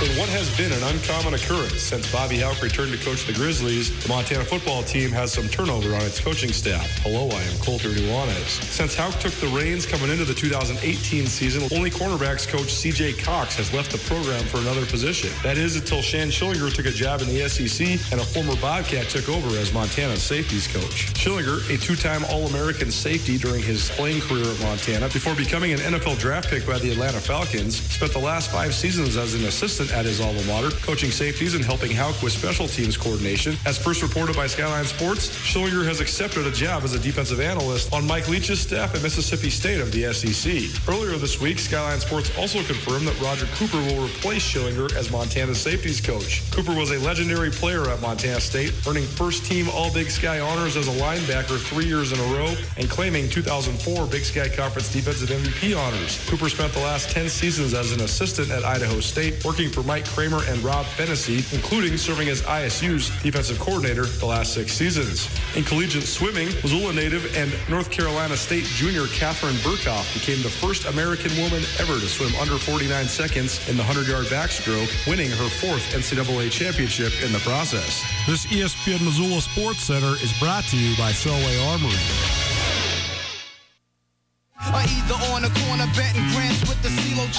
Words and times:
In 0.00 0.16
what 0.16 0.30
has 0.30 0.48
been 0.56 0.72
an 0.72 0.82
uncommon 0.82 1.34
occurrence 1.34 1.82
since 1.82 2.10
Bobby 2.10 2.38
Hauck 2.38 2.62
returned 2.62 2.90
to 2.90 3.04
coach 3.04 3.26
the 3.26 3.34
Grizzlies, 3.34 3.92
the 4.02 4.08
Montana 4.08 4.46
football 4.46 4.82
team 4.82 5.10
has 5.10 5.30
some 5.30 5.46
turnover 5.46 5.94
on 5.94 6.00
its 6.00 6.18
coaching 6.18 6.54
staff. 6.54 6.88
Hello, 7.02 7.28
I 7.28 7.42
am 7.42 7.58
Colter 7.58 7.90
Nuanez. 7.90 8.64
Since 8.64 8.96
Hauck 8.96 9.20
took 9.20 9.34
the 9.34 9.48
reins 9.48 9.84
coming 9.84 10.08
into 10.08 10.24
the 10.24 10.32
2018 10.32 11.26
season, 11.26 11.68
only 11.76 11.90
cornerbacks 11.90 12.48
coach 12.48 12.68
CJ 12.68 13.22
Cox 13.22 13.56
has 13.56 13.74
left 13.74 13.92
the 13.92 13.98
program 14.08 14.42
for 14.44 14.56
another 14.56 14.86
position. 14.86 15.28
That 15.42 15.58
is 15.58 15.76
until 15.76 16.00
Shann 16.00 16.28
Schillinger 16.28 16.72
took 16.72 16.86
a 16.86 16.92
job 16.92 17.20
in 17.20 17.28
the 17.28 17.46
SEC 17.46 18.00
and 18.10 18.22
a 18.22 18.24
former 18.24 18.56
Bobcat 18.56 19.10
took 19.10 19.28
over 19.28 19.54
as 19.58 19.70
Montana's 19.74 20.22
safeties 20.22 20.66
coach. 20.66 21.12
Schillinger, 21.12 21.60
a 21.68 21.76
two-time 21.76 22.24
All-American 22.30 22.90
safety 22.90 23.36
during 23.36 23.62
his 23.62 23.90
playing 23.90 24.22
career 24.22 24.46
at 24.46 24.60
Montana, 24.62 25.10
before 25.10 25.34
becoming 25.34 25.74
an 25.74 25.80
NFL 25.80 26.18
draft 26.18 26.48
pick 26.48 26.66
by 26.66 26.78
the 26.78 26.90
Atlanta 26.90 27.20
Falcons, 27.20 27.82
spent 27.92 28.14
the 28.14 28.18
last 28.18 28.50
five 28.50 28.72
seasons 28.72 29.18
as 29.18 29.34
an 29.34 29.44
assistant 29.44 29.89
at 29.92 30.04
his 30.04 30.20
alma 30.20 30.42
mater, 30.44 30.70
coaching 30.82 31.10
safeties 31.10 31.54
and 31.54 31.64
helping 31.64 31.90
Hauck 31.90 32.22
with 32.22 32.32
special 32.32 32.68
teams 32.68 32.96
coordination. 32.96 33.56
As 33.66 33.78
first 33.78 34.02
reported 34.02 34.36
by 34.36 34.46
Skyline 34.46 34.84
Sports, 34.84 35.28
Schillinger 35.28 35.84
has 35.84 36.00
accepted 36.00 36.46
a 36.46 36.50
job 36.50 36.84
as 36.84 36.94
a 36.94 36.98
defensive 36.98 37.40
analyst 37.40 37.92
on 37.92 38.06
Mike 38.06 38.28
Leach's 38.28 38.60
staff 38.60 38.94
at 38.94 39.02
Mississippi 39.02 39.50
State 39.50 39.80
of 39.80 39.92
the 39.92 40.12
SEC. 40.12 40.52
Earlier 40.88 41.16
this 41.18 41.40
week, 41.40 41.58
Skyline 41.58 42.00
Sports 42.00 42.36
also 42.38 42.62
confirmed 42.62 43.06
that 43.06 43.20
Roger 43.20 43.46
Cooper 43.54 43.78
will 43.78 44.04
replace 44.06 44.42
Schillinger 44.42 44.94
as 44.96 45.10
Montana's 45.10 45.60
safeties 45.60 46.00
coach. 46.00 46.42
Cooper 46.50 46.74
was 46.74 46.90
a 46.90 46.98
legendary 47.00 47.50
player 47.50 47.88
at 47.88 48.00
Montana 48.00 48.40
State, 48.40 48.72
earning 48.88 49.04
first 49.04 49.44
team 49.44 49.68
All 49.70 49.92
Big 49.92 50.10
Sky 50.10 50.40
honors 50.40 50.76
as 50.76 50.88
a 50.88 51.00
linebacker 51.00 51.58
three 51.58 51.86
years 51.86 52.12
in 52.12 52.18
a 52.18 52.34
row 52.34 52.54
and 52.76 52.88
claiming 52.88 53.28
2004 53.28 54.06
Big 54.06 54.24
Sky 54.24 54.48
Conference 54.48 54.92
Defensive 54.92 55.28
MVP 55.28 55.76
honors. 55.76 56.18
Cooper 56.28 56.48
spent 56.48 56.72
the 56.72 56.80
last 56.80 57.10
10 57.10 57.28
seasons 57.28 57.74
as 57.74 57.92
an 57.92 58.00
assistant 58.00 58.50
at 58.50 58.64
Idaho 58.64 59.00
State, 59.00 59.44
working 59.44 59.70
for 59.70 59.79
Mike 59.82 60.06
Kramer 60.06 60.40
and 60.48 60.62
Rob 60.62 60.86
Phenicie, 60.86 61.44
including 61.54 61.96
serving 61.96 62.28
as 62.28 62.42
ISU's 62.42 63.10
defensive 63.22 63.58
coordinator 63.58 64.04
the 64.04 64.26
last 64.26 64.54
six 64.54 64.72
seasons. 64.72 65.28
In 65.56 65.64
collegiate 65.64 66.04
swimming, 66.04 66.48
Missoula 66.62 66.92
native 66.92 67.36
and 67.36 67.52
North 67.68 67.90
Carolina 67.90 68.36
State 68.36 68.64
junior 68.64 69.06
Katharine 69.08 69.56
Berkoff 69.56 70.12
became 70.14 70.42
the 70.42 70.50
first 70.50 70.86
American 70.86 71.30
woman 71.36 71.62
ever 71.78 71.94
to 71.94 72.08
swim 72.08 72.34
under 72.40 72.58
49 72.58 73.06
seconds 73.06 73.68
in 73.68 73.76
the 73.76 73.82
100-yard 73.82 74.26
backstroke, 74.26 74.90
winning 75.06 75.30
her 75.30 75.48
fourth 75.48 75.82
NCAA 75.92 76.50
championship 76.50 77.12
in 77.22 77.32
the 77.32 77.40
process. 77.40 78.02
This 78.26 78.46
ESPN 78.46 79.04
Missoula 79.04 79.40
Sports 79.40 79.84
Center 79.84 80.14
is 80.22 80.32
brought 80.38 80.64
to 80.64 80.76
you 80.76 80.96
by 80.96 81.12
Selway 81.12 81.56
Armory. 81.70 82.39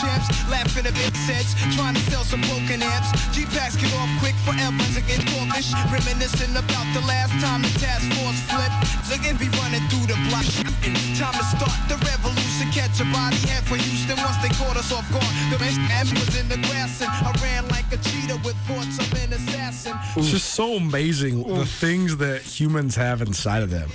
Champs, 0.02 0.28
laughing 0.50 0.86
at 0.90 0.96
big 0.98 1.14
sets, 1.30 1.54
trying 1.78 1.94
to 1.94 2.04
sell 2.10 2.26
some 2.26 2.42
broken 2.50 2.82
amps. 2.82 3.14
G-Packs 3.32 3.78
get 3.78 3.94
off 4.02 4.10
quick 4.20 4.36
forever 4.42 4.82
to 4.98 5.02
get 5.06 5.22
talkish, 5.30 5.70
reminiscing 5.94 6.58
about 6.58 6.88
the 6.98 7.04
last 7.06 7.32
time 7.38 7.62
the 7.62 7.72
task 7.78 8.04
force 8.18 8.42
flipped. 8.50 8.76
Again, 9.14 9.38
be 9.38 9.48
running 9.62 9.86
through 9.94 10.08
the 10.10 10.18
block 10.28 10.44
shooting. 10.44 10.96
Time 11.16 11.36
to 11.38 11.46
start 11.54 11.78
the 11.86 11.98
revolution, 12.10 12.68
catch 12.74 12.98
a 13.00 13.06
body 13.14 13.38
head 13.46 13.64
for 13.70 13.76
Houston 13.78 14.18
once 14.18 14.38
they 14.42 14.50
caught 14.58 14.78
us 14.78 14.92
off 14.92 15.06
guard. 15.12 15.34
The 15.54 15.60
man 15.60 16.08
was 16.16 16.34
in 16.40 16.48
the 16.50 16.58
grass 16.68 17.02
and 17.02 17.12
I 17.12 17.32
ran 17.44 17.68
like 17.70 17.86
a 17.92 17.98
cheetah 17.98 18.40
with 18.44 18.56
thoughts 18.66 18.98
of 18.98 19.14
an 19.22 19.34
assassin. 19.34 19.94
It's 20.16 20.32
just 20.32 20.54
so 20.54 20.76
amazing 20.76 21.44
the 21.44 21.66
things 21.66 22.18
that 22.18 22.42
humans 22.42 22.96
have 22.96 23.22
inside 23.22 23.64
of 23.64 23.70
them. 23.70 23.90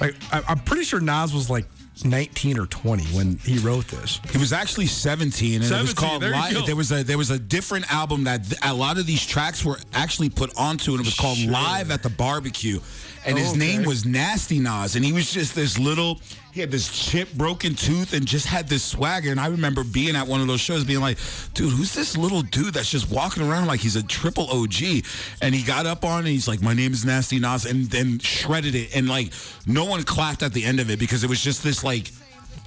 Like 0.00 0.16
I, 0.32 0.42
I'm 0.48 0.58
pretty 0.60 0.84
sure 0.84 1.00
Nas 1.00 1.34
was 1.34 1.50
like 1.50 1.66
19 2.02 2.58
or 2.58 2.66
20 2.66 3.04
when 3.16 3.36
he 3.38 3.58
wrote 3.58 3.86
this. 3.88 4.20
He 4.32 4.38
was 4.38 4.52
actually 4.52 4.86
17, 4.86 5.62
and 5.62 5.64
it 5.70 5.80
was 5.80 5.92
called. 5.94 6.22
there 6.22 6.34
you 6.50 6.60
Li- 6.60 6.66
there 6.66 6.74
was 6.76 6.90
a 6.90 7.02
there 7.04 7.18
was 7.18 7.30
a 7.30 7.38
different 7.38 7.92
album 7.92 8.24
that 8.24 8.42
th- 8.44 8.58
a 8.64 8.72
lot 8.74 8.98
of 8.98 9.06
these 9.06 9.24
tracks 9.24 9.64
were 9.64 9.78
actually 9.92 10.30
put 10.30 10.50
onto, 10.56 10.92
and 10.92 11.00
it 11.00 11.06
was 11.06 11.14
called 11.14 11.38
Live 11.38 11.90
at 11.90 12.02
the 12.02 12.10
Barbecue. 12.10 12.80
And 13.26 13.38
his 13.38 13.48
Oh, 13.48 13.50
okay. 13.50 13.58
name 13.58 13.82
was 13.84 14.04
Nasty 14.04 14.58
Nas, 14.58 14.96
and 14.96 15.04
he 15.04 15.12
was 15.12 15.30
just 15.30 15.54
this 15.54 15.78
little. 15.78 16.20
He 16.54 16.60
had 16.60 16.70
this 16.70 16.88
chip 16.88 17.32
broken 17.32 17.74
tooth, 17.74 18.12
and 18.12 18.24
just 18.24 18.46
had 18.46 18.68
this 18.68 18.84
swagger. 18.84 19.32
And 19.32 19.40
I 19.40 19.48
remember 19.48 19.82
being 19.82 20.14
at 20.14 20.28
one 20.28 20.40
of 20.40 20.46
those 20.46 20.60
shows, 20.60 20.84
being 20.84 21.00
like, 21.00 21.18
"Dude, 21.52 21.72
who's 21.72 21.92
this 21.92 22.16
little 22.16 22.42
dude 22.42 22.74
that's 22.74 22.88
just 22.88 23.10
walking 23.10 23.42
around 23.42 23.66
like 23.66 23.80
he's 23.80 23.96
a 23.96 24.04
triple 24.04 24.48
OG?" 24.48 25.02
And 25.42 25.52
he 25.52 25.64
got 25.64 25.84
up 25.84 26.04
on, 26.04 26.20
and 26.20 26.28
he's 26.28 26.46
like, 26.46 26.62
"My 26.62 26.72
name 26.72 26.92
is 26.92 27.04
Nasty 27.04 27.40
Nas," 27.40 27.64
and 27.64 27.90
then 27.90 28.20
shredded 28.20 28.76
it, 28.76 28.94
and 28.94 29.08
like 29.08 29.32
no 29.66 29.84
one 29.84 30.04
clapped 30.04 30.44
at 30.44 30.52
the 30.52 30.64
end 30.64 30.78
of 30.78 30.90
it 30.90 31.00
because 31.00 31.24
it 31.24 31.28
was 31.28 31.42
just 31.42 31.64
this 31.64 31.82
like, 31.82 32.12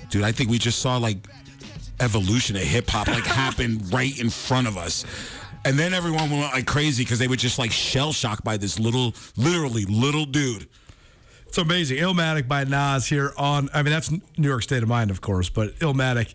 dude. 0.10 0.24
I 0.24 0.34
think 0.34 0.50
we 0.50 0.58
just 0.58 0.80
saw 0.80 0.98
like 0.98 1.20
evolution 2.02 2.58
of 2.58 2.64
hip 2.64 2.90
hop 2.90 3.08
like 3.08 3.26
happen 3.26 3.82
right 3.94 4.20
in 4.20 4.30
front 4.30 4.68
of 4.68 4.76
us. 4.76 5.06
And 5.64 5.80
then 5.80 5.94
everyone 5.94 6.30
went 6.30 6.52
like 6.52 6.68
crazy 6.68 7.06
because 7.06 7.20
they 7.20 7.30
were 7.30 7.38
just 7.38 7.58
like 7.58 7.72
shell 7.72 8.12
shocked 8.12 8.44
by 8.44 8.58
this 8.58 8.80
little, 8.80 9.16
literally 9.38 9.86
little 9.86 10.26
dude. 10.26 10.68
It's 11.48 11.58
amazing. 11.58 11.98
Illmatic 11.98 12.48
by 12.48 12.66
Nas 12.66 13.08
here 13.08 13.34
on, 13.38 13.70
I 13.74 13.82
mean, 13.82 13.92
that's 13.92 14.12
New 14.12 14.48
York 14.48 14.64
State 14.64 14.84
of 14.84 14.90
Mind, 14.90 15.10
of 15.10 15.22
course, 15.22 15.50
but 15.50 15.76
Illmatic, 15.80 16.34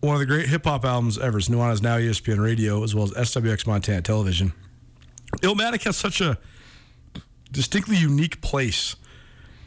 one 0.00 0.14
of 0.14 0.20
the 0.20 0.26
great 0.26 0.48
hip 0.48 0.64
hop 0.64 0.84
albums 0.84 1.18
ever. 1.18 1.38
It's 1.38 1.48
Nuanez 1.48 1.82
Now 1.82 1.96
ESPN 1.96 2.38
Radio, 2.38 2.84
as 2.84 2.94
well 2.94 3.04
as 3.04 3.12
SWX 3.12 3.66
Montana 3.66 4.02
Television. 4.02 4.52
Illmatic 5.38 5.84
has 5.84 5.96
such 5.96 6.20
a 6.20 6.38
distinctly 7.50 7.96
unique 7.96 8.40
place 8.42 8.96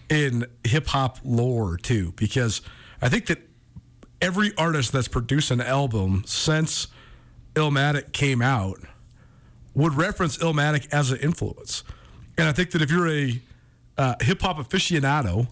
in 0.09 0.45
hip 0.63 0.87
hop 0.87 1.17
lore, 1.23 1.77
too, 1.77 2.13
because 2.15 2.61
I 3.01 3.09
think 3.09 3.25
that 3.25 3.39
every 4.21 4.55
artist 4.57 4.91
that's 4.93 5.07
produced 5.07 5.51
an 5.51 5.59
album 5.59 6.23
since 6.25 6.87
Illmatic 7.55 8.13
came 8.13 8.41
out 8.41 8.79
would 9.73 9.95
reference 9.95 10.37
Illmatic 10.37 10.87
as 10.93 11.11
an 11.11 11.17
influence. 11.17 11.83
And 12.37 12.47
I 12.47 12.51
think 12.51 12.71
that 12.71 12.81
if 12.81 12.91
you're 12.91 13.09
a 13.09 13.41
uh, 13.97 14.15
hip 14.21 14.41
hop 14.41 14.57
aficionado, 14.57 15.47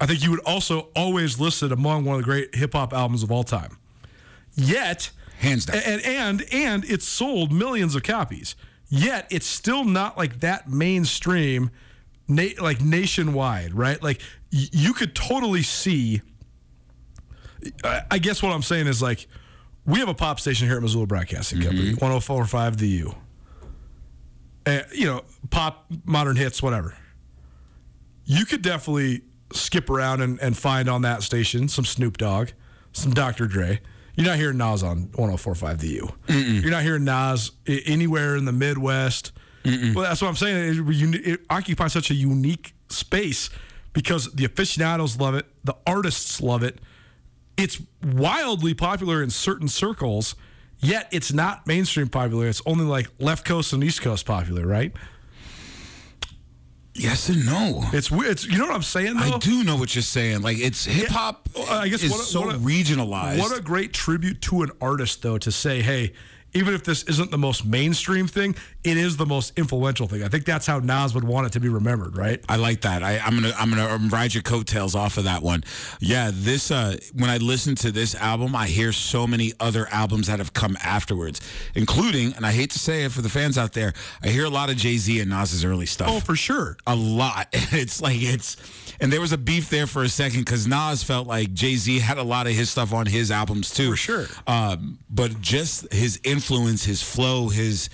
I 0.00 0.06
think 0.06 0.22
you 0.22 0.30
would 0.30 0.40
also 0.40 0.88
always 0.94 1.40
list 1.40 1.62
it 1.62 1.72
among 1.72 2.04
one 2.04 2.16
of 2.16 2.20
the 2.22 2.24
great 2.24 2.54
hip 2.54 2.72
hop 2.74 2.92
albums 2.92 3.22
of 3.22 3.30
all 3.32 3.44
time. 3.44 3.78
Yet, 4.54 5.10
Hands 5.38 5.64
down. 5.64 5.76
and 5.84 6.02
and 6.04 6.44
and 6.52 6.84
it's 6.84 7.06
sold 7.06 7.52
millions 7.52 7.94
of 7.94 8.02
copies. 8.02 8.56
Yet 8.88 9.26
it's 9.30 9.46
still 9.46 9.84
not 9.84 10.16
like 10.16 10.40
that 10.40 10.68
mainstream, 10.68 11.70
na- 12.26 12.60
like 12.60 12.80
nationwide, 12.80 13.74
right? 13.74 14.02
Like 14.02 14.20
y- 14.52 14.68
you 14.72 14.94
could 14.94 15.14
totally 15.14 15.62
see. 15.62 16.22
I 17.84 18.02
I 18.12 18.18
guess 18.18 18.42
what 18.42 18.50
I'm 18.52 18.62
saying 18.62 18.86
is 18.86 19.00
like, 19.02 19.26
we 19.84 19.98
have 20.00 20.08
a 20.08 20.14
pop 20.14 20.40
station 20.40 20.66
here 20.68 20.76
at 20.76 20.82
Missoula 20.82 21.06
Broadcasting 21.06 21.60
Company, 21.60 21.92
104.5 21.94 22.76
The 22.78 22.88
U. 22.88 23.14
Uh, 24.66 24.80
you 24.92 25.06
know, 25.06 25.22
pop, 25.50 25.86
modern 26.04 26.36
hits, 26.36 26.62
whatever. 26.62 26.94
You 28.30 28.44
could 28.44 28.60
definitely 28.60 29.22
skip 29.54 29.88
around 29.88 30.20
and, 30.20 30.38
and 30.40 30.54
find 30.54 30.86
on 30.86 31.00
that 31.02 31.22
station 31.22 31.66
some 31.68 31.86
Snoop 31.86 32.18
Dogg, 32.18 32.50
some 32.92 33.14
Dr. 33.14 33.46
Dre. 33.46 33.80
You're 34.16 34.26
not 34.26 34.36
hearing 34.36 34.58
Nas 34.58 34.82
on 34.82 35.06
104.5 35.08 35.78
The 35.78 35.88
U. 35.88 36.08
You're 36.60 36.70
not 36.70 36.82
hearing 36.82 37.04
Nas 37.04 37.52
anywhere 37.66 38.36
in 38.36 38.44
the 38.44 38.52
Midwest. 38.52 39.32
Well, 39.94 40.04
that's 40.04 40.20
what 40.20 40.28
I'm 40.28 40.36
saying. 40.36 40.86
It, 40.88 41.26
it 41.26 41.40
occupies 41.48 41.94
such 41.94 42.10
a 42.10 42.14
unique 42.14 42.74
space 42.90 43.48
because 43.94 44.30
the 44.32 44.44
aficionados 44.44 45.18
love 45.18 45.34
it, 45.34 45.46
the 45.64 45.76
artists 45.86 46.40
love 46.42 46.62
it. 46.62 46.78
It's 47.56 47.80
wildly 48.04 48.74
popular 48.74 49.22
in 49.22 49.30
certain 49.30 49.68
circles, 49.68 50.34
yet 50.80 51.08
it's 51.12 51.32
not 51.32 51.66
mainstream 51.66 52.08
popular. 52.08 52.46
It's 52.46 52.62
only 52.66 52.84
like 52.84 53.08
left 53.18 53.46
coast 53.46 53.72
and 53.72 53.82
east 53.82 54.02
coast 54.02 54.26
popular, 54.26 54.66
right? 54.66 54.92
Yes 56.98 57.28
and 57.28 57.46
no. 57.46 57.84
It's 57.92 58.10
weird. 58.10 58.32
It's 58.32 58.46
you 58.46 58.58
know 58.58 58.66
what 58.66 58.74
I'm 58.74 58.82
saying 58.82 59.14
though. 59.16 59.34
I 59.34 59.38
do 59.38 59.62
know 59.64 59.76
what 59.76 59.94
you're 59.94 60.02
saying. 60.02 60.42
Like 60.42 60.58
it's 60.58 60.84
hip 60.84 61.08
hop. 61.08 61.48
Well, 61.54 61.66
I 61.70 61.88
guess 61.88 62.02
is 62.02 62.10
what 62.10 62.20
a- 62.20 62.24
so 62.24 62.40
what 62.42 62.54
a- 62.54 62.58
regionalized. 62.58 63.38
What 63.38 63.56
a 63.56 63.60
great 63.62 63.92
tribute 63.92 64.40
to 64.42 64.62
an 64.62 64.70
artist, 64.80 65.22
though, 65.22 65.38
to 65.38 65.52
say, 65.52 65.80
hey, 65.82 66.12
even 66.54 66.74
if 66.74 66.84
this 66.84 67.02
isn't 67.04 67.30
the 67.30 67.38
most 67.38 67.64
mainstream 67.64 68.26
thing, 68.26 68.54
it 68.84 68.96
is 68.96 69.16
the 69.16 69.26
most 69.26 69.58
influential 69.58 70.06
thing. 70.08 70.22
I 70.22 70.28
think 70.28 70.44
that's 70.44 70.66
how 70.66 70.78
Nas 70.78 71.14
would 71.14 71.24
want 71.24 71.46
it 71.46 71.52
to 71.54 71.60
be 71.60 71.68
remembered, 71.68 72.16
right? 72.16 72.42
I 72.48 72.56
like 72.56 72.82
that. 72.82 73.02
I, 73.02 73.18
I'm 73.18 73.34
gonna 73.34 73.52
I'm 73.58 73.70
gonna 73.70 73.86
um, 73.86 74.08
ride 74.08 74.34
your 74.34 74.42
coattails 74.42 74.94
off 74.94 75.18
of 75.18 75.24
that 75.24 75.42
one. 75.42 75.64
Yeah, 76.00 76.30
this 76.32 76.70
uh, 76.70 76.96
when 77.14 77.30
I 77.30 77.36
listen 77.38 77.74
to 77.76 77.90
this 77.92 78.14
album, 78.14 78.56
I 78.56 78.66
hear 78.66 78.92
so 78.92 79.26
many 79.26 79.52
other 79.60 79.86
albums 79.90 80.28
that 80.28 80.38
have 80.38 80.52
come 80.52 80.76
afterwards, 80.82 81.40
including, 81.74 82.32
and 82.34 82.46
I 82.46 82.52
hate 82.52 82.70
to 82.70 82.78
say 82.78 83.04
it 83.04 83.12
for 83.12 83.22
the 83.22 83.28
fans 83.28 83.58
out 83.58 83.72
there, 83.72 83.92
I 84.22 84.28
hear 84.28 84.44
a 84.44 84.50
lot 84.50 84.70
of 84.70 84.76
Jay 84.76 84.96
Z 84.96 85.20
and 85.20 85.30
Nas's 85.30 85.64
early 85.64 85.86
stuff. 85.86 86.08
Oh, 86.10 86.20
for 86.20 86.36
sure. 86.36 86.76
a 86.86 86.96
lot. 86.96 87.48
It's 87.70 88.00
like 88.00 88.16
it's, 88.20 88.56
and 89.00 89.12
there 89.12 89.20
was 89.20 89.32
a 89.32 89.38
beef 89.38 89.68
there 89.68 89.86
for 89.86 90.02
a 90.02 90.08
second 90.08 90.40
because 90.40 90.66
Nas 90.66 91.02
felt 91.02 91.26
like 91.26 91.52
Jay 91.52 91.76
Z 91.76 91.98
had 91.98 92.18
a 92.18 92.22
lot 92.22 92.46
of 92.46 92.54
his 92.54 92.70
stuff 92.70 92.92
on 92.92 93.06
his 93.06 93.30
albums 93.30 93.72
too. 93.72 93.90
For 93.90 93.96
sure. 93.96 94.26
Um, 94.46 94.98
but 95.10 95.40
just 95.40 95.92
his 95.92 96.18
influence, 96.38 96.84
his 96.84 97.02
flow, 97.02 97.48
his, 97.48 97.88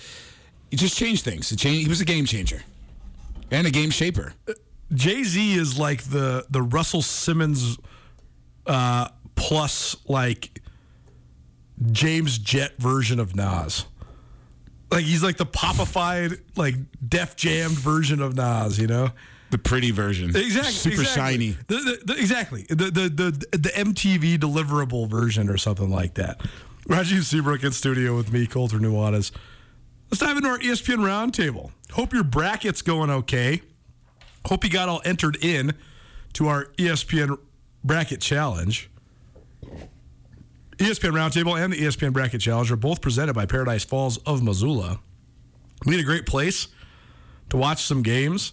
it 0.71 0.77
just 0.77 0.97
changed 0.97 1.25
things. 1.25 1.51
It 1.53 1.59
changed. 1.59 1.83
He 1.83 1.89
was 1.89 2.01
a 2.01 2.05
game 2.05 2.27
changer, 2.27 2.63
and 3.51 3.67
a 3.67 3.71
game 3.71 3.91
shaper. 3.91 4.35
Jay 4.93 5.23
Z 5.25 5.55
is 5.55 5.79
like 5.79 6.03
the 6.05 6.45
the 6.51 6.63
Russell 6.63 7.03
Simmons 7.03 7.79
uh, 8.67 9.09
plus 9.35 9.97
like 10.09 10.61
James 11.91 12.39
Jett 12.39 12.77
version 12.79 13.19
of 13.21 13.35
Nas. 13.35 13.87
Like 14.91 15.05
he's 15.05 15.23
like 15.23 15.37
the 15.39 15.47
popified, 15.47 16.41
like 16.57 16.75
Def 17.09 17.35
Jammed 17.37 17.77
version 17.79 18.21
of 18.21 18.37
Nas, 18.37 18.79
you 18.79 18.87
know? 18.87 19.11
The 19.51 19.59
pretty 19.59 19.91
version, 19.93 20.31
Exactly. 20.31 20.73
super 20.73 21.01
exactly. 21.03 21.23
shiny. 21.23 21.57
The, 21.69 21.77
the, 21.77 22.01
the, 22.13 22.21
exactly. 22.21 22.67
The, 22.69 22.75
the 22.91 23.09
the 23.09 23.59
the 23.59 23.69
MTV 23.71 24.39
deliverable 24.39 25.09
version 25.09 25.49
or 25.49 25.57
something 25.59 25.91
like 25.91 26.15
that. 26.15 26.41
Rajiv 26.89 27.23
Seabrook 27.23 27.65
in 27.65 27.73
studio 27.73 28.15
with 28.15 28.31
me, 28.31 28.47
Colter 28.47 28.79
Nuanez. 28.79 29.31
Let's 30.11 30.21
dive 30.21 30.37
into 30.37 30.49
our 30.49 30.59
ESPN 30.59 30.99
roundtable. 30.99 31.71
Hope 31.93 32.13
your 32.13 32.25
bracket's 32.25 32.83
going 32.83 33.09
okay. 33.09 33.63
Hope 34.47 34.65
you 34.65 34.71
got 34.71 34.91
all 34.91 35.01
entered 35.05 35.43
in 35.43 35.73
to 36.35 36.49
our 36.49 36.67
ESPN 36.77 37.39
bracket 37.83 38.21
challenge. 38.21 38.91
ESPN 40.77 41.13
Roundtable 41.13 41.59
and 41.59 41.73
the 41.73 41.79
ESPN 41.79 42.13
Bracket 42.13 42.41
Challenge 42.41 42.71
are 42.73 42.77
both 42.77 43.01
presented 43.01 43.33
by 43.33 43.47
Paradise 43.47 43.85
Falls 43.85 44.19
of 44.19 44.43
Missoula. 44.43 44.99
We 45.87 45.93
need 45.93 46.01
a 46.01 46.05
great 46.05 46.27
place 46.27 46.67
to 47.51 47.57
watch 47.57 47.85
some 47.85 48.03
games. 48.03 48.53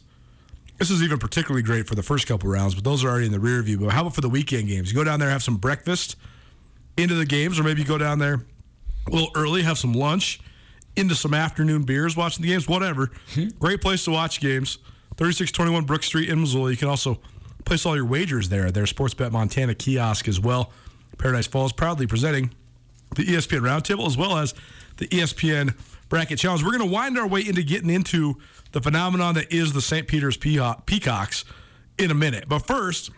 This 0.78 0.92
is 0.92 1.02
even 1.02 1.18
particularly 1.18 1.64
great 1.64 1.88
for 1.88 1.96
the 1.96 2.04
first 2.04 2.28
couple 2.28 2.50
rounds, 2.50 2.76
but 2.76 2.84
those 2.84 3.04
are 3.04 3.10
already 3.10 3.26
in 3.26 3.32
the 3.32 3.40
rear 3.40 3.62
view. 3.64 3.80
But 3.80 3.90
how 3.90 4.02
about 4.02 4.16
for 4.16 4.22
the 4.22 4.30
weekend 4.30 4.68
games? 4.68 4.92
You 4.92 4.96
go 4.96 5.04
down 5.04 5.20
there, 5.20 5.32
have 5.32 5.44
some 5.44 5.58
breakfast 5.58 6.16
into 6.98 7.16
the 7.16 7.26
games, 7.26 7.60
or 7.60 7.64
maybe 7.64 7.82
you 7.82 7.88
go 7.88 7.98
down 7.98 8.20
there 8.20 8.46
a 9.08 9.12
little 9.12 9.32
early, 9.36 9.64
have 9.64 9.78
some 9.78 9.94
lunch, 9.94 10.40
into 10.96 11.16
some 11.16 11.34
afternoon 11.34 11.84
beers, 11.84 12.18
watching 12.18 12.44
the 12.44 12.50
games, 12.50 12.68
whatever. 12.68 13.12
Hmm. 13.34 13.48
Great 13.60 13.82
place 13.82 14.04
to 14.06 14.12
watch 14.12 14.40
games. 14.42 14.78
3621 15.18 15.86
Brook 15.86 16.04
Street 16.04 16.30
in 16.30 16.40
Missoula. 16.42 16.72
You 16.72 16.78
can 16.78 16.90
also 16.90 17.20
place 17.66 17.86
all 17.86 17.96
your 17.96 18.06
wagers 18.06 18.50
there. 18.50 18.72
Their 18.72 18.86
Sportsbet 18.86 19.32
Montana 19.32 19.76
kiosk 19.76 20.28
as 20.28 20.40
well. 20.40 20.72
Paradise 21.18 21.48
Falls 21.48 21.72
proudly 21.72 22.08
presenting 22.08 22.52
the 23.16 23.24
ESPN 23.24 23.60
Roundtable 23.60 24.08
as 24.08 24.18
well 24.18 24.38
as 24.38 24.54
the 24.98 25.08
ESPN 25.08 25.76
Bracket 26.10 26.40
Challenge. 26.40 26.64
We're 26.64 26.78
going 26.78 26.90
to 26.90 26.94
wind 26.94 27.18
our 27.18 27.28
way 27.28 27.42
into 27.42 27.64
getting 27.64 27.90
into 27.90 28.36
the 28.72 28.82
phenomenon 28.82 29.36
that 29.36 29.52
is 29.54 29.74
the 29.74 29.82
St. 29.82 30.08
Peter's 30.08 30.38
Peacocks 30.38 31.46
in 31.98 32.12
a 32.12 32.16
minute. 32.16 32.46
But 32.48 32.60
first, 32.60 33.12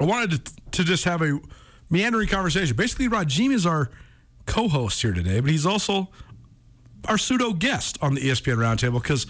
I 0.00 0.04
wanted 0.04 0.44
to, 0.44 0.52
to 0.72 0.84
just 0.84 1.04
have 1.04 1.22
a 1.22 1.38
meandering 1.92 2.26
conversation. 2.26 2.74
Basically, 2.74 3.06
Rajim 3.06 3.52
is 3.52 3.66
our 3.66 3.90
co-host 4.46 5.00
here 5.02 5.12
today, 5.12 5.38
but 5.38 5.50
he's 5.50 5.66
also 5.66 6.08
our 7.06 7.18
pseudo 7.18 7.52
guest 7.52 7.98
on 8.00 8.14
the 8.14 8.22
ESPN 8.22 8.56
Roundtable 8.56 9.00
because 9.00 9.26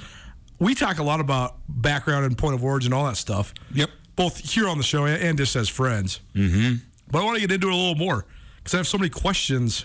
we 0.58 0.74
talk 0.74 0.98
a 0.98 1.02
lot 1.02 1.20
about 1.20 1.56
background 1.68 2.24
and 2.24 2.38
point 2.38 2.54
of 2.54 2.64
origin, 2.64 2.92
all 2.92 3.04
that 3.06 3.16
stuff. 3.16 3.52
Yep. 3.74 3.90
Both 4.14 4.38
here 4.38 4.68
on 4.68 4.78
the 4.78 4.84
show 4.84 5.04
and, 5.04 5.20
and 5.20 5.38
just 5.38 5.56
as 5.56 5.68
friends. 5.68 6.20
Mm-hmm. 6.34 6.76
But 7.10 7.22
I 7.22 7.24
want 7.24 7.36
to 7.36 7.40
get 7.40 7.52
into 7.52 7.68
it 7.68 7.74
a 7.74 7.76
little 7.76 7.96
more 7.96 8.24
because 8.56 8.74
I 8.74 8.76
have 8.76 8.86
so 8.86 8.96
many 8.96 9.10
questions 9.10 9.84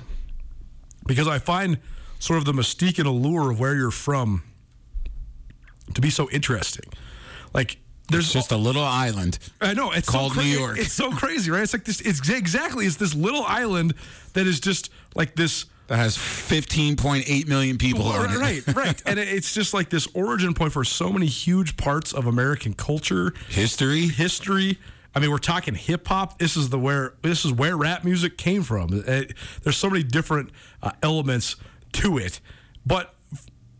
because 1.07 1.27
I 1.27 1.39
find 1.39 1.79
sort 2.19 2.37
of 2.37 2.45
the 2.45 2.51
mystique 2.51 2.99
and 2.99 3.07
allure 3.07 3.51
of 3.51 3.59
where 3.59 3.75
you're 3.75 3.91
from 3.91 4.43
to 5.93 6.01
be 6.01 6.09
so 6.09 6.29
interesting. 6.29 6.85
Like, 7.53 7.79
there's 8.09 8.25
It's 8.25 8.33
just 8.33 8.51
a 8.51 8.57
little 8.57 8.83
island. 8.83 9.39
I 9.61 9.73
know 9.73 9.91
it's 9.91 10.09
Called 10.09 10.33
so 10.33 10.41
New 10.41 10.47
York. 10.47 10.77
It's 10.79 10.93
so 10.93 11.11
crazy, 11.11 11.51
right? 11.51 11.63
It's 11.63 11.73
like 11.73 11.83
this. 11.85 12.01
It's 12.01 12.29
exactly. 12.29 12.85
It's 12.85 12.95
this 12.95 13.13
little 13.13 13.43
island 13.43 13.93
that 14.33 14.47
is 14.47 14.59
just 14.59 14.89
like 15.15 15.35
this. 15.35 15.65
That 15.87 15.97
has 15.97 16.17
15.8 16.17 17.47
million 17.47 17.77
people 17.77 18.03
on 18.07 18.29
it. 18.29 18.37
Right, 18.37 18.75
right, 18.75 19.01
and 19.05 19.17
it's 19.17 19.53
just 19.53 19.73
like 19.73 19.89
this 19.89 20.05
origin 20.13 20.53
point 20.53 20.73
for 20.73 20.83
so 20.83 21.13
many 21.13 21.27
huge 21.27 21.77
parts 21.77 22.11
of 22.11 22.25
American 22.25 22.73
culture, 22.73 23.33
History. 23.47 24.07
history. 24.07 24.79
I 25.15 25.19
mean, 25.19 25.31
we're 25.31 25.37
talking 25.37 25.75
hip 25.75 26.05
hop. 26.07 26.39
This 26.39 26.57
is 26.57 26.69
the 26.69 26.77
where 26.77 27.13
this 27.21 27.45
is 27.45 27.53
where 27.53 27.77
rap 27.77 28.03
music 28.03 28.37
came 28.37 28.63
from. 28.63 29.01
Uh, 29.07 29.21
there's 29.63 29.77
so 29.77 29.89
many 29.89 30.03
different 30.03 30.49
uh, 30.83 30.91
elements 31.01 31.55
to 31.93 32.17
it, 32.17 32.41
but 32.85 33.13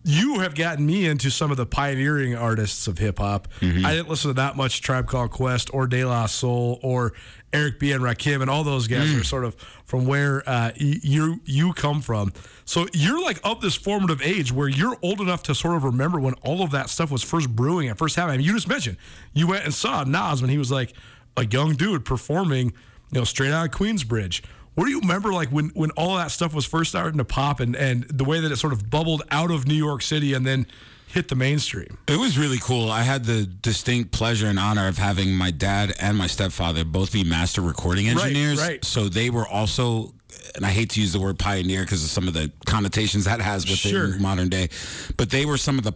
you 0.07 0.39
have 0.39 0.55
gotten 0.55 0.85
me 0.85 1.05
into 1.05 1.29
some 1.29 1.51
of 1.51 1.57
the 1.57 1.65
pioneering 1.65 2.33
artists 2.35 2.87
of 2.87 2.97
hip 2.97 3.19
hop. 3.19 3.47
Mm-hmm. 3.59 3.85
I 3.85 3.91
didn't 3.93 4.09
listen 4.09 4.29
to 4.29 4.33
that 4.35 4.55
much 4.55 4.81
Tribe 4.81 5.07
Called 5.07 5.31
Quest 5.31 5.69
or 5.73 5.85
De 5.85 6.05
La 6.05 6.25
Soul 6.27 6.79
or 6.81 7.13
Eric 7.53 7.79
B 7.79 7.91
and 7.91 8.01
Rakim 8.03 8.41
and 8.41 8.49
all 8.49 8.63
those 8.63 8.87
guys 8.87 9.09
Mm. 9.09 9.21
are 9.21 9.23
sort 9.23 9.43
of 9.45 9.55
from 9.85 10.05
where 10.05 10.43
uh, 10.47 10.71
you 10.77 11.39
you 11.45 11.73
come 11.73 12.01
from. 12.01 12.31
So 12.65 12.87
you're 12.93 13.21
like 13.21 13.39
of 13.43 13.61
this 13.61 13.75
formative 13.75 14.21
age 14.21 14.51
where 14.51 14.67
you're 14.67 14.97
old 15.01 15.21
enough 15.21 15.43
to 15.43 15.55
sort 15.55 15.75
of 15.75 15.83
remember 15.83 16.19
when 16.19 16.33
all 16.35 16.61
of 16.61 16.71
that 16.71 16.89
stuff 16.89 17.09
was 17.11 17.23
first 17.23 17.53
brewing 17.55 17.89
and 17.89 17.97
first 17.97 18.15
happening. 18.15 18.35
I 18.35 18.37
mean, 18.37 18.47
you 18.47 18.53
just 18.53 18.67
mentioned 18.67 18.97
you 19.33 19.47
went 19.47 19.63
and 19.65 19.73
saw 19.73 20.03
Nas 20.03 20.41
when 20.41 20.49
he 20.49 20.57
was 20.57 20.71
like 20.71 20.93
a 21.37 21.45
young 21.45 21.73
dude 21.75 22.03
performing, 22.05 22.67
you 23.11 23.19
know, 23.19 23.23
straight 23.23 23.51
out 23.51 23.65
of 23.65 23.71
Queensbridge. 23.71 24.41
What 24.77 24.85
do 24.85 24.91
you 24.91 24.99
remember 24.99 25.33
like 25.33 25.49
when 25.49 25.69
when 25.69 25.89
all 25.91 26.17
that 26.17 26.29
stuff 26.29 26.53
was 26.53 26.63
first 26.63 26.91
starting 26.91 27.17
to 27.17 27.25
pop 27.25 27.59
and 27.59 27.75
and 27.75 28.03
the 28.09 28.23
way 28.23 28.39
that 28.39 28.51
it 28.51 28.57
sort 28.57 28.73
of 28.73 28.91
bubbled 28.91 29.23
out 29.31 29.49
of 29.49 29.67
New 29.67 29.73
York 29.73 30.03
City 30.03 30.35
and 30.35 30.45
then 30.45 30.67
hit 31.07 31.29
the 31.29 31.35
mainstream? 31.35 31.97
It 32.07 32.19
was 32.19 32.37
really 32.37 32.59
cool. 32.59 32.91
I 32.91 33.01
had 33.01 33.25
the 33.25 33.47
distinct 33.47 34.11
pleasure 34.11 34.45
and 34.45 34.59
honor 34.59 34.87
of 34.87 34.99
having 34.99 35.33
my 35.33 35.49
dad 35.49 35.95
and 35.99 36.15
my 36.15 36.27
stepfather 36.27 36.83
both 36.85 37.11
be 37.11 37.23
master 37.23 37.61
recording 37.61 38.07
engineers. 38.07 38.59
right. 38.59 38.67
right. 38.67 38.85
So 38.85 39.09
they 39.09 39.31
were 39.31 39.47
also, 39.47 40.13
and 40.53 40.63
I 40.63 40.69
hate 40.69 40.91
to 40.91 41.01
use 41.01 41.11
the 41.11 41.19
word 41.19 41.39
pioneer 41.39 41.81
because 41.81 42.03
of 42.03 42.11
some 42.11 42.27
of 42.27 42.35
the 42.35 42.51
connotations 42.67 43.25
that 43.25 43.41
has 43.41 43.65
with 43.65 43.83
it 43.83 43.89
Sure. 43.89 44.19
modern 44.19 44.49
day, 44.49 44.69
but 45.17 45.31
they 45.31 45.47
were 45.47 45.57
some 45.57 45.79
of 45.79 45.85
the 45.85 45.91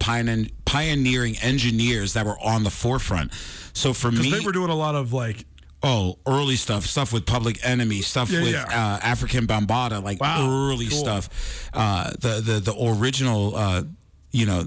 pioneering 0.65 1.37
engineers 1.43 2.13
that 2.13 2.25
were 2.25 2.39
on 2.39 2.63
the 2.63 2.71
forefront. 2.71 3.31
So 3.73 3.93
for 3.93 4.11
me, 4.11 4.23
Because 4.23 4.39
they 4.39 4.45
were 4.45 4.51
doing 4.51 4.71
a 4.71 4.75
lot 4.75 4.95
of 4.95 5.13
like 5.13 5.45
Oh, 5.83 6.17
early 6.27 6.55
stuff, 6.57 6.85
stuff 6.85 7.11
with 7.11 7.25
Public 7.25 7.57
Enemy, 7.65 8.01
stuff 8.01 8.29
Yeah, 8.29 8.41
with 8.41 8.51
yeah. 8.53 8.65
Uh, 8.69 8.99
Afrika 8.99 9.41
Bambaataa, 9.45 10.03
like 10.03 10.21
Wow, 10.21 10.47
early 10.47 10.87
cool. 10.87 10.97
stuff. 10.99 11.69
Uh, 11.73 12.11
the 12.19 12.39
the 12.39 12.59
the 12.59 12.75
original, 12.99 13.55
uh, 13.55 13.83
you 14.31 14.45
know, 14.45 14.63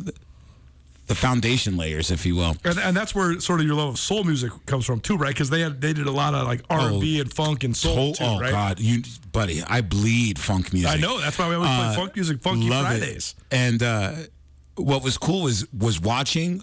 the, 1.06 1.14
foundation 1.14 1.76
layers, 1.76 2.10
if 2.10 2.26
you 2.26 2.34
will. 2.34 2.56
And, 2.64 2.78
and 2.78 2.96
that's 2.96 3.14
where 3.14 3.38
sort 3.38 3.60
of 3.60 3.66
your 3.66 3.76
love 3.76 3.90
of 3.90 3.98
soul 4.00 4.24
music 4.24 4.50
comes 4.66 4.84
from 4.86 4.98
too, 5.00 5.16
right? 5.16 5.28
Because 5.32 5.50
they 5.50 5.60
had 5.60 5.80
they 5.80 5.92
did 5.92 6.06
a 6.08 6.10
lot 6.10 6.34
of 6.34 6.46
like 6.48 6.62
R 6.68 6.88
and 6.90 7.00
B 7.00 7.20
and 7.20 7.32
funk 7.32 7.62
and 7.62 7.76
soul 7.76 8.10
Oh, 8.10 8.12
too, 8.14 8.24
oh 8.24 8.40
right? 8.40 8.50
God, 8.50 8.80
you, 8.80 9.02
buddy, 9.30 9.62
I 9.64 9.82
bleed 9.82 10.38
funk 10.38 10.72
music. 10.72 10.90
I 10.90 10.96
know 10.96 11.20
that's 11.20 11.38
why 11.38 11.48
we 11.48 11.54
always 11.54 11.70
Uh, 11.70 11.86
play 11.92 11.96
funk 11.96 12.16
music, 12.16 12.42
Funky 12.42 12.68
love 12.68 12.86
it. 12.86 12.98
Fridays. 12.98 13.34
And 13.52 13.82
uh, 13.82 14.12
what 14.76 15.04
was 15.04 15.16
cool 15.16 15.42
was 15.42 15.64
was 15.72 16.00
watching, 16.00 16.60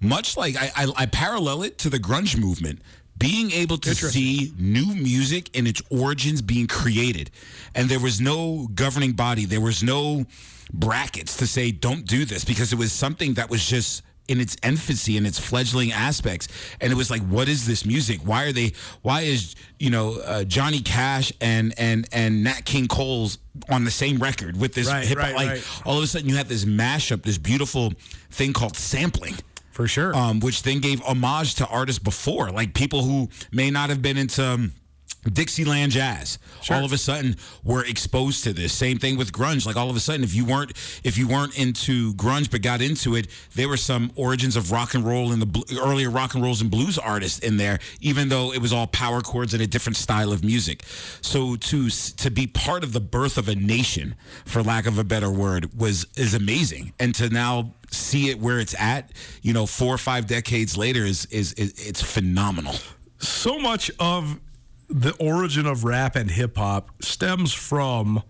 much 0.00 0.36
like 0.36 0.56
I, 0.56 0.72
I, 0.74 0.86
I 0.96 1.06
parallel 1.06 1.62
it 1.62 1.78
to 1.78 1.88
the 1.90 1.98
grunge 2.00 2.36
movement. 2.36 2.80
Being 3.22 3.52
able 3.52 3.78
to 3.78 3.94
see 3.94 4.52
new 4.58 4.94
music 4.94 5.50
and 5.56 5.66
its 5.68 5.80
origins 5.90 6.42
being 6.42 6.66
created, 6.66 7.30
and 7.74 7.88
there 7.88 8.00
was 8.00 8.20
no 8.20 8.68
governing 8.74 9.12
body, 9.12 9.44
there 9.44 9.60
was 9.60 9.82
no 9.82 10.26
brackets 10.72 11.36
to 11.38 11.46
say 11.46 11.70
don't 11.70 12.06
do 12.06 12.24
this 12.24 12.44
because 12.44 12.72
it 12.72 12.78
was 12.78 12.92
something 12.92 13.34
that 13.34 13.50
was 13.50 13.64
just 13.64 14.02
in 14.28 14.40
its 14.40 14.56
infancy 14.62 15.16
and 15.16 15.26
its 15.26 15.38
fledgling 15.38 15.92
aspects. 15.92 16.48
And 16.80 16.92
it 16.92 16.96
was 16.96 17.10
like 17.10 17.22
what 17.22 17.48
is 17.48 17.66
this 17.66 17.84
music? 17.84 18.20
Why 18.20 18.44
are 18.44 18.52
they 18.52 18.72
why 19.02 19.22
is 19.22 19.54
you 19.78 19.90
know 19.90 20.20
uh, 20.24 20.44
johnny 20.44 20.80
cash 20.80 21.32
and 21.40 21.74
and 21.76 22.08
and 22.12 22.44
nat 22.44 22.64
king 22.64 22.86
cole's 22.86 23.38
on 23.68 23.84
the 23.84 23.90
same 23.90 24.18
record 24.18 24.56
with 24.58 24.74
this 24.74 24.86
Right, 24.88 25.04
hip 25.06 25.18
hop 25.18 25.26
right, 25.26 25.36
like 25.36 25.48
right. 25.50 25.82
all 25.84 25.98
of 25.98 26.04
a 26.04 26.06
sudden 26.06 26.28
you 26.28 26.36
have 26.36 26.48
this 26.48 26.64
mashup 26.64 27.22
this 27.22 27.38
beautiful 27.38 27.92
thing 28.30 28.52
called 28.52 28.76
sampling 28.76 29.34
For 29.72 29.88
sure. 29.88 30.14
um, 30.14 30.40
which 30.40 30.62
then 30.62 30.80
gave 30.80 31.00
homage 31.02 31.54
to 31.56 31.66
artists 31.66 31.98
before, 31.98 32.50
like 32.50 32.74
people 32.74 33.02
who 33.02 33.28
may 33.50 33.70
not 33.70 33.88
have 33.88 34.02
been 34.02 34.16
into 34.16 34.44
um, 34.44 34.72
Dixieland 35.30 35.92
jazz. 35.92 36.38
All 36.70 36.84
of 36.84 36.92
a 36.92 36.98
sudden, 36.98 37.36
we're 37.62 37.84
exposed 37.84 38.42
to 38.44 38.52
this. 38.52 38.72
Same 38.72 38.98
thing 38.98 39.16
with 39.16 39.30
grunge. 39.32 39.66
Like 39.66 39.76
all 39.76 39.88
of 39.88 39.96
a 39.96 40.00
sudden, 40.00 40.24
if 40.24 40.34
you 40.34 40.44
weren't 40.44 40.72
if 41.04 41.16
you 41.16 41.28
weren't 41.28 41.56
into 41.56 42.14
grunge 42.14 42.50
but 42.50 42.62
got 42.62 42.80
into 42.82 43.14
it, 43.14 43.28
there 43.54 43.68
were 43.68 43.76
some 43.76 44.10
origins 44.16 44.56
of 44.56 44.72
rock 44.72 44.94
and 44.94 45.04
roll 45.04 45.32
and 45.32 45.40
the 45.40 45.46
bl- 45.46 45.78
earlier 45.78 46.10
rock 46.10 46.34
and 46.34 46.42
rolls 46.42 46.60
and 46.60 46.70
blues 46.70 46.98
artists 46.98 47.38
in 47.38 47.56
there. 47.56 47.78
Even 48.00 48.28
though 48.30 48.52
it 48.52 48.60
was 48.60 48.72
all 48.72 48.86
power 48.88 49.20
chords 49.20 49.54
and 49.54 49.62
a 49.62 49.66
different 49.66 49.96
style 49.96 50.32
of 50.32 50.42
music, 50.44 50.82
so 51.20 51.54
to 51.56 51.88
to 51.88 52.30
be 52.30 52.46
part 52.48 52.82
of 52.82 52.92
the 52.92 53.00
birth 53.00 53.38
of 53.38 53.48
a 53.48 53.54
nation, 53.54 54.16
for 54.44 54.62
lack 54.62 54.86
of 54.86 54.98
a 54.98 55.04
better 55.04 55.30
word, 55.30 55.78
was 55.78 56.06
is 56.16 56.34
amazing. 56.34 56.92
And 56.98 57.14
to 57.16 57.28
now 57.28 57.74
see 57.90 58.30
it 58.30 58.40
where 58.40 58.58
it's 58.58 58.74
at, 58.80 59.12
you 59.42 59.52
know, 59.52 59.66
four 59.66 59.94
or 59.94 59.98
five 59.98 60.26
decades 60.26 60.76
later 60.76 61.04
is 61.04 61.26
is, 61.26 61.52
is 61.54 61.74
it's 61.76 62.02
phenomenal. 62.02 62.74
so 63.18 63.58
much 63.58 63.88
of 64.00 64.40
the 64.92 65.16
origin 65.18 65.66
of 65.66 65.84
rap 65.84 66.16
and 66.16 66.30
hip 66.30 66.56
hop 66.56 66.90
stems 67.02 67.52
from 67.52 68.22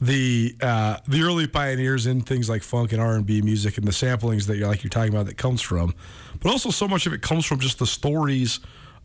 the 0.00 0.56
uh, 0.60 0.96
the 1.06 1.22
early 1.22 1.46
pioneers 1.46 2.06
in 2.06 2.22
things 2.22 2.48
like 2.48 2.62
funk 2.62 2.92
and 2.92 3.00
R 3.00 3.14
and 3.14 3.26
B 3.26 3.42
music 3.42 3.76
and 3.76 3.86
the 3.86 3.92
samplings 3.92 4.46
that 4.46 4.56
you're 4.56 4.66
like 4.66 4.82
you're 4.82 4.90
talking 4.90 5.12
about 5.12 5.26
that 5.26 5.36
comes 5.36 5.60
from, 5.60 5.94
but 6.40 6.50
also 6.50 6.70
so 6.70 6.88
much 6.88 7.06
of 7.06 7.12
it 7.12 7.20
comes 7.22 7.44
from 7.44 7.60
just 7.60 7.78
the 7.78 7.86
stories 7.86 8.58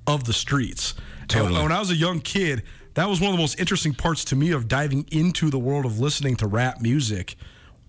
of 0.08 0.24
the 0.24 0.34
streets. 0.34 0.96
And 1.22 1.30
Totally. 1.30 1.62
when 1.62 1.72
I 1.72 1.80
was 1.80 1.92
a 1.92 1.96
young 1.96 2.22
kid, 2.22 2.64
that 2.94 3.08
was 3.08 3.20
one 3.20 3.30
of 3.30 3.36
the 3.36 3.42
most 3.42 3.60
interesting 3.60 3.94
parts 3.94 4.24
to 4.26 4.36
me 4.36 4.52
of 4.52 4.68
diving 4.68 5.06
into 5.12 5.50
the 5.50 5.60
world 5.60 5.86
of 5.86 6.00
listening 6.00 6.36
to 6.38 6.48
rap 6.48 6.82
music. 6.82 7.36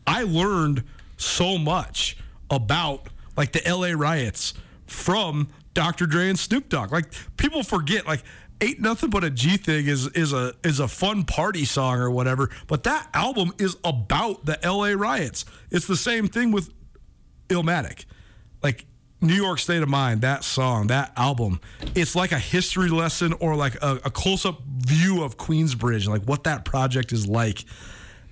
I 0.06 0.24
learned 0.24 0.82
so 1.16 1.56
much 1.56 2.16
about 2.50 3.08
like 3.36 3.52
the 3.52 3.62
LA 3.64 3.92
riots 3.96 4.54
from 4.86 5.48
Dr. 5.72 6.06
Dre 6.06 6.28
and 6.28 6.38
Snoop 6.38 6.68
Dogg. 6.68 6.90
Like 6.90 7.06
people 7.36 7.62
forget 7.62 8.06
like 8.06 8.24
Ain't 8.60 8.80
Nothing 8.80 9.10
But 9.10 9.24
a 9.24 9.30
G 9.30 9.56
Thing 9.56 9.86
is 9.86 10.08
is 10.08 10.32
a 10.32 10.54
is 10.64 10.80
a 10.80 10.88
fun 10.88 11.24
party 11.24 11.64
song 11.64 11.98
or 11.98 12.10
whatever, 12.10 12.50
but 12.66 12.82
that 12.84 13.08
album 13.14 13.52
is 13.58 13.76
about 13.84 14.44
the 14.46 14.58
LA 14.64 14.90
riots. 15.00 15.44
It's 15.70 15.86
the 15.86 15.96
same 15.96 16.28
thing 16.28 16.50
with 16.50 16.72
Illmatic. 17.48 18.04
Like 18.62 18.84
New 19.20 19.34
York 19.34 19.58
State 19.58 19.82
of 19.82 19.88
Mind, 19.88 20.22
that 20.22 20.42
song, 20.44 20.88
that 20.88 21.12
album, 21.16 21.60
it's 21.94 22.16
like 22.16 22.32
a 22.32 22.38
history 22.38 22.88
lesson 22.88 23.32
or 23.34 23.54
like 23.54 23.74
a, 23.82 24.00
a 24.04 24.10
close 24.10 24.44
up 24.44 24.60
view 24.66 25.22
of 25.22 25.36
Queensbridge, 25.36 26.08
like 26.08 26.22
what 26.22 26.44
that 26.44 26.64
project 26.64 27.12
is 27.12 27.26
like. 27.26 27.64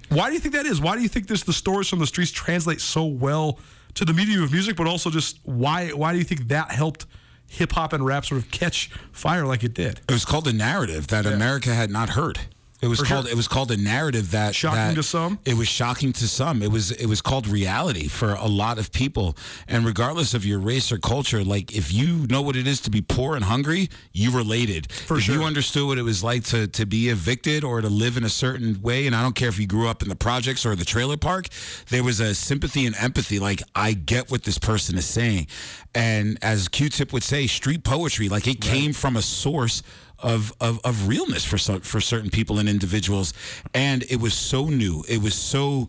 Why 0.09 0.29
do 0.29 0.35
you 0.35 0.41
think 0.41 0.55
that 0.55 0.67
is? 0.67 0.81
Why 0.81 0.95
do 0.97 1.03
you 1.03 1.09
think 1.09 1.27
this 1.27 1.43
the 1.43 1.53
stories 1.53 1.89
from 1.89 1.99
the 1.99 2.07
streets 2.07 2.31
translate 2.31 2.81
so 2.81 3.05
well 3.05 3.59
to 3.95 4.05
the 4.05 4.13
medium 4.13 4.43
of 4.43 4.53
music, 4.53 4.77
but 4.77 4.87
also 4.87 5.11
just 5.11 5.41
why 5.45 5.89
why 5.91 6.13
do 6.13 6.19
you 6.19 6.25
think 6.25 6.49
that 6.49 6.71
helped 6.71 7.07
hip 7.49 7.73
hop 7.73 7.93
and 7.93 8.05
rap 8.05 8.25
sort 8.25 8.41
of 8.41 8.51
catch 8.51 8.91
fire 9.13 9.47
like 9.47 9.65
it 9.65 9.75
did? 9.75 10.01
It 10.09 10.13
was 10.13 10.25
called 10.25 10.47
a 10.49 10.53
narrative 10.53 11.09
that 11.09 11.27
America 11.27 11.75
had 11.75 11.91
not 11.91 12.11
heard. 12.11 12.41
It 12.83 12.89
was 12.89 12.99
For 13.01 13.07
called 13.07 13.25
sure. 13.25 13.33
it 13.33 13.37
was 13.37 13.49
called 13.49 13.71
a 13.71 13.77
narrative 13.77 14.33
that 14.33 14.55
Shocking 14.55 14.77
that- 14.79 14.95
to 14.97 15.03
some? 15.03 15.39
It 15.47 15.55
was 15.55 15.67
shocking 15.67 16.13
to 16.15 16.29
some. 16.29 16.63
It 16.63 16.71
was 16.71 16.91
it 16.91 17.07
was 17.07 17.23
called 17.23 17.47
reality 17.49 18.07
for 18.07 18.35
a 18.35 18.47
lot 18.47 18.79
of 18.79 18.93
people. 18.93 19.35
And 19.67 19.87
regardless 19.87 20.35
of 20.35 20.45
your 20.45 20.59
race 20.59 20.93
or 20.93 20.99
culture, 20.99 21.43
like 21.43 21.75
if 21.75 21.91
you 21.93 22.27
know 22.29 22.43
what 22.43 22.55
it 22.55 22.67
is 22.67 22.81
to 22.83 22.91
be 22.91 23.01
poor 23.01 23.35
and 23.35 23.45
hungry, 23.45 23.89
you 24.13 24.31
related. 24.31 24.93
For 24.93 25.17
if 25.17 25.23
sure. 25.25 25.37
you 25.37 25.45
understood 25.45 25.87
what 25.87 25.97
it 25.97 26.03
was 26.03 26.23
like 26.23 26.45
to 26.45 26.67
to 26.69 26.85
be 26.85 27.09
evicted 27.09 27.65
or 27.65 27.81
to 27.81 27.89
live 27.89 28.19
in 28.19 28.25
a 28.25 28.29
certain 28.29 28.81
way, 28.83 29.07
and 29.07 29.17
I 29.17 29.23
don't 29.23 29.35
care 29.35 29.49
if 29.49 29.59
you 29.59 29.67
grew 29.67 29.89
up 29.89 30.03
in 30.03 30.09
the 30.11 30.17
projects 30.17 30.67
or 30.67 30.77
the 30.77 30.85
trailer 30.85 31.17
park, 31.17 31.49
there 31.89 32.05
was 32.05 32.21
a 32.21 32.35
sympathy 32.35 32.85
and 32.85 32.95
empathy. 32.97 33.39
Like 33.39 33.63
I 33.75 33.95
get 33.95 34.31
what 34.31 34.43
this 34.45 34.59
person 34.59 34.99
is 34.99 35.07
saying, 35.07 35.47
and 35.95 36.37
as 36.43 36.69
Q-Tip 36.69 37.13
would 37.15 37.23
say, 37.23 37.47
street 37.47 37.85
poetry. 37.85 38.29
Like 38.29 38.47
it 38.47 38.61
came 38.61 38.93
from 38.93 39.17
a 39.17 39.23
source 39.23 39.83
of, 40.19 40.53
of, 40.61 40.81
of 40.85 41.09
realness 41.09 41.45
for 41.45 41.59
some, 41.59 41.81
for 41.81 42.01
certain 42.01 42.31
people 42.31 42.59
and 42.59 42.69
individuals, 42.69 43.33
and 43.75 44.03
it 44.11 44.21
was 44.21 44.35
so 44.35 44.67
new. 44.67 45.05
It 45.09 45.21
was 45.23 45.35
so 45.35 45.89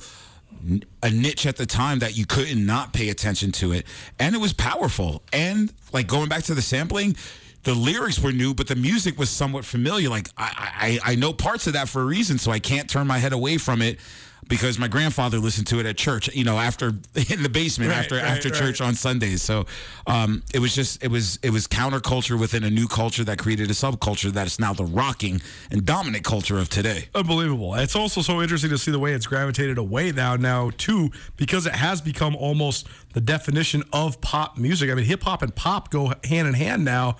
a 1.03 1.11
niche 1.11 1.45
at 1.45 1.55
the 1.55 1.65
time 1.65 1.99
that 1.99 2.17
you 2.17 2.25
couldn't 2.25 2.65
not 2.65 2.91
pay 2.91 3.09
attention 3.09 3.51
to 3.53 3.71
it, 3.73 3.85
and 4.19 4.35
it 4.35 4.39
was 4.39 4.53
powerful. 4.53 5.23
And 5.31 5.71
like 5.93 6.07
going 6.07 6.29
back 6.29 6.43
to 6.43 6.55
the 6.55 6.61
sampling. 6.61 7.15
The 7.63 7.73
lyrics 7.73 8.17
were 8.19 8.31
new, 8.31 8.53
but 8.53 8.67
the 8.67 8.77
music 8.77 9.19
was 9.19 9.29
somewhat 9.29 9.65
familiar. 9.65 10.07
Like 10.07 10.29
I, 10.37 10.99
I, 11.03 11.11
I 11.11 11.15
know 11.15 11.33
parts 11.33 11.67
of 11.67 11.73
that 11.73 11.89
for 11.89 12.01
a 12.01 12.05
reason, 12.05 12.37
so 12.37 12.49
I 12.49 12.59
can't 12.59 12.89
turn 12.89 13.07
my 13.07 13.17
head 13.17 13.33
away 13.33 13.57
from 13.57 13.81
it 13.81 13.99
because 14.47 14.79
my 14.79 14.87
grandfather 14.87 15.37
listened 15.39 15.67
to 15.67 15.79
it 15.79 15.85
at 15.85 15.97
church. 15.97 16.33
You 16.35 16.43
know, 16.43 16.57
after 16.57 16.87
in 17.29 17.43
the 17.43 17.49
basement 17.49 17.91
Right, 17.91 17.99
after 17.99 18.15
right, 18.15 18.23
after 18.23 18.49
right. 18.49 18.57
church 18.57 18.81
on 18.81 18.95
Sundays. 18.95 19.41
So 19.41 19.65
um, 20.05 20.43
it 20.53 20.59
was 20.59 20.73
just 20.73 21.03
it 21.03 21.09
was 21.09 21.39
it 21.43 21.51
was 21.51 21.67
counterculture 21.67 22.39
within 22.39 22.63
a 22.63 22.69
new 22.69 22.87
culture 22.87 23.23
that 23.23 23.39
created 23.39 23.69
a 23.69 23.73
subculture 23.73 24.31
that 24.31 24.47
is 24.47 24.59
now 24.59 24.73
the 24.73 24.85
rocking 24.85 25.41
and 25.71 25.85
dominant 25.85 26.23
culture 26.23 26.57
of 26.57 26.69
today. 26.69 27.09
Unbelievable. 27.15 27.75
It's 27.75 27.95
also 27.95 28.21
so 28.21 28.41
interesting 28.41 28.69
to 28.71 28.77
see 28.77 28.91
the 28.91 28.99
way 28.99 29.13
it's 29.13 29.27
gravitated 29.27 29.77
away 29.77 30.11
now, 30.11 30.35
now 30.35 30.71
too, 30.77 31.11
because 31.35 31.65
it 31.65 31.73
has 31.73 32.01
become 32.01 32.35
almost 32.35 32.87
the 33.13 33.21
definition 33.21 33.83
of 33.93 34.21
pop 34.21 34.57
music. 34.57 34.89
I 34.89 34.95
mean, 34.95 35.05
hip 35.05 35.23
hop 35.23 35.41
and 35.41 35.55
pop 35.55 35.89
go 35.89 36.13
hand 36.23 36.47
in 36.47 36.53
hand 36.53 36.85
now, 36.85 37.17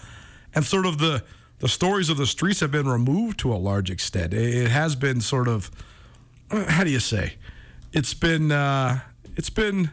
and 0.53 0.65
sort 0.65 0.85
of 0.85 0.97
the 0.97 1.23
the 1.59 1.67
stories 1.67 2.09
of 2.09 2.17
the 2.17 2.27
streets 2.27 2.59
have 2.59 2.71
been 2.71 2.87
removed 2.87 3.39
to 3.39 3.51
a 3.51 3.57
large 3.57 3.89
extent. 3.89 4.33
It, 4.33 4.53
it 4.53 4.69
has 4.69 4.95
been 4.95 5.21
sort 5.21 5.47
of 5.47 5.71
how 6.67 6.83
do 6.83 6.89
you 6.89 6.99
say? 6.99 7.33
It's 7.93 8.13
been 8.13 8.51
uh, 8.51 8.99
it's 9.35 9.49
been 9.49 9.91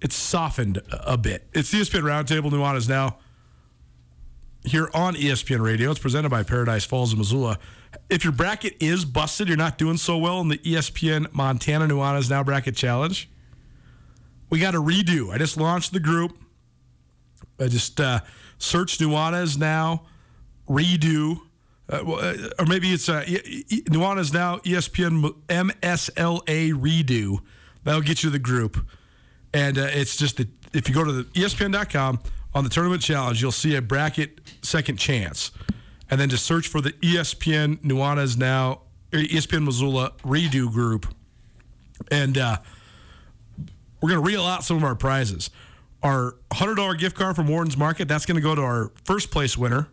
it's 0.00 0.14
softened 0.14 0.80
a 0.90 1.18
bit. 1.18 1.46
It's 1.52 1.70
the 1.70 1.78
ESPN 1.78 2.02
Roundtable. 2.02 2.50
Nuanez 2.50 2.88
now 2.88 3.18
here 4.64 4.90
on 4.94 5.14
ESPN 5.14 5.60
Radio. 5.60 5.90
It's 5.90 6.00
presented 6.00 6.30
by 6.30 6.42
Paradise 6.42 6.84
Falls 6.84 7.12
in 7.12 7.18
Missoula. 7.18 7.58
If 8.08 8.24
your 8.24 8.32
bracket 8.32 8.76
is 8.80 9.04
busted, 9.04 9.48
you're 9.48 9.56
not 9.56 9.78
doing 9.78 9.96
so 9.96 10.16
well 10.16 10.40
in 10.40 10.48
the 10.48 10.58
ESPN 10.58 11.32
Montana 11.32 11.88
Nuanez 11.88 12.30
Now 12.30 12.44
Bracket 12.44 12.76
Challenge. 12.76 13.28
We 14.48 14.58
got 14.58 14.74
a 14.74 14.80
redo. 14.80 15.32
I 15.32 15.38
just 15.38 15.56
launched 15.56 15.92
the 15.92 16.00
group. 16.00 16.38
I 17.58 17.68
just 17.68 18.00
uh, 18.00 18.20
search 18.58 18.98
Nuanez 18.98 19.58
Now 19.58 20.06
redo. 20.68 21.40
Uh, 21.90 21.96
uh, 21.96 22.36
or 22.58 22.66
maybe 22.66 22.92
it's 22.92 23.08
uh, 23.08 23.24
E- 23.26 23.64
Now 23.90 24.58
ESPN 24.58 25.34
MSLA 25.48 26.72
redo. 26.72 27.38
That'll 27.82 28.00
get 28.00 28.22
you 28.22 28.28
to 28.28 28.30
the 28.30 28.38
group. 28.38 28.84
And 29.52 29.76
uh, 29.76 29.88
it's 29.90 30.16
just 30.16 30.36
that 30.36 30.48
if 30.72 30.88
you 30.88 30.94
go 30.94 31.04
to 31.04 31.12
the 31.12 31.24
ESPN.com 31.24 32.20
on 32.54 32.64
the 32.64 32.70
tournament 32.70 33.02
challenge, 33.02 33.42
you'll 33.42 33.50
see 33.50 33.74
a 33.74 33.82
bracket 33.82 34.40
second 34.62 34.98
chance. 34.98 35.50
And 36.10 36.20
then 36.20 36.28
just 36.28 36.44
search 36.44 36.68
for 36.68 36.80
the 36.80 36.92
ESPN 36.92 37.78
Nuanez 37.82 38.36
Now, 38.36 38.82
ESPN 39.12 39.64
Missoula 39.64 40.12
redo 40.22 40.70
group. 40.70 41.12
And 42.10 42.38
uh, 42.38 42.58
we're 44.00 44.10
going 44.10 44.22
to 44.22 44.26
reel 44.26 44.44
out 44.44 44.62
some 44.62 44.76
of 44.76 44.84
our 44.84 44.94
prizes. 44.94 45.50
Our 46.02 46.36
$100 46.52 46.98
gift 46.98 47.16
card 47.16 47.36
from 47.36 47.48
Worden's 47.48 47.76
Market, 47.76 48.08
that's 48.08 48.26
going 48.26 48.36
to 48.36 48.40
go 48.40 48.54
to 48.54 48.62
our 48.62 48.92
first 49.04 49.30
place 49.30 49.56
winner 49.58 49.88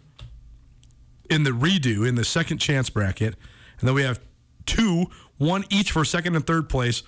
in 1.30 1.44
the 1.44 1.52
redo 1.52 2.08
in 2.08 2.16
the 2.16 2.26
second 2.26 2.58
chance 2.60 2.90
bracket. 2.90 3.36
And 3.80 3.88
then 3.88 3.96
we 3.96 4.04
have 4.04 4.20
two, 4.66 5.08
one 5.38 5.66
each 5.70 5.92
for 5.92 6.04
second 6.04 6.36
and 6.36 6.46
third 6.46 6.70
place, 6.70 7.04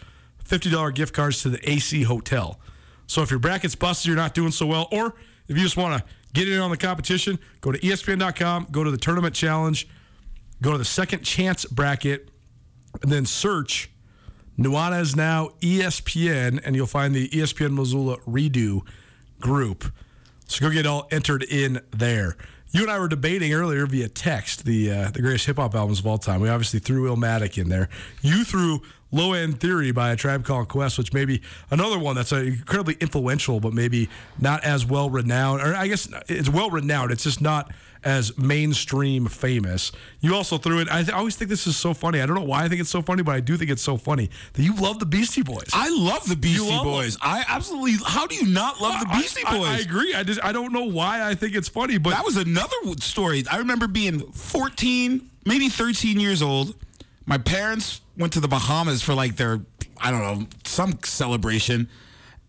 $50 0.46 0.94
gift 0.94 1.14
cards 1.14 1.42
to 1.44 1.50
the 1.50 1.70
AC 1.70 2.04
Hotel. 2.04 2.60
So 3.08 3.22
if 3.22 3.32
your 3.32 3.40
bracket's 3.40 3.76
busted, 3.76 4.08
you're 4.08 4.16
not 4.16 4.34
doing 4.34 4.52
so 4.52 4.66
well, 4.66 4.88
or 4.92 5.16
if 5.48 5.58
you 5.58 5.64
just 5.64 5.78
want 5.78 6.00
to 6.00 6.10
get 6.34 6.48
in 6.48 6.60
on 6.60 6.70
the 6.70 6.78
competition. 6.78 7.40
Go 7.62 7.72
to 7.72 7.80
ESPN.com, 7.80 8.68
go 8.72 8.84
to 8.84 8.92
the 8.92 8.98
tournament 8.98 9.36
challenge, 9.36 9.88
go 10.62 10.72
to 10.72 10.78
the 10.78 10.86
second 10.86 11.24
chance 11.24 11.66
bracket, 11.66 12.30
and 13.02 13.12
then 13.12 13.26
search 13.26 13.90
Nuanez 14.58 15.16
Now 15.16 15.52
E 15.62 15.80
ESPN, 15.80 16.60
and 16.64 16.76
you'll 16.76 16.88
find 16.88 17.16
the 17.16 17.30
ESPN 17.30 17.74
Missoula 17.74 18.18
Redo 18.28 18.82
group. 19.40 19.92
So 20.48 20.66
go 20.66 20.74
get 20.74 20.86
all 20.86 21.08
entered 21.12 21.44
in 21.44 21.82
there. 21.92 22.36
You 22.72 22.84
and 22.84 22.92
I 22.92 23.00
were 23.00 23.08
debating 23.08 23.52
earlier 23.54 23.88
via 23.88 24.08
text 24.08 24.64
the 24.64 24.92
uh, 24.92 25.12
the 25.12 25.22
greatest 25.22 25.48
hip 25.48 25.58
hop 25.58 25.74
albums 25.74 26.00
of 26.00 26.08
all 26.08 26.20
time. 26.20 26.40
We 26.40 26.50
obviously 26.50 26.80
threw 26.80 27.10
Illmatic 27.10 27.58
in 27.58 27.70
there. 27.70 27.90
You 28.22 28.44
threw 28.44 28.82
Low 29.12 29.34
End 29.34 29.60
Theory 29.60 29.92
by 29.92 30.12
a 30.12 30.16
Tribe 30.16 30.46
Called 30.46 30.68
Quest, 30.68 31.00
which 31.00 31.12
may 31.12 31.26
be 31.26 31.42
another 31.72 31.98
one 31.98 32.16
that's 32.16 32.32
uh, 32.32 32.38
incredibly 32.38 32.96
influential, 33.00 33.60
but 33.60 33.74
maybe 33.74 34.08
not 34.40 34.64
as 34.64 34.86
well 34.86 35.10
renowned. 35.10 35.64
Or 35.64 35.74
I 35.76 35.88
guess 35.88 36.08
it's 36.28 36.50
well 36.50 36.70
renowned. 36.70 37.12
It's 37.12 37.24
just 37.24 37.42
not 37.42 37.72
as 38.04 38.38
mainstream 38.38 39.28
famous. 39.28 39.92
You 40.22 40.36
also 40.36 40.58
threw 40.58 40.80
it. 40.80 40.88
I, 40.90 41.04
th- 41.04 41.14
I 41.14 41.18
always 41.18 41.36
think 41.36 41.50
this 41.50 41.68
is 41.68 41.76
so 41.76 41.94
funny. 41.94 42.22
I 42.22 42.26
don't 42.26 42.36
know 42.36 42.44
why 42.44 42.64
I 42.64 42.70
think 42.70 42.82
it's 42.82 42.90
so 42.90 43.02
funny, 43.02 43.24
but 43.24 43.36
I 43.36 43.40
do 43.40 43.58
think 43.58 43.70
it's 43.70 43.82
so 43.82 43.98
funny 43.98 44.30
that 44.54 44.62
you 44.62 44.74
love 44.76 45.00
the 45.00 45.06
Beastie 45.06 45.44
Boys. 45.44 45.70
I 45.74 45.90
love 45.90 46.28
the 46.28 46.36
Beastie 46.36 46.70
love 46.70 46.86
them? 46.86 46.94
Boys. 46.94 47.18
I 47.22 47.44
absolutely. 47.48 47.98
How 48.06 48.26
do 48.28 48.36
you 48.36 48.48
not 48.48 48.80
love 48.82 49.00
the 49.00 49.08
Beastie 49.08 49.44
I, 49.46 49.58
Boys? 49.58 49.68
I, 49.68 49.78
agree. 49.80 50.14
I 50.14 50.24
just 50.24 50.44
I 50.44 50.52
don't 50.52 50.72
know 50.72 50.86
why 50.86 51.28
I 51.28 51.36
think 51.36 51.56
it's 51.56 51.70
funny, 51.70 51.98
but 51.98 52.12
That 52.12 52.26
was 52.26 52.38
another 52.38 52.76
story. 53.00 53.44
I 53.52 53.58
remember 53.58 53.88
being 53.88 54.20
14, 54.32 55.30
maybe 55.46 55.70
13 55.70 56.20
years 56.20 56.42
old. 56.42 56.76
My 57.26 57.38
parents 57.38 58.02
went 58.18 58.34
to 58.34 58.40
the 58.40 58.48
Bahamas 58.48 59.02
for 59.02 59.14
like 59.14 59.36
their, 59.36 59.62
I 60.02 60.12
don't 60.12 60.22
know, 60.22 60.48
some 60.64 61.00
celebration. 61.04 61.90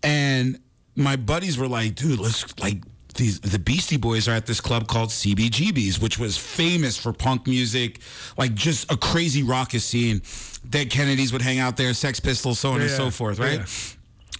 And 0.02 0.58
my 0.96 1.16
buddies 1.16 1.58
were 1.58 1.68
like, 1.68 1.94
dude, 1.94 2.18
let's 2.18 2.58
like 2.58 2.82
these 3.14 3.40
the 3.40 3.58
Beastie 3.58 3.96
Boys 3.96 4.28
are 4.28 4.32
at 4.32 4.46
this 4.46 4.60
club 4.60 4.86
called 4.86 5.10
CBGB's, 5.10 6.00
which 6.00 6.18
was 6.18 6.36
famous 6.36 6.96
for 6.96 7.12
punk 7.12 7.46
music, 7.46 8.00
like 8.36 8.54
just 8.54 8.90
a 8.90 8.96
crazy 8.96 9.42
raucous 9.42 9.84
scene. 9.84 10.22
Dead 10.68 10.90
Kennedys 10.90 11.32
would 11.32 11.42
hang 11.42 11.58
out 11.58 11.76
there, 11.76 11.94
Sex 11.94 12.20
Pistols, 12.20 12.58
so 12.58 12.72
on 12.72 12.80
and 12.80 12.90
so 12.90 13.10
forth, 13.10 13.38
right? 13.38 13.60
yeah. 13.60 13.66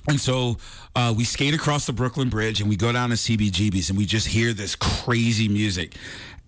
And 0.08 0.20
so 0.20 0.56
uh, 0.96 1.14
we 1.16 1.24
skate 1.24 1.54
across 1.54 1.86
the 1.86 1.92
Brooklyn 1.92 2.30
Bridge 2.30 2.60
and 2.60 2.68
we 2.68 2.76
go 2.76 2.90
down 2.92 3.10
to 3.10 3.16
CBGB's 3.16 3.90
and 3.90 3.98
we 3.98 4.06
just 4.06 4.26
hear 4.26 4.52
this 4.52 4.74
crazy 4.74 5.48
music. 5.48 5.94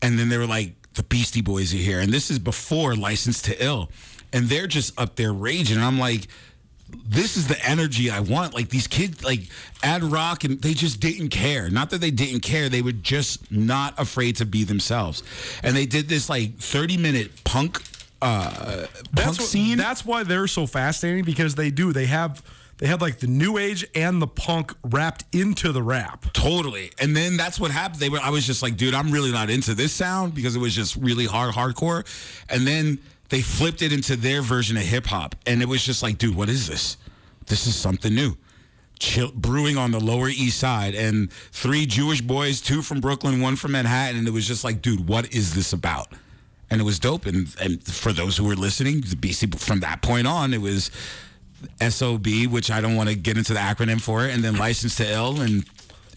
And 0.00 0.18
then 0.18 0.28
they 0.28 0.38
were 0.38 0.46
like, 0.46 0.74
the 0.94 1.02
Beastie 1.02 1.42
Boys 1.42 1.72
are 1.72 1.78
here. 1.78 2.00
And 2.00 2.12
this 2.12 2.30
is 2.30 2.38
before 2.38 2.94
License 2.96 3.42
to 3.42 3.64
Ill. 3.64 3.90
And 4.32 4.46
they're 4.46 4.66
just 4.66 4.98
up 4.98 5.16
there 5.16 5.32
raging. 5.32 5.76
And 5.76 5.84
I'm 5.84 5.98
like, 5.98 6.26
this 7.06 7.36
is 7.36 7.48
the 7.48 7.64
energy 7.64 8.10
I 8.10 8.20
want. 8.20 8.54
Like 8.54 8.68
these 8.68 8.86
kids, 8.86 9.24
like 9.24 9.40
Ad 9.82 10.02
Rock, 10.02 10.44
and 10.44 10.60
they 10.60 10.74
just 10.74 11.00
didn't 11.00 11.28
care. 11.30 11.70
Not 11.70 11.90
that 11.90 12.00
they 12.00 12.10
didn't 12.10 12.40
care, 12.40 12.68
they 12.68 12.82
were 12.82 12.92
just 12.92 13.50
not 13.50 13.98
afraid 13.98 14.36
to 14.36 14.46
be 14.46 14.64
themselves. 14.64 15.22
And 15.62 15.76
they 15.76 15.86
did 15.86 16.08
this 16.08 16.28
like 16.28 16.56
30 16.56 16.96
minute 16.96 17.44
punk 17.44 17.82
uh, 18.20 18.86
punk 18.86 18.90
that's 19.12 19.38
what, 19.38 19.48
scene. 19.48 19.76
That's 19.76 20.04
why 20.04 20.22
they're 20.22 20.46
so 20.46 20.66
fascinating 20.66 21.24
because 21.24 21.54
they 21.56 21.70
do. 21.70 21.92
They 21.92 22.06
have 22.06 22.42
they 22.78 22.86
had 22.86 23.00
like 23.00 23.18
the 23.18 23.26
new 23.26 23.58
age 23.58 23.86
and 23.94 24.20
the 24.20 24.26
punk 24.26 24.72
wrapped 24.82 25.24
into 25.32 25.72
the 25.72 25.82
rap. 25.82 26.32
Totally. 26.32 26.92
And 26.98 27.16
then 27.16 27.36
that's 27.36 27.60
what 27.60 27.70
happened. 27.70 28.00
They 28.00 28.08
were 28.08 28.20
I 28.20 28.30
was 28.30 28.46
just 28.46 28.62
like, 28.62 28.76
dude, 28.76 28.94
I'm 28.94 29.10
really 29.10 29.32
not 29.32 29.50
into 29.50 29.74
this 29.74 29.92
sound 29.92 30.34
because 30.34 30.56
it 30.56 30.60
was 30.60 30.74
just 30.74 30.96
really 30.96 31.26
hard 31.26 31.54
hardcore. 31.54 32.04
And 32.48 32.66
then 32.66 32.98
they 33.32 33.40
flipped 33.40 33.80
it 33.80 33.94
into 33.94 34.14
their 34.14 34.42
version 34.42 34.76
of 34.76 34.82
hip 34.82 35.06
hop. 35.06 35.34
And 35.46 35.62
it 35.62 35.64
was 35.66 35.82
just 35.82 36.02
like, 36.02 36.18
dude, 36.18 36.36
what 36.36 36.50
is 36.50 36.68
this? 36.68 36.98
This 37.46 37.66
is 37.66 37.74
something 37.74 38.14
new. 38.14 38.36
Chill, 38.98 39.32
brewing 39.32 39.78
on 39.78 39.90
the 39.90 39.98
Lower 39.98 40.28
East 40.28 40.58
Side, 40.58 40.94
and 40.94 41.32
three 41.32 41.86
Jewish 41.86 42.20
boys, 42.20 42.60
two 42.60 42.82
from 42.82 43.00
Brooklyn, 43.00 43.40
one 43.40 43.56
from 43.56 43.72
Manhattan, 43.72 44.18
and 44.18 44.28
it 44.28 44.32
was 44.32 44.46
just 44.46 44.64
like, 44.64 44.82
dude, 44.82 45.08
what 45.08 45.32
is 45.34 45.54
this 45.54 45.72
about? 45.72 46.08
And 46.68 46.78
it 46.78 46.84
was 46.84 46.98
dope. 46.98 47.24
And 47.24 47.48
and 47.58 47.82
for 47.82 48.12
those 48.12 48.36
who 48.36 48.44
were 48.44 48.54
listening, 48.54 49.00
the 49.00 49.16
BC 49.16 49.58
from 49.58 49.80
that 49.80 50.02
point 50.02 50.26
on, 50.26 50.52
it 50.52 50.60
was 50.60 50.90
SOB, 51.80 52.26
which 52.50 52.70
I 52.70 52.82
don't 52.82 52.96
want 52.96 53.08
to 53.08 53.14
get 53.14 53.38
into 53.38 53.54
the 53.54 53.60
acronym 53.60 53.98
for 53.98 54.26
it, 54.26 54.34
and 54.34 54.44
then 54.44 54.56
License 54.56 54.96
to 54.96 55.10
Ill, 55.10 55.40
and 55.40 55.64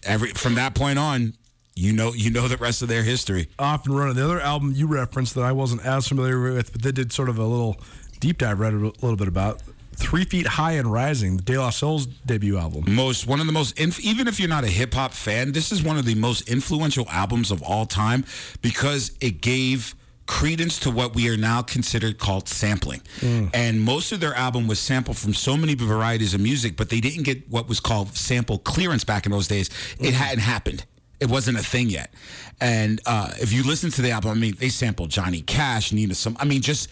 every 0.04 0.32
from 0.32 0.56
that 0.56 0.74
point 0.74 0.98
on, 0.98 1.32
you 1.76 1.92
know 1.92 2.12
you 2.14 2.30
know 2.30 2.48
the 2.48 2.56
rest 2.56 2.82
of 2.82 2.88
their 2.88 3.02
history. 3.02 3.48
Off 3.58 3.86
and 3.86 3.96
running. 3.96 4.16
The 4.16 4.24
other 4.24 4.40
album 4.40 4.72
you 4.74 4.86
referenced 4.86 5.34
that 5.34 5.42
I 5.42 5.52
wasn't 5.52 5.84
as 5.84 6.08
familiar 6.08 6.40
with, 6.40 6.72
but 6.72 6.82
they 6.82 6.92
did 6.92 7.12
sort 7.12 7.28
of 7.28 7.38
a 7.38 7.44
little 7.44 7.76
deep 8.18 8.38
dive, 8.38 8.58
read 8.58 8.72
a 8.72 8.78
little 8.78 9.16
bit 9.16 9.28
about. 9.28 9.62
Three 9.98 10.24
Feet 10.24 10.46
High 10.46 10.72
and 10.72 10.92
Rising, 10.92 11.38
De 11.38 11.56
La 11.56 11.70
Soul's 11.70 12.04
debut 12.04 12.58
album. 12.58 12.84
most 12.86 13.26
one 13.26 13.40
of 13.40 13.46
the 13.46 13.52
most 13.52 13.78
inf- 13.78 14.00
even 14.00 14.28
if 14.28 14.38
you're 14.38 14.48
not 14.48 14.64
a 14.64 14.68
hip 14.68 14.92
hop 14.92 15.12
fan, 15.12 15.52
this 15.52 15.72
is 15.72 15.82
one 15.82 15.96
of 15.96 16.04
the 16.04 16.14
most 16.14 16.48
influential 16.50 17.06
albums 17.08 17.50
of 17.50 17.62
all 17.62 17.86
time 17.86 18.24
because 18.60 19.12
it 19.20 19.40
gave 19.40 19.94
credence 20.26 20.80
to 20.80 20.90
what 20.90 21.14
we 21.14 21.30
are 21.30 21.36
now 21.36 21.62
considered 21.62 22.18
called 22.18 22.48
sampling. 22.48 23.00
Mm. 23.20 23.50
And 23.54 23.80
most 23.80 24.12
of 24.12 24.20
their 24.20 24.34
album 24.34 24.66
was 24.66 24.78
sampled 24.78 25.16
from 25.16 25.32
so 25.32 25.56
many 25.56 25.74
varieties 25.74 26.34
of 26.34 26.40
music, 26.40 26.76
but 26.76 26.90
they 26.90 27.00
didn't 27.00 27.22
get 27.22 27.48
what 27.48 27.68
was 27.68 27.80
called 27.80 28.14
sample 28.14 28.58
clearance 28.58 29.04
back 29.04 29.24
in 29.24 29.32
those 29.32 29.48
days. 29.48 29.68
It 29.98 30.10
mm. 30.10 30.12
hadn't 30.12 30.40
happened. 30.40 30.84
It 31.20 31.28
wasn't 31.30 31.58
a 31.58 31.62
thing 31.62 31.88
yet. 31.88 32.12
And 32.60 33.00
uh, 33.06 33.32
if 33.40 33.52
you 33.52 33.62
listen 33.62 33.90
to 33.92 34.02
the 34.02 34.10
album, 34.10 34.30
I 34.32 34.34
mean, 34.34 34.54
they 34.58 34.68
sampled 34.68 35.10
Johnny 35.10 35.40
Cash, 35.42 35.92
Nina 35.92 36.14
some 36.14 36.36
I 36.38 36.44
mean, 36.44 36.60
just 36.62 36.88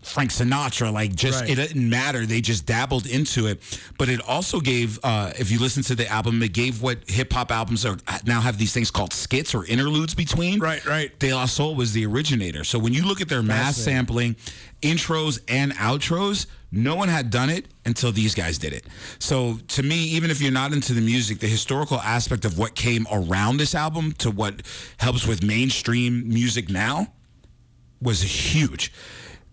Frank 0.00 0.30
Sinatra, 0.30 0.92
like 0.92 1.12
just 1.14 1.40
Right. 1.40 1.50
it 1.50 1.56
didn't 1.56 1.90
matter. 1.90 2.24
They 2.24 2.40
just 2.40 2.66
dabbled 2.66 3.04
into 3.06 3.48
it, 3.48 3.60
but 3.98 4.08
it 4.08 4.20
also 4.26 4.60
gave. 4.60 4.98
Uh, 5.02 5.32
if 5.38 5.50
you 5.50 5.58
listen 5.58 5.82
to 5.84 5.96
the 5.96 6.06
album, 6.08 6.40
it 6.42 6.52
gave 6.52 6.80
what 6.82 6.98
hip 7.10 7.32
hop 7.32 7.50
albums 7.50 7.84
are 7.84 7.96
now 8.24 8.40
have 8.40 8.58
these 8.58 8.72
things 8.72 8.92
called 8.92 9.12
skits 9.12 9.54
or 9.56 9.64
interludes 9.66 10.14
between. 10.14 10.60
Right, 10.60 10.84
right. 10.86 11.16
De 11.18 11.34
La 11.34 11.46
Soul 11.46 11.74
was 11.74 11.92
the 11.92 12.06
originator. 12.06 12.62
So 12.62 12.78
when 12.78 12.94
you 12.94 13.04
look 13.04 13.20
at 13.20 13.28
their 13.28 13.42
mass 13.42 13.76
sampling, 13.76 14.36
intros 14.82 15.40
and 15.48 15.72
outros, 15.72 16.46
no 16.70 16.94
one 16.94 17.08
had 17.08 17.30
done 17.30 17.50
it 17.50 17.66
until 17.86 18.12
these 18.12 18.34
guys 18.34 18.58
did 18.58 18.72
it. 18.72 18.84
So 19.18 19.58
to 19.68 19.82
me, 19.82 19.96
even 19.96 20.30
if 20.30 20.40
you're 20.40 20.52
not 20.52 20.72
into 20.72 20.92
the 20.92 21.00
music, 21.00 21.38
the 21.38 21.46
historical 21.46 21.98
aspect 22.00 22.44
of 22.44 22.58
what 22.58 22.74
came 22.74 23.06
around 23.10 23.56
this 23.56 23.74
album 23.74 24.12
to 24.18 24.30
what 24.30 24.62
helps 24.98 25.26
with 25.26 25.42
mainstream 25.42 26.28
music 26.28 26.68
now 26.68 27.12
was 28.00 28.22
huge. 28.22 28.92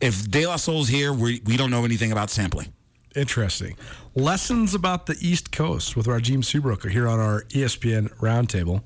If 0.01 0.30
De 0.30 0.45
La 0.45 0.58
Soul's 0.58 0.89
here, 0.89 1.13
we, 1.13 1.41
we 1.45 1.56
don't 1.58 1.71
know 1.71 1.86
anything 1.86 2.12
about 2.12 2.30
sampling. 2.30 2.73
Interesting. 3.15 3.78
Lessons 4.13 4.73
about 4.73 5.06
the 5.06 5.15
East 5.21 5.51
Coast 5.51 5.95
with 5.95 6.08
Rajim 6.08 6.43
Seabrook 6.43 6.88
here 6.89 7.08
on 7.08 7.19
our 7.19 7.43
ESPN 7.43 8.13
Roundtable. 8.17 8.82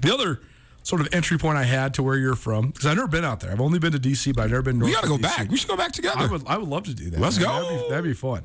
The 0.00 0.14
other 0.14 0.40
sort 0.88 1.02
of 1.02 1.08
entry 1.12 1.36
point 1.36 1.58
I 1.58 1.64
had 1.64 1.92
to 1.94 2.02
where 2.02 2.16
you're 2.16 2.34
from, 2.34 2.68
because 2.68 2.86
I've 2.86 2.96
never 2.96 3.08
been 3.08 3.24
out 3.24 3.40
there. 3.40 3.52
I've 3.52 3.60
only 3.60 3.78
been 3.78 3.92
to 3.92 3.98
DC, 3.98 4.34
but 4.34 4.44
I've 4.44 4.50
never 4.50 4.62
been. 4.62 4.78
We 4.78 4.92
got 4.92 5.02
to 5.02 5.08
go 5.08 5.18
DC. 5.18 5.22
back. 5.22 5.50
We 5.50 5.58
should 5.58 5.68
go 5.68 5.76
back 5.76 5.92
together. 5.92 6.20
I 6.20 6.26
would. 6.26 6.46
I 6.46 6.56
would 6.56 6.68
love 6.68 6.84
to 6.84 6.94
do 6.94 7.10
that. 7.10 7.20
Let's 7.20 7.38
man. 7.38 7.46
go. 7.46 7.62
That'd 7.62 7.78
be, 7.78 7.90
that'd 7.90 8.04
be 8.04 8.14
fun. 8.14 8.44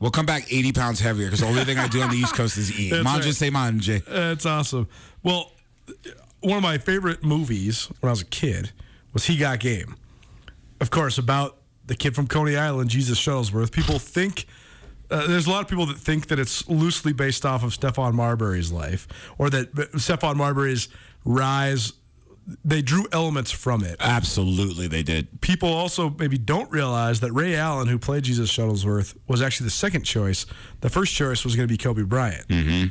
we'll 0.00 0.12
come 0.12 0.26
back 0.26 0.52
80 0.52 0.72
pounds 0.72 1.00
heavier 1.00 1.26
because 1.26 1.40
the 1.40 1.46
only 1.46 1.64
thing 1.64 1.78
I 1.78 1.88
do 1.88 2.00
on 2.00 2.10
the 2.10 2.16
East 2.16 2.34
Coast 2.34 2.56
is 2.56 2.78
eat. 2.78 2.92
Manje 2.92 3.24
right. 3.24 3.34
say 3.34 3.50
manje. 3.50 4.04
That's 4.04 4.46
awesome. 4.46 4.86
Well, 5.24 5.50
one 6.40 6.56
of 6.56 6.62
my 6.62 6.78
favorite 6.78 7.24
movies 7.24 7.90
when 8.00 8.08
I 8.08 8.12
was 8.12 8.22
a 8.22 8.26
kid 8.26 8.70
was 9.12 9.24
He 9.24 9.36
Got 9.36 9.58
Game. 9.58 9.96
Of 10.80 10.90
course, 10.90 11.18
about 11.18 11.56
the 11.86 11.96
kid 11.96 12.14
from 12.14 12.28
Coney 12.28 12.56
Island, 12.56 12.88
Jesus 12.90 13.20
Shuttlesworth. 13.20 13.72
People 13.72 13.98
think. 13.98 14.46
Uh, 15.08 15.26
there's 15.28 15.46
a 15.46 15.50
lot 15.50 15.62
of 15.62 15.68
people 15.68 15.86
that 15.86 15.98
think 15.98 16.26
that 16.28 16.38
it's 16.38 16.68
loosely 16.68 17.12
based 17.12 17.46
off 17.46 17.62
of 17.62 17.70
Stephon 17.70 18.12
Marbury's 18.12 18.72
life, 18.72 19.06
or 19.38 19.48
that 19.50 19.72
Stephon 19.72 20.36
Marbury's 20.36 20.88
rise. 21.26 21.92
They 22.64 22.80
drew 22.80 23.08
elements 23.10 23.50
from 23.50 23.82
it. 23.82 23.96
Absolutely, 23.98 24.86
they 24.86 25.02
did. 25.02 25.40
People 25.40 25.68
also 25.68 26.10
maybe 26.10 26.38
don't 26.38 26.70
realize 26.70 27.18
that 27.18 27.32
Ray 27.32 27.56
Allen, 27.56 27.88
who 27.88 27.98
played 27.98 28.22
Jesus 28.22 28.52
Shuttlesworth, 28.52 29.16
was 29.26 29.42
actually 29.42 29.64
the 29.64 29.72
second 29.72 30.04
choice. 30.04 30.46
The 30.80 30.88
first 30.88 31.12
choice 31.12 31.42
was 31.42 31.56
going 31.56 31.66
to 31.66 31.72
be 31.72 31.76
Kobe 31.76 32.04
Bryant, 32.04 32.44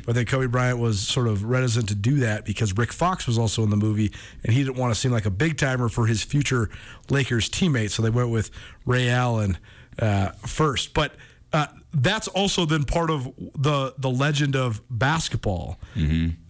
but 0.04 0.14
then 0.14 0.26
Kobe 0.26 0.46
Bryant 0.46 0.78
was 0.78 1.00
sort 1.00 1.26
of 1.26 1.42
reticent 1.44 1.88
to 1.88 1.94
do 1.94 2.16
that 2.16 2.44
because 2.44 2.76
Rick 2.76 2.92
Fox 2.92 3.26
was 3.26 3.38
also 3.38 3.62
in 3.62 3.70
the 3.70 3.78
movie, 3.78 4.12
and 4.44 4.52
he 4.52 4.62
didn't 4.62 4.76
want 4.76 4.92
to 4.92 5.00
seem 5.00 5.10
like 5.10 5.24
a 5.24 5.30
big 5.30 5.56
timer 5.56 5.88
for 5.88 6.04
his 6.06 6.22
future 6.22 6.68
Lakers 7.08 7.48
teammate. 7.48 7.92
So 7.92 8.02
they 8.02 8.10
went 8.10 8.28
with 8.28 8.50
Ray 8.84 9.08
Allen 9.08 9.56
uh, 9.98 10.32
first. 10.46 10.92
But 10.92 11.14
uh, 11.52 11.66
that's 11.92 12.28
also 12.28 12.66
then 12.66 12.84
part 12.84 13.08
of 13.08 13.24
the 13.56 13.94
the 13.98 14.10
legend 14.10 14.56
of 14.56 14.82
basketball. 14.90 15.78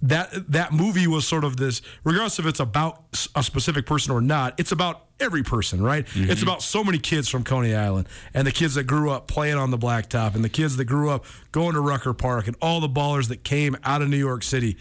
That 0.02 0.50
that 0.52 0.72
movie 0.72 1.06
was 1.06 1.28
sort 1.28 1.44
of 1.44 1.56
this, 1.56 1.82
regardless 2.02 2.38
if 2.38 2.46
it's 2.46 2.60
about 2.60 3.04
a 3.34 3.42
specific 3.42 3.86
person 3.86 4.12
or 4.12 4.20
not. 4.20 4.54
It's 4.58 4.72
about 4.72 5.04
every 5.20 5.42
person, 5.42 5.82
right? 5.82 6.06
It's 6.14 6.42
about 6.42 6.62
so 6.62 6.82
many 6.82 6.98
kids 6.98 7.28
from 7.28 7.44
Coney 7.44 7.74
Island 7.74 8.08
and 8.34 8.46
the 8.46 8.52
kids 8.52 8.74
that 8.74 8.84
grew 8.84 9.10
up 9.10 9.28
playing 9.28 9.56
on 9.56 9.70
the 9.70 9.78
blacktop 9.78 10.34
and 10.34 10.42
the 10.42 10.48
kids 10.48 10.76
that 10.76 10.84
grew 10.86 11.10
up 11.10 11.24
going 11.52 11.74
to 11.74 11.80
Rucker 11.80 12.12
Park 12.12 12.46
and 12.48 12.56
all 12.60 12.80
the 12.80 12.88
ballers 12.88 13.28
that 13.28 13.44
came 13.44 13.76
out 13.84 14.02
of 14.02 14.08
New 14.08 14.16
York 14.18 14.42
City. 14.42 14.76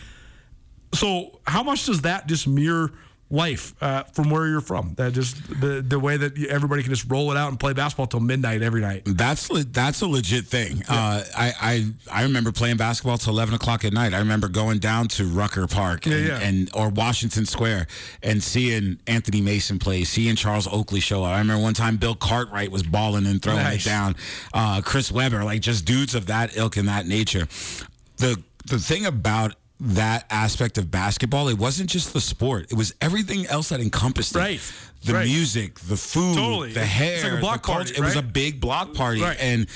So, 0.93 1.39
how 1.45 1.61
much 1.61 1.85
does 1.85 2.01
that 2.01 2.27
just 2.27 2.47
mirror 2.47 2.91
life 3.29 3.73
uh, 3.81 4.03
from 4.13 4.29
where 4.29 4.47
you're 4.47 4.61
from. 4.61 4.93
That 4.95 5.13
just 5.13 5.35
the 5.59 5.83
the 5.85 5.99
way 5.99 6.15
that 6.17 6.37
everybody 6.47 6.83
can 6.83 6.91
just 6.91 7.09
roll 7.09 7.31
it 7.31 7.37
out 7.37 7.49
and 7.49 7.59
play 7.59 7.73
basketball 7.73 8.07
till 8.07 8.19
midnight 8.19 8.61
every 8.61 8.81
night. 8.81 9.03
That's 9.05 9.49
le- 9.49 9.63
that's 9.63 10.01
a 10.01 10.07
legit 10.07 10.45
thing. 10.45 10.83
Uh, 10.87 11.23
I, 11.35 11.53
I 11.59 11.91
I 12.11 12.23
remember 12.23 12.51
playing 12.51 12.77
basketball 12.77 13.17
till 13.17 13.33
eleven 13.33 13.55
o'clock 13.55 13.83
at 13.83 13.93
night. 13.93 14.13
I 14.13 14.19
remember 14.19 14.47
going 14.47 14.79
down 14.79 15.07
to 15.09 15.25
Rucker 15.25 15.67
Park 15.67 16.05
and, 16.05 16.27
yeah. 16.27 16.39
and 16.39 16.69
or 16.73 16.89
Washington 16.89 17.45
Square 17.45 17.87
and 18.21 18.43
seeing 18.43 18.99
Anthony 19.07 19.41
Mason 19.41 19.79
play, 19.79 20.03
seeing 20.03 20.35
Charles 20.35 20.67
Oakley 20.67 20.99
show 20.99 21.23
up. 21.23 21.31
I 21.31 21.39
remember 21.39 21.63
one 21.63 21.73
time 21.73 21.97
Bill 21.97 22.15
Cartwright 22.15 22.71
was 22.71 22.83
balling 22.83 23.25
and 23.25 23.41
throwing 23.41 23.59
Nice. 23.63 23.85
it 23.85 23.89
down. 23.89 24.15
Uh, 24.53 24.81
Chris 24.83 25.11
Webber, 25.11 25.43
like 25.43 25.61
just 25.61 25.85
dudes 25.85 26.13
of 26.15 26.27
that 26.27 26.55
ilk 26.55 26.77
and 26.77 26.87
that 26.87 27.07
nature. 27.07 27.47
The 28.17 28.41
the 28.65 28.79
thing 28.79 29.05
about 29.05 29.55
that 29.79 30.25
aspect 30.29 30.77
of 30.77 30.89
basketball, 30.89 31.47
it 31.49 31.57
wasn't 31.57 31.89
just 31.89 32.13
the 32.13 32.21
sport; 32.21 32.67
it 32.71 32.75
was 32.75 32.93
everything 33.01 33.45
else 33.47 33.69
that 33.69 33.79
encompassed 33.81 34.35
it. 34.35 34.39
Right. 34.39 34.73
The 35.03 35.13
Right. 35.13 35.27
music, 35.27 35.79
the 35.81 35.97
food, 35.97 36.35
Totally. 36.35 36.73
the 36.73 36.81
It's 36.81 36.89
hair, 36.89 37.23
like 37.23 37.33
a 37.33 37.41
block 37.41 37.61
the 37.61 37.65
culture. 37.67 37.93
party, 37.93 38.01
It 38.01 38.03
was 38.03 38.15
a 38.15 38.23
big 38.23 38.59
block 38.59 38.93
party, 38.95 39.21
Right. 39.21 39.37
and 39.39 39.67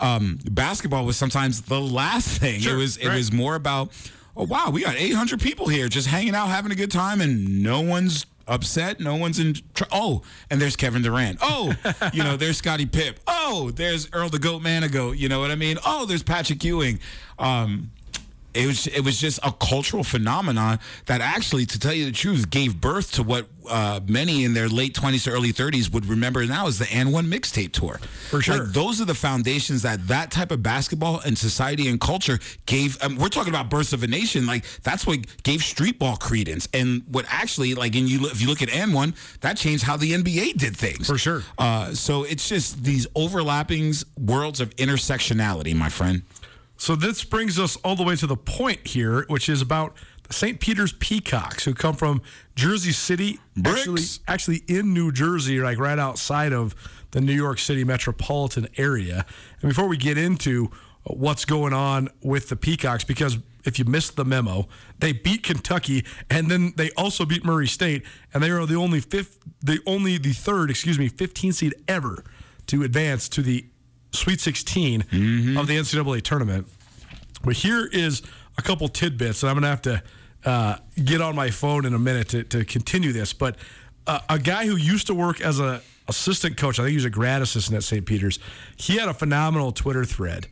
um, 0.00 0.38
basketball 0.50 1.04
was 1.04 1.16
sometimes 1.16 1.62
the 1.62 1.80
last 1.80 2.28
thing. 2.38 2.60
Sure, 2.60 2.74
it 2.74 2.78
was 2.78 2.96
it 2.96 3.08
right. 3.08 3.16
was 3.16 3.30
more 3.32 3.54
about, 3.56 3.90
oh 4.36 4.44
wow, 4.44 4.70
we 4.70 4.80
got 4.82 4.94
800 4.96 5.40
people 5.40 5.68
here 5.68 5.88
just 5.88 6.06
hanging 6.06 6.34
out, 6.34 6.46
having 6.48 6.72
a 6.72 6.76
good 6.76 6.90
time, 6.90 7.20
and 7.20 7.62
no 7.62 7.80
one's 7.82 8.24
upset. 8.46 8.98
No 9.00 9.16
one's 9.16 9.38
in. 9.38 9.56
Tr- 9.74 9.84
oh, 9.92 10.22
and 10.50 10.58
there's 10.58 10.74
Kevin 10.76 11.02
Durant. 11.02 11.38
Oh, 11.42 11.74
you 12.14 12.22
know, 12.22 12.36
there's 12.38 12.56
Scottie 12.56 12.86
Pipp. 12.86 13.16
Oh, 13.26 13.70
there's 13.72 14.08
Earl 14.14 14.30
the 14.30 14.38
Goat 14.38 14.62
Manigault. 14.62 15.18
You 15.18 15.28
know 15.28 15.40
what 15.40 15.50
I 15.50 15.54
mean? 15.56 15.76
Oh, 15.84 16.06
there's 16.06 16.22
Patrick 16.22 16.64
Ewing. 16.64 16.98
Um, 17.38 17.90
it 18.58 18.66
was 18.66 18.86
it 18.88 19.04
was 19.04 19.20
just 19.20 19.38
a 19.44 19.52
cultural 19.52 20.02
phenomenon 20.02 20.80
that 21.06 21.20
actually, 21.20 21.64
to 21.66 21.78
tell 21.78 21.92
you 21.92 22.04
the 22.04 22.12
truth, 22.12 22.50
gave 22.50 22.80
birth 22.80 23.12
to 23.12 23.22
what 23.22 23.46
uh, 23.70 24.00
many 24.08 24.44
in 24.44 24.52
their 24.52 24.68
late 24.68 24.94
twenties 24.94 25.24
to 25.24 25.30
early 25.30 25.52
thirties 25.52 25.88
would 25.90 26.06
remember 26.06 26.44
now 26.44 26.66
as 26.66 26.78
the 26.78 26.92
And 26.92 27.12
One 27.12 27.26
mixtape 27.26 27.72
tour. 27.72 28.00
For 28.30 28.42
sure. 28.42 28.64
Like, 28.64 28.72
those 28.72 29.00
are 29.00 29.04
the 29.04 29.14
foundations 29.14 29.82
that 29.82 30.08
that 30.08 30.32
type 30.32 30.50
of 30.50 30.60
basketball 30.62 31.20
and 31.20 31.38
society 31.38 31.88
and 31.88 32.00
culture 32.00 32.40
gave. 32.66 33.00
Um, 33.00 33.16
we're 33.16 33.28
talking 33.28 33.54
about 33.54 33.70
births 33.70 33.92
of 33.92 34.02
a 34.02 34.08
nation. 34.08 34.44
Like 34.44 34.64
that's 34.82 35.06
what 35.06 35.20
gave 35.44 35.62
street 35.62 36.00
ball 36.00 36.16
credence, 36.16 36.68
and 36.74 37.02
what 37.08 37.26
actually, 37.28 37.74
like, 37.74 37.94
in 37.94 38.08
you 38.08 38.26
if 38.26 38.40
you 38.40 38.48
look 38.48 38.62
at 38.62 38.70
And 38.70 38.92
One, 38.92 39.14
that 39.40 39.56
changed 39.56 39.84
how 39.84 39.96
the 39.96 40.12
NBA 40.12 40.54
did 40.54 40.76
things. 40.76 41.06
For 41.06 41.16
sure. 41.16 41.44
Uh, 41.58 41.92
so 41.94 42.24
it's 42.24 42.48
just 42.48 42.82
these 42.82 43.06
overlappings, 43.08 44.04
worlds 44.18 44.60
of 44.60 44.74
intersectionality, 44.76 45.76
my 45.76 45.88
friend. 45.88 46.22
So 46.78 46.94
this 46.94 47.24
brings 47.24 47.58
us 47.58 47.76
all 47.76 47.96
the 47.96 48.04
way 48.04 48.14
to 48.16 48.26
the 48.26 48.36
point 48.36 48.86
here, 48.86 49.24
which 49.26 49.48
is 49.48 49.60
about 49.60 49.94
the 50.22 50.32
St. 50.32 50.60
Peter's 50.60 50.92
Peacocks, 50.92 51.64
who 51.64 51.74
come 51.74 51.94
from 51.94 52.22
Jersey 52.54 52.92
City, 52.92 53.40
actually, 53.64 53.94
Bricks. 53.94 54.20
actually 54.28 54.62
in 54.68 54.94
New 54.94 55.10
Jersey, 55.10 55.58
like 55.58 55.78
right 55.78 55.98
outside 55.98 56.52
of 56.52 56.76
the 57.10 57.20
New 57.20 57.34
York 57.34 57.58
City 57.58 57.82
metropolitan 57.82 58.68
area. 58.76 59.26
And 59.60 59.68
before 59.68 59.88
we 59.88 59.96
get 59.96 60.16
into 60.16 60.70
what's 61.02 61.44
going 61.44 61.72
on 61.72 62.10
with 62.22 62.48
the 62.48 62.56
Peacocks, 62.56 63.02
because 63.02 63.38
if 63.64 63.78
you 63.78 63.84
missed 63.84 64.14
the 64.14 64.24
memo, 64.24 64.68
they 65.00 65.12
beat 65.12 65.42
Kentucky, 65.42 66.04
and 66.30 66.48
then 66.48 66.74
they 66.76 66.90
also 66.92 67.24
beat 67.24 67.44
Murray 67.44 67.66
State, 67.66 68.04
and 68.32 68.42
they 68.42 68.50
are 68.50 68.66
the 68.66 68.76
only 68.76 69.00
fifth, 69.00 69.40
the 69.60 69.80
only 69.84 70.16
the 70.16 70.32
third, 70.32 70.70
excuse 70.70 70.98
me, 70.98 71.08
15 71.08 71.52
seed 71.52 71.74
ever 71.88 72.22
to 72.66 72.84
advance 72.84 73.28
to 73.30 73.42
the 73.42 73.66
Sweet 74.18 74.40
16 74.40 75.00
of 75.56 75.66
the 75.66 75.76
NCAA 75.78 76.22
tournament. 76.22 76.66
But 77.44 77.54
here 77.54 77.86
is 77.86 78.22
a 78.56 78.62
couple 78.62 78.88
tidbits, 78.88 79.42
and 79.42 79.50
I'm 79.50 79.54
going 79.56 79.62
to 79.62 79.68
have 79.68 79.82
to 79.82 80.02
uh, 80.44 80.76
get 81.04 81.20
on 81.20 81.36
my 81.36 81.50
phone 81.50 81.84
in 81.84 81.94
a 81.94 81.98
minute 81.98 82.28
to, 82.30 82.44
to 82.44 82.64
continue 82.64 83.12
this. 83.12 83.32
But 83.32 83.56
uh, 84.06 84.20
a 84.28 84.38
guy 84.38 84.66
who 84.66 84.76
used 84.76 85.06
to 85.06 85.14
work 85.14 85.40
as 85.40 85.60
a 85.60 85.80
assistant 86.08 86.56
coach, 86.56 86.78
I 86.78 86.82
think 86.82 86.90
he 86.90 86.96
was 86.96 87.04
a 87.04 87.10
grad 87.10 87.42
assistant 87.42 87.76
at 87.76 87.84
St. 87.84 88.04
Peter's, 88.04 88.38
he 88.76 88.96
had 88.96 89.08
a 89.08 89.14
phenomenal 89.14 89.72
Twitter 89.72 90.04
thread 90.04 90.48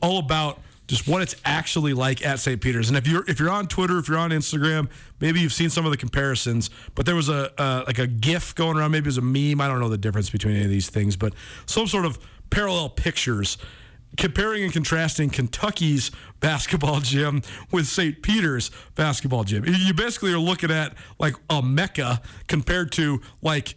all 0.00 0.18
about 0.18 0.60
just 0.86 1.06
what 1.06 1.20
it's 1.20 1.36
actually 1.44 1.92
like 1.92 2.24
at 2.24 2.40
St. 2.40 2.60
Peter's. 2.60 2.88
And 2.88 2.96
if 2.96 3.06
you're 3.06 3.24
if 3.28 3.38
you're 3.38 3.50
on 3.50 3.68
Twitter, 3.68 3.98
if 3.98 4.08
you're 4.08 4.18
on 4.18 4.30
Instagram, 4.30 4.88
maybe 5.20 5.38
you've 5.38 5.52
seen 5.52 5.68
some 5.68 5.84
of 5.84 5.90
the 5.90 5.98
comparisons. 5.98 6.70
But 6.94 7.04
there 7.04 7.14
was 7.14 7.28
a 7.28 7.52
uh, 7.60 7.84
like 7.86 7.98
a 7.98 8.06
GIF 8.06 8.54
going 8.54 8.76
around, 8.76 8.92
maybe 8.92 9.04
it 9.04 9.08
was 9.08 9.18
a 9.18 9.22
meme. 9.22 9.60
I 9.60 9.68
don't 9.68 9.80
know 9.80 9.90
the 9.90 9.98
difference 9.98 10.30
between 10.30 10.56
any 10.56 10.64
of 10.64 10.70
these 10.70 10.88
things, 10.88 11.14
but 11.14 11.34
some 11.66 11.86
sort 11.86 12.06
of 12.06 12.18
parallel 12.50 12.90
pictures 12.90 13.58
comparing 14.16 14.64
and 14.64 14.72
contrasting 14.72 15.30
Kentucky's 15.30 16.10
basketball 16.40 17.00
gym 17.00 17.42
with 17.70 17.86
St. 17.86 18.22
Peter's 18.22 18.70
basketball 18.94 19.44
gym. 19.44 19.64
You 19.66 19.94
basically 19.94 20.32
are 20.32 20.38
looking 20.38 20.70
at 20.70 20.94
like 21.18 21.34
a 21.50 21.62
mecca 21.62 22.20
compared 22.46 22.92
to 22.92 23.20
like 23.42 23.74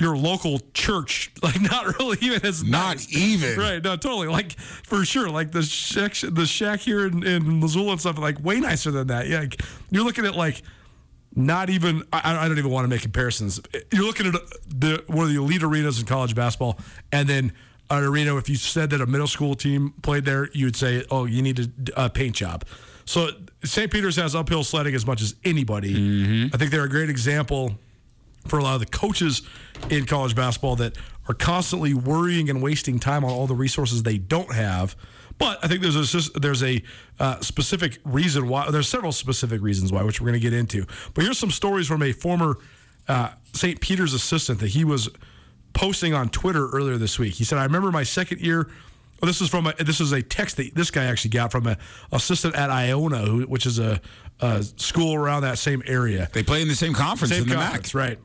your 0.00 0.16
local 0.16 0.60
church, 0.74 1.32
like 1.42 1.60
not 1.60 1.98
really 1.98 2.18
even 2.20 2.44
as 2.44 2.62
Not 2.62 2.96
nice. 2.96 3.16
even. 3.16 3.58
right? 3.58 3.82
No, 3.82 3.96
totally. 3.96 4.28
Like 4.28 4.52
for 4.58 5.04
sure, 5.04 5.28
like 5.28 5.52
the 5.52 5.62
shack, 5.62 6.14
the 6.22 6.46
shack 6.46 6.80
here 6.80 7.06
in, 7.06 7.24
in 7.26 7.60
Missoula 7.60 7.92
and 7.92 8.00
stuff, 8.00 8.18
like 8.18 8.42
way 8.42 8.60
nicer 8.60 8.90
than 8.90 9.08
that. 9.08 9.28
Yeah, 9.28 9.40
like, 9.40 9.60
you're 9.90 10.04
looking 10.04 10.24
at 10.26 10.34
like 10.34 10.62
not 11.36 11.68
even 11.68 12.04
I, 12.12 12.44
I 12.44 12.48
don't 12.48 12.58
even 12.58 12.70
want 12.70 12.84
to 12.84 12.88
make 12.88 13.02
comparisons. 13.02 13.60
You're 13.92 14.04
looking 14.04 14.26
at 14.26 14.34
uh, 14.34 14.38
the 14.68 15.04
one 15.08 15.26
of 15.26 15.32
the 15.32 15.38
elite 15.40 15.62
arenas 15.62 15.98
in 15.98 16.06
college 16.06 16.34
basketball, 16.34 16.78
and 17.12 17.28
then 17.28 17.52
an 18.02 18.08
arena. 18.08 18.36
If 18.36 18.48
you 18.48 18.56
said 18.56 18.90
that 18.90 19.00
a 19.00 19.06
middle 19.06 19.26
school 19.26 19.54
team 19.54 19.94
played 20.02 20.24
there, 20.24 20.48
you 20.52 20.66
would 20.66 20.76
say, 20.76 21.04
"Oh, 21.10 21.24
you 21.24 21.42
need 21.42 21.58
a, 21.60 22.04
a 22.04 22.10
paint 22.10 22.36
job." 22.36 22.64
So 23.04 23.28
St. 23.62 23.90
Peter's 23.90 24.16
has 24.16 24.34
uphill 24.34 24.64
sledding 24.64 24.94
as 24.94 25.06
much 25.06 25.20
as 25.20 25.34
anybody. 25.44 25.92
I 26.52 26.56
think 26.56 26.70
they're 26.70 26.84
a 26.84 26.88
great 26.88 27.10
example 27.10 27.78
for 28.46 28.58
a 28.58 28.62
lot 28.62 28.74
of 28.74 28.80
the 28.80 28.86
coaches 28.86 29.42
in 29.90 30.06
college 30.06 30.34
basketball 30.34 30.76
that 30.76 30.96
are 31.28 31.34
constantly 31.34 31.94
worrying 31.94 32.50
and 32.50 32.62
wasting 32.62 32.98
time 32.98 33.24
on 33.24 33.30
all 33.30 33.46
the 33.46 33.54
resources 33.54 34.02
they 34.02 34.18
don't 34.18 34.52
have. 34.52 34.96
But 35.38 35.64
I 35.64 35.68
think 35.68 35.82
there's 35.82 36.14
a 36.14 36.38
there's 36.38 36.62
a 36.62 36.82
uh, 37.18 37.40
specific 37.40 37.98
reason 38.04 38.48
why. 38.48 38.70
There's 38.70 38.88
several 38.88 39.12
specific 39.12 39.60
reasons 39.62 39.92
why, 39.92 40.02
which 40.02 40.20
we're 40.20 40.28
going 40.28 40.40
to 40.40 40.50
get 40.50 40.52
into. 40.52 40.86
But 41.12 41.24
here's 41.24 41.38
some 41.38 41.50
stories 41.50 41.88
from 41.88 42.02
a 42.02 42.12
former 42.12 42.58
uh, 43.08 43.30
St. 43.52 43.80
Peter's 43.80 44.14
assistant 44.14 44.60
that 44.60 44.68
he 44.68 44.84
was 44.84 45.08
posting 45.74 46.14
on 46.14 46.28
Twitter 46.30 46.68
earlier 46.70 46.96
this 46.96 47.18
week. 47.18 47.34
He 47.34 47.44
said, 47.44 47.58
"I 47.58 47.64
remember 47.64 47.90
my 47.92 48.04
second 48.04 48.40
year." 48.40 48.68
Well, 49.20 49.26
this 49.28 49.40
is 49.40 49.48
from 49.48 49.66
a, 49.68 49.74
this 49.74 50.00
is 50.00 50.12
a 50.12 50.22
text 50.22 50.56
that 50.58 50.74
this 50.74 50.90
guy 50.90 51.04
actually 51.04 51.30
got 51.30 51.50
from 51.52 51.66
a 51.66 51.78
assistant 52.12 52.56
at 52.56 52.68
Iona, 52.70 53.18
who, 53.18 53.42
which 53.42 53.64
is 53.64 53.78
a, 53.78 54.00
a 54.40 54.62
school 54.62 55.14
around 55.14 55.42
that 55.42 55.56
same 55.56 55.82
area. 55.86 56.28
They 56.32 56.42
play 56.42 56.60
in 56.60 56.68
the 56.68 56.74
same 56.74 56.92
conference 56.92 57.32
Same 57.32 57.44
in 57.44 57.48
the 57.48 57.54
conference, 57.54 57.94
MAC. 57.94 58.08
right? 58.08 58.18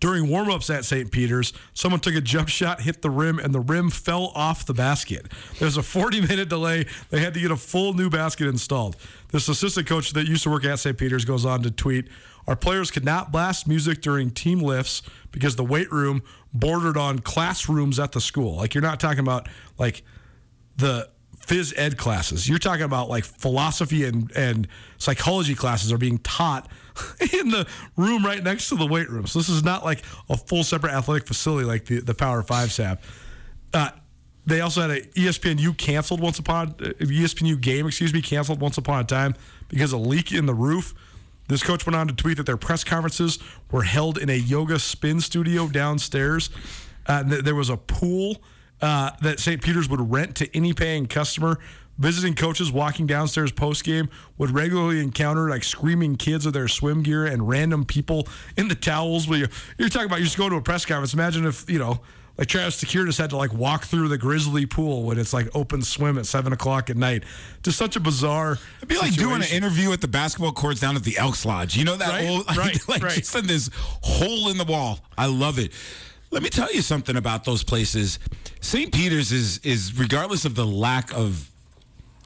During 0.00 0.28
warm-ups 0.28 0.68
at 0.68 0.84
St. 0.84 1.10
Peter's, 1.10 1.52
someone 1.72 2.00
took 2.00 2.14
a 2.14 2.20
jump 2.20 2.48
shot, 2.48 2.82
hit 2.82 3.00
the 3.00 3.08
rim, 3.08 3.38
and 3.38 3.54
the 3.54 3.60
rim 3.60 3.88
fell 3.88 4.32
off 4.34 4.66
the 4.66 4.74
basket. 4.74 5.26
There's 5.58 5.78
a 5.78 5.82
40-minute 5.82 6.48
delay. 6.48 6.86
They 7.10 7.20
had 7.20 7.32
to 7.34 7.40
get 7.40 7.50
a 7.50 7.56
full 7.56 7.94
new 7.94 8.10
basket 8.10 8.48
installed. 8.48 8.96
This 9.30 9.48
assistant 9.48 9.86
coach 9.86 10.12
that 10.12 10.26
used 10.26 10.42
to 10.42 10.50
work 10.50 10.64
at 10.64 10.78
St. 10.78 10.98
Peter's 10.98 11.24
goes 11.24 11.44
on 11.46 11.62
to 11.62 11.70
tweet, 11.70 12.08
"Our 12.46 12.56
players 12.56 12.90
could 12.90 13.04
not 13.04 13.32
blast 13.32 13.66
music 13.66 14.02
during 14.02 14.30
team 14.30 14.58
lifts 14.58 15.00
because 15.34 15.56
the 15.56 15.64
weight 15.64 15.90
room 15.92 16.22
bordered 16.52 16.96
on 16.96 17.18
classrooms 17.18 17.98
at 17.98 18.12
the 18.12 18.20
school. 18.20 18.56
Like 18.56 18.74
you're 18.74 18.82
not 18.82 19.00
talking 19.00 19.18
about 19.18 19.48
like 19.78 20.02
the 20.76 21.10
phys 21.44 21.74
ed 21.76 21.98
classes. 21.98 22.48
You're 22.48 22.58
talking 22.58 22.84
about 22.84 23.08
like 23.08 23.24
philosophy 23.24 24.04
and, 24.04 24.30
and 24.32 24.68
psychology 24.96 25.54
classes 25.54 25.92
are 25.92 25.98
being 25.98 26.18
taught 26.18 26.70
in 27.32 27.50
the 27.50 27.66
room 27.96 28.24
right 28.24 28.42
next 28.42 28.68
to 28.70 28.76
the 28.76 28.86
weight 28.86 29.10
room. 29.10 29.26
So 29.26 29.40
this 29.40 29.48
is 29.48 29.62
not 29.62 29.84
like 29.84 30.02
a 30.30 30.36
full 30.36 30.64
separate 30.64 30.92
athletic 30.92 31.26
facility 31.26 31.66
like 31.66 31.84
the, 31.86 32.00
the 32.00 32.14
Power 32.14 32.42
Fives 32.42 32.76
have. 32.78 33.02
Uh, 33.74 33.90
they 34.46 34.60
also 34.60 34.82
had 34.82 34.90
a 34.90 35.00
ESPNU 35.00 35.76
canceled 35.76 36.20
once 36.20 36.38
upon 36.38 36.68
uh, 36.80 36.92
ESPNU 37.00 37.60
game, 37.60 37.86
excuse 37.86 38.12
me, 38.12 38.22
canceled 38.22 38.60
once 38.60 38.78
upon 38.78 39.00
a 39.00 39.04
time 39.04 39.34
because 39.68 39.92
a 39.92 39.98
leak 39.98 40.32
in 40.32 40.46
the 40.46 40.54
roof. 40.54 40.94
This 41.48 41.62
coach 41.62 41.84
went 41.86 41.96
on 41.96 42.08
to 42.08 42.14
tweet 42.14 42.38
that 42.38 42.46
their 42.46 42.56
press 42.56 42.84
conferences 42.84 43.38
were 43.70 43.82
held 43.82 44.18
in 44.18 44.30
a 44.30 44.36
yoga 44.36 44.78
spin 44.78 45.20
studio 45.20 45.68
downstairs. 45.68 46.50
Uh, 47.06 47.22
th- 47.22 47.44
there 47.44 47.54
was 47.54 47.68
a 47.68 47.76
pool 47.76 48.38
uh, 48.80 49.10
that 49.22 49.40
St. 49.40 49.62
Peter's 49.62 49.88
would 49.88 50.10
rent 50.10 50.36
to 50.36 50.56
any 50.56 50.72
paying 50.72 51.06
customer. 51.06 51.58
Visiting 51.96 52.34
coaches 52.34 52.72
walking 52.72 53.06
downstairs 53.06 53.52
post 53.52 53.84
game 53.84 54.08
would 54.36 54.50
regularly 54.50 55.00
encounter 55.00 55.48
like 55.48 55.62
screaming 55.62 56.16
kids 56.16 56.44
with 56.44 56.54
their 56.54 56.66
swim 56.66 57.04
gear 57.04 57.24
and 57.24 57.48
random 57.48 57.84
people 57.84 58.26
in 58.56 58.66
the 58.66 58.74
towels. 58.74 59.28
You're, 59.28 59.48
you're 59.78 59.88
talking 59.88 60.06
about 60.06 60.18
you're 60.18 60.24
just 60.24 60.36
going 60.36 60.50
to 60.50 60.56
a 60.56 60.62
press 60.62 60.84
conference. 60.84 61.14
Imagine 61.14 61.46
if 61.46 61.70
you 61.70 61.78
know 61.78 62.00
like 62.36 62.48
Travis 62.48 62.82
Securitas 62.82 63.16
had 63.18 63.30
to 63.30 63.36
like 63.36 63.52
walk 63.54 63.84
through 63.84 64.08
the 64.08 64.18
Grizzly 64.18 64.66
pool 64.66 65.04
when 65.04 65.18
it's 65.18 65.32
like 65.32 65.48
open 65.54 65.82
swim 65.82 66.18
at 66.18 66.26
seven 66.26 66.52
o'clock 66.52 66.90
at 66.90 66.96
night. 66.96 67.24
Just 67.62 67.78
such 67.78 67.94
a 67.96 68.00
bizarre. 68.00 68.58
It'd 68.78 68.88
be 68.88 68.96
like 68.98 69.14
doing 69.14 69.42
an 69.42 69.48
interview 69.52 69.92
at 69.92 70.00
the 70.00 70.08
basketball 70.08 70.52
courts 70.52 70.80
down 70.80 70.96
at 70.96 71.04
the 71.04 71.16
Elks 71.16 71.44
Lodge. 71.46 71.76
You 71.76 71.84
know 71.84 71.96
that 71.96 72.08
Right, 72.08 72.28
old, 72.28 72.46
right, 72.56 72.88
like 72.88 73.02
right. 73.02 73.12
just 73.12 73.34
in 73.36 73.46
this 73.46 73.70
hole 74.02 74.48
in 74.50 74.58
the 74.58 74.64
wall. 74.64 74.98
I 75.16 75.26
love 75.26 75.58
it. 75.58 75.72
Let 76.30 76.42
me 76.42 76.50
tell 76.50 76.72
you 76.72 76.82
something 76.82 77.16
about 77.16 77.44
those 77.44 77.62
places. 77.62 78.18
St. 78.60 78.92
Peter's 78.92 79.30
is 79.30 79.58
is 79.58 79.96
regardless 79.96 80.44
of 80.44 80.56
the 80.56 80.66
lack 80.66 81.14
of 81.14 81.48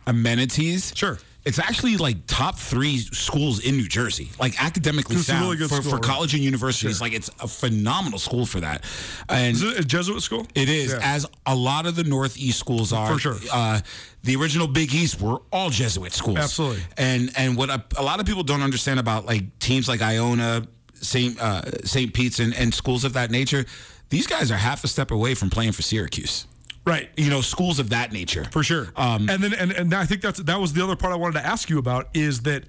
amenities. 0.06 0.92
Sure. 0.94 1.18
It's 1.44 1.58
actually 1.58 1.96
like 1.96 2.16
top 2.26 2.58
three 2.58 2.98
schools 2.98 3.60
in 3.64 3.76
New 3.76 3.88
Jersey, 3.88 4.28
like 4.38 4.62
academically 4.62 5.16
It's 5.16 5.26
sound 5.26 5.44
really 5.44 5.56
for, 5.56 5.76
school, 5.76 5.82
for 5.90 5.96
right? 5.96 6.02
college 6.04 6.34
and 6.34 6.42
universities. 6.42 7.00
Like 7.00 7.12
it's 7.14 7.30
a 7.40 7.48
phenomenal 7.48 8.18
school 8.18 8.44
for 8.44 8.60
that, 8.60 8.84
and 9.28 9.56
Is 9.56 9.62
it 9.62 9.78
a 9.80 9.84
Jesuit 9.84 10.20
school? 10.22 10.46
it 10.54 10.68
is 10.68 10.92
Yeah. 10.92 10.98
as 11.02 11.26
a 11.46 11.54
lot 11.54 11.86
of 11.86 11.96
the 11.96 12.04
Northeast 12.04 12.58
schools 12.58 12.92
are. 12.92 13.12
For 13.14 13.18
sure. 13.18 13.36
Uh, 13.52 13.80
the 14.24 14.36
original 14.36 14.66
Big 14.66 14.92
East 14.94 15.20
were 15.20 15.38
all 15.52 15.70
Jesuit 15.70 16.12
schools. 16.12 16.38
Absolutely. 16.38 16.82
And 16.98 17.30
and 17.36 17.56
what 17.56 17.70
a, 17.70 17.82
a 17.96 18.02
lot 18.02 18.20
of 18.20 18.26
people 18.26 18.42
don't 18.42 18.62
understand 18.62 18.98
about 19.00 19.24
like 19.24 19.58
teams 19.60 19.88
like 19.88 20.02
Iona, 20.02 20.66
Saint 20.94 21.40
uh, 21.40 21.62
Saint 21.84 22.12
Pete's, 22.12 22.40
and, 22.40 22.52
and 22.54 22.74
schools 22.74 23.04
of 23.04 23.12
that 23.14 23.30
nature, 23.30 23.64
these 24.10 24.26
guys 24.26 24.50
are 24.50 24.56
half 24.56 24.84
a 24.84 24.88
step 24.88 25.10
away 25.12 25.34
from 25.34 25.48
playing 25.50 25.72
for 25.72 25.82
Syracuse. 25.82 26.46
Right. 26.84 27.10
You 27.16 27.28
know, 27.30 27.40
schools 27.42 27.78
of 27.78 27.90
that 27.90 28.12
nature. 28.12 28.44
For 28.50 28.62
sure. 28.62 28.88
Um, 28.96 29.28
and 29.28 29.42
then 29.42 29.52
and, 29.54 29.72
and 29.72 29.94
I 29.94 30.06
think 30.06 30.22
that's 30.22 30.40
that 30.40 30.58
was 30.60 30.72
the 30.72 30.82
other 30.82 30.96
part 30.96 31.12
I 31.12 31.16
wanted 31.16 31.40
to 31.40 31.46
ask 31.46 31.68
you 31.68 31.78
about 31.78 32.08
is 32.14 32.40
that 32.42 32.64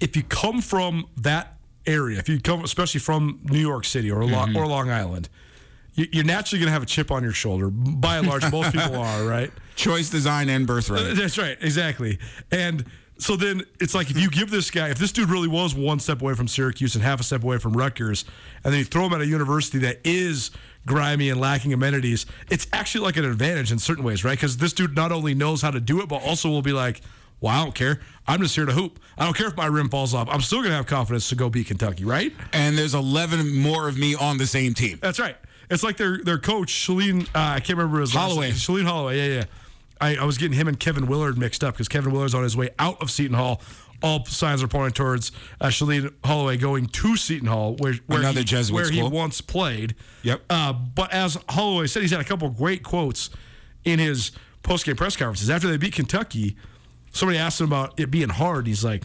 if 0.00 0.16
you 0.16 0.22
come 0.24 0.60
from 0.60 1.06
that 1.18 1.56
area, 1.86 2.18
if 2.18 2.28
you 2.28 2.40
come 2.40 2.64
especially 2.64 3.00
from 3.00 3.40
New 3.44 3.60
York 3.60 3.84
City 3.84 4.10
or 4.10 4.24
Long, 4.24 4.48
Mm-hmm. 4.48 4.56
or 4.56 4.66
Long 4.66 4.90
Island, 4.90 5.28
you, 5.94 6.06
you're 6.12 6.24
naturally 6.24 6.58
going 6.60 6.66
to 6.68 6.72
have 6.72 6.82
a 6.82 6.86
chip 6.86 7.10
on 7.12 7.22
your 7.22 7.32
shoulder. 7.32 7.70
By 7.70 8.18
and 8.18 8.26
large, 8.26 8.50
most 8.50 8.72
people 8.72 8.96
are 9.00 9.24
right. 9.24 9.50
Choice, 9.76 10.10
design, 10.10 10.48
and 10.48 10.66
birthright. 10.66 11.14
That's 11.16 11.38
right, 11.38 11.56
exactly. 11.60 12.18
And 12.50 12.84
so 13.18 13.36
then 13.36 13.62
it's 13.80 13.94
like 13.94 14.10
if 14.10 14.18
you 14.20 14.28
give 14.28 14.50
this 14.50 14.70
guy, 14.70 14.88
if 14.90 14.98
this 14.98 15.12
dude 15.12 15.30
really 15.30 15.48
was 15.48 15.74
one 15.74 16.00
step 16.00 16.20
away 16.20 16.34
from 16.34 16.48
Syracuse 16.48 16.94
and 16.96 17.04
half 17.04 17.20
a 17.20 17.22
step 17.22 17.42
away 17.44 17.58
from 17.58 17.74
Rutgers, 17.74 18.24
and 18.64 18.72
then 18.72 18.80
you 18.80 18.84
throw 18.84 19.06
him 19.06 19.12
at 19.14 19.20
a 19.20 19.26
university 19.26 19.78
that 19.78 20.00
is 20.04 20.50
grimy 20.86 21.28
and 21.30 21.40
lacking 21.40 21.72
amenities, 21.72 22.24
it's 22.50 22.66
actually 22.72 23.04
like 23.04 23.16
an 23.16 23.24
advantage 23.24 23.72
in 23.72 23.78
certain 23.78 24.04
ways, 24.04 24.24
right? 24.24 24.36
Because 24.38 24.56
this 24.56 24.72
dude 24.72 24.94
not 24.96 25.12
only 25.12 25.34
knows 25.34 25.60
how 25.62 25.70
to 25.70 25.80
do 25.80 26.00
it, 26.00 26.08
but 26.08 26.22
also 26.22 26.48
will 26.48 26.62
be 26.62 26.72
like, 26.72 27.00
well, 27.40 27.52
I 27.52 27.62
don't 27.62 27.74
care. 27.74 28.00
I'm 28.26 28.40
just 28.40 28.54
here 28.54 28.64
to 28.64 28.72
hoop. 28.72 28.98
I 29.18 29.24
don't 29.24 29.36
care 29.36 29.48
if 29.48 29.56
my 29.56 29.66
rim 29.66 29.88
falls 29.90 30.14
off. 30.14 30.28
I'm 30.30 30.40
still 30.40 30.58
going 30.60 30.70
to 30.70 30.76
have 30.76 30.86
confidence 30.86 31.28
to 31.28 31.34
go 31.34 31.50
beat 31.50 31.66
Kentucky, 31.66 32.04
right? 32.04 32.32
And 32.52 32.78
there's 32.78 32.94
11 32.94 33.54
more 33.56 33.88
of 33.88 33.98
me 33.98 34.14
on 34.14 34.38
the 34.38 34.46
same 34.46 34.72
team. 34.72 34.98
That's 35.02 35.18
right. 35.20 35.36
It's 35.68 35.82
like 35.82 35.96
their 35.96 36.18
their 36.18 36.38
coach 36.38 36.68
Shaheen. 36.68 37.26
Uh, 37.28 37.54
I 37.56 37.60
can't 37.60 37.76
remember 37.76 38.00
his 38.00 38.14
last 38.14 38.28
Holloway. 38.28 38.46
name. 38.48 38.54
Shaheen 38.54 38.84
Holloway. 38.84 39.16
Yeah, 39.18 39.34
yeah. 39.34 39.44
I, 40.00 40.16
I 40.16 40.24
was 40.24 40.38
getting 40.38 40.56
him 40.56 40.68
and 40.68 40.78
Kevin 40.78 41.06
Willard 41.06 41.38
mixed 41.38 41.64
up 41.64 41.74
because 41.74 41.88
Kevin 41.88 42.12
Willard's 42.12 42.34
on 42.34 42.42
his 42.42 42.56
way 42.56 42.70
out 42.78 43.00
of 43.02 43.10
Seton 43.10 43.36
Hall. 43.36 43.60
All 44.02 44.24
signs 44.26 44.62
are 44.62 44.68
pointing 44.68 44.92
towards 44.92 45.32
uh, 45.60 45.66
Shaheen 45.66 46.12
Holloway 46.24 46.56
going 46.56 46.86
to 46.86 47.16
Seton 47.16 47.48
Hall, 47.48 47.76
where, 47.78 47.94
where 48.06 48.20
Another 48.20 48.40
he, 48.40 48.44
Jesuit 48.44 48.74
where 48.74 48.90
he 48.90 49.02
once 49.02 49.40
played. 49.40 49.94
Yep. 50.22 50.42
Uh, 50.50 50.72
but 50.72 51.12
as 51.12 51.38
Holloway 51.48 51.86
said, 51.86 52.02
he's 52.02 52.10
had 52.10 52.20
a 52.20 52.24
couple 52.24 52.48
of 52.48 52.56
great 52.56 52.82
quotes 52.82 53.30
in 53.84 53.98
his 53.98 54.32
post 54.62 54.84
game 54.84 54.96
press 54.96 55.16
conferences 55.16 55.48
after 55.48 55.68
they 55.68 55.76
beat 55.76 55.94
Kentucky. 55.94 56.56
Somebody 57.12 57.38
asked 57.38 57.60
him 57.60 57.66
about 57.68 57.98
it 57.98 58.10
being 58.10 58.28
hard. 58.28 58.66
He's 58.66 58.84
like, 58.84 59.04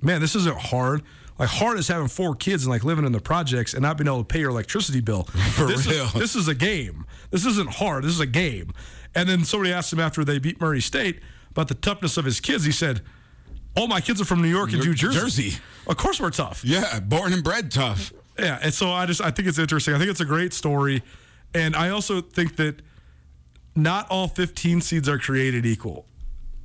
man, 0.00 0.20
this 0.20 0.36
isn't 0.36 0.56
hard. 0.56 1.02
Like 1.38 1.48
hard 1.48 1.78
is 1.78 1.88
having 1.88 2.08
four 2.08 2.34
kids 2.34 2.64
and 2.64 2.70
like 2.70 2.84
living 2.84 3.04
in 3.04 3.12
the 3.12 3.20
projects 3.20 3.72
and 3.72 3.82
not 3.82 3.96
being 3.96 4.08
able 4.08 4.18
to 4.18 4.24
pay 4.24 4.40
your 4.40 4.50
electricity 4.50 5.00
bill. 5.00 5.22
For 5.52 5.66
this 5.66 5.86
real. 5.86 6.04
Is, 6.04 6.12
this 6.12 6.36
is 6.36 6.48
a 6.48 6.54
game. 6.54 7.06
This 7.30 7.46
isn't 7.46 7.70
hard. 7.74 8.04
This 8.04 8.12
is 8.12 8.20
a 8.20 8.26
game. 8.26 8.72
And 9.14 9.28
then 9.28 9.44
somebody 9.44 9.72
asked 9.72 9.92
him 9.92 10.00
after 10.00 10.24
they 10.24 10.38
beat 10.38 10.60
Murray 10.60 10.80
State 10.80 11.20
about 11.50 11.68
the 11.68 11.74
toughness 11.74 12.16
of 12.16 12.24
his 12.24 12.40
kids. 12.40 12.64
He 12.64 12.72
said, 12.72 13.02
"All 13.78 13.86
my 13.88 14.00
kids 14.00 14.20
are 14.20 14.24
from 14.24 14.42
New 14.42 14.48
York 14.48 14.72
and 14.72 14.80
New 14.80 14.88
New 14.88 14.94
Jersey. 14.94 15.18
Jersey. 15.50 15.58
Of 15.86 15.96
course, 15.96 16.20
we're 16.20 16.30
tough. 16.30 16.64
Yeah, 16.64 17.00
born 17.00 17.32
and 17.32 17.42
bred 17.42 17.70
tough. 17.70 18.12
Yeah, 18.38 18.58
and 18.62 18.72
so 18.74 18.90
I 18.90 19.06
just 19.06 19.20
I 19.20 19.30
think 19.30 19.48
it's 19.48 19.58
interesting. 19.58 19.94
I 19.94 19.98
think 19.98 20.10
it's 20.10 20.20
a 20.20 20.24
great 20.26 20.52
story, 20.52 21.02
and 21.54 21.74
I 21.74 21.90
also 21.90 22.20
think 22.20 22.56
that 22.56 22.82
not 23.74 24.08
all 24.10 24.28
15 24.28 24.80
seeds 24.80 25.08
are 25.08 25.18
created 25.18 25.64
equal. 25.64 26.06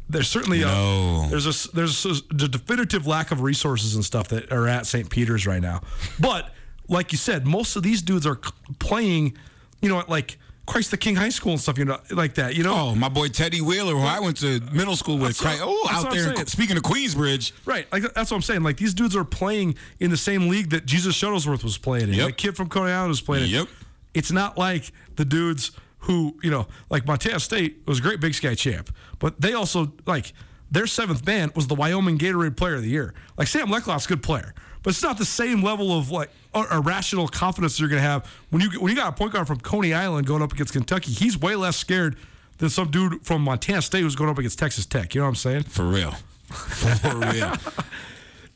There's 0.09 0.27
certainly 0.27 0.59
No. 0.61 1.23
a 1.25 1.29
there's 1.29 1.45
a 1.65 1.71
there's 1.75 2.05
a, 2.05 2.09
a 2.31 2.47
definitive 2.47 3.07
lack 3.07 3.31
of 3.31 3.41
resources 3.41 3.95
and 3.95 4.03
stuff 4.03 4.27
that 4.29 4.51
are 4.51 4.67
at 4.67 4.85
St. 4.85 5.09
Peter's 5.09 5.47
right 5.47 5.61
now. 5.61 5.81
But 6.19 6.53
like 6.89 7.11
you 7.11 7.17
said, 7.17 7.47
most 7.47 7.75
of 7.75 7.83
these 7.83 8.01
dudes 8.01 8.25
are 8.27 8.39
playing, 8.79 9.37
you 9.81 9.89
know, 9.89 9.99
at 9.99 10.09
like 10.09 10.37
Christ 10.65 10.91
the 10.91 10.97
King 10.97 11.15
High 11.15 11.29
School 11.29 11.51
and 11.51 11.61
stuff, 11.61 11.77
you 11.77 11.83
know, 11.85 11.99
like 12.11 12.35
that. 12.35 12.55
You 12.55 12.63
know, 12.63 12.73
Oh, 12.73 12.95
my 12.95 13.09
boy 13.09 13.27
Teddy 13.27 13.59
Wheeler, 13.59 13.93
who 13.93 13.99
I 14.01 14.19
went 14.21 14.37
to 14.37 14.61
middle 14.71 14.95
school 14.95 15.17
with. 15.17 15.41
What- 15.43 15.59
oh, 15.61 15.87
out 15.91 16.11
there. 16.11 16.33
Speaking 16.45 16.77
of 16.77 16.83
Queensbridge, 16.83 17.51
Right, 17.65 17.85
like 17.91 18.03
that's 18.13 18.31
what 18.31 18.37
I'm 18.37 18.41
saying. 18.41 18.63
Like 18.63 18.77
these 18.77 18.93
dudes 18.93 19.15
are 19.15 19.25
playing 19.25 19.75
in 19.99 20.09
the 20.09 20.17
same 20.17 20.47
league 20.47 20.69
that 20.69 20.85
Jesus 20.85 21.19
Shuttlesworth 21.19 21.63
was 21.63 21.77
playing 21.77 22.09
in. 22.09 22.13
Yep. 22.15 22.27
The 22.27 22.31
kid 22.33 22.55
from 22.55 22.69
Coney 22.69 22.91
Island 22.91 23.09
was 23.09 23.21
playing 23.21 23.45
in. 23.45 23.49
Yep. 23.49 23.67
It's 24.13 24.31
not 24.31 24.57
like 24.57 24.91
the 25.15 25.25
dudes 25.25 25.71
who 25.99 26.37
you 26.41 26.49
know, 26.51 26.67
like 26.89 27.05
Montana 27.05 27.39
State 27.39 27.81
was 27.85 27.99
a 27.99 28.01
great 28.01 28.19
Big 28.21 28.33
Sky 28.33 28.55
champ, 28.55 28.89
but 29.19 29.39
they 29.41 29.53
also 29.53 29.91
like 30.05 30.33
their 30.73 30.87
seventh 30.87 31.23
band 31.23 31.55
was 31.55 31.67
the 31.67 31.75
Wyoming 31.75 32.17
Gatorade 32.17 32.57
Player 32.57 32.75
of 32.75 32.81
the 32.81 32.89
Year. 32.89 33.13
Like 33.37 33.47
Sam 33.47 33.67
Leckloff's 33.67 34.05
a 34.05 34.09
good 34.09 34.23
player, 34.23 34.53
but 34.81 34.89
it's 34.89 35.03
not 35.03 35.17
the 35.17 35.25
same 35.25 35.61
level 35.63 35.97
of 35.97 36.09
like 36.11 36.29
irrational 36.53 37.27
confidence 37.27 37.79
you're 37.79 37.89
going 37.89 38.01
to 38.01 38.07
have 38.07 38.25
when 38.49 38.61
you 38.61 38.69
when 38.81 38.89
you 38.89 38.95
got 38.97 39.09
a 39.09 39.11
point 39.15 39.31
guard 39.33 39.47
from 39.47 39.59
Coney 39.59 39.93
Island 39.93 40.27
going 40.27 40.41
up 40.41 40.51
against 40.51 40.73
Kentucky. 40.73 41.11
He's 41.11 41.37
way 41.39 41.55
less 41.55 41.77
scared 41.77 42.17
than 42.57 42.69
some 42.69 42.89
dude 42.91 43.25
from 43.25 43.41
Montana 43.43 43.81
State 43.81 44.01
who's 44.01 44.15
going 44.15 44.29
up 44.29 44.37
against 44.37 44.59
Texas 44.59 44.85
Tech. 44.85 45.13
You 45.15 45.21
know 45.21 45.25
what 45.25 45.29
I'm 45.29 45.35
saying? 45.35 45.63
for 45.63 45.85
real. 45.85 46.11
For 46.11 47.15
real. 47.15 47.53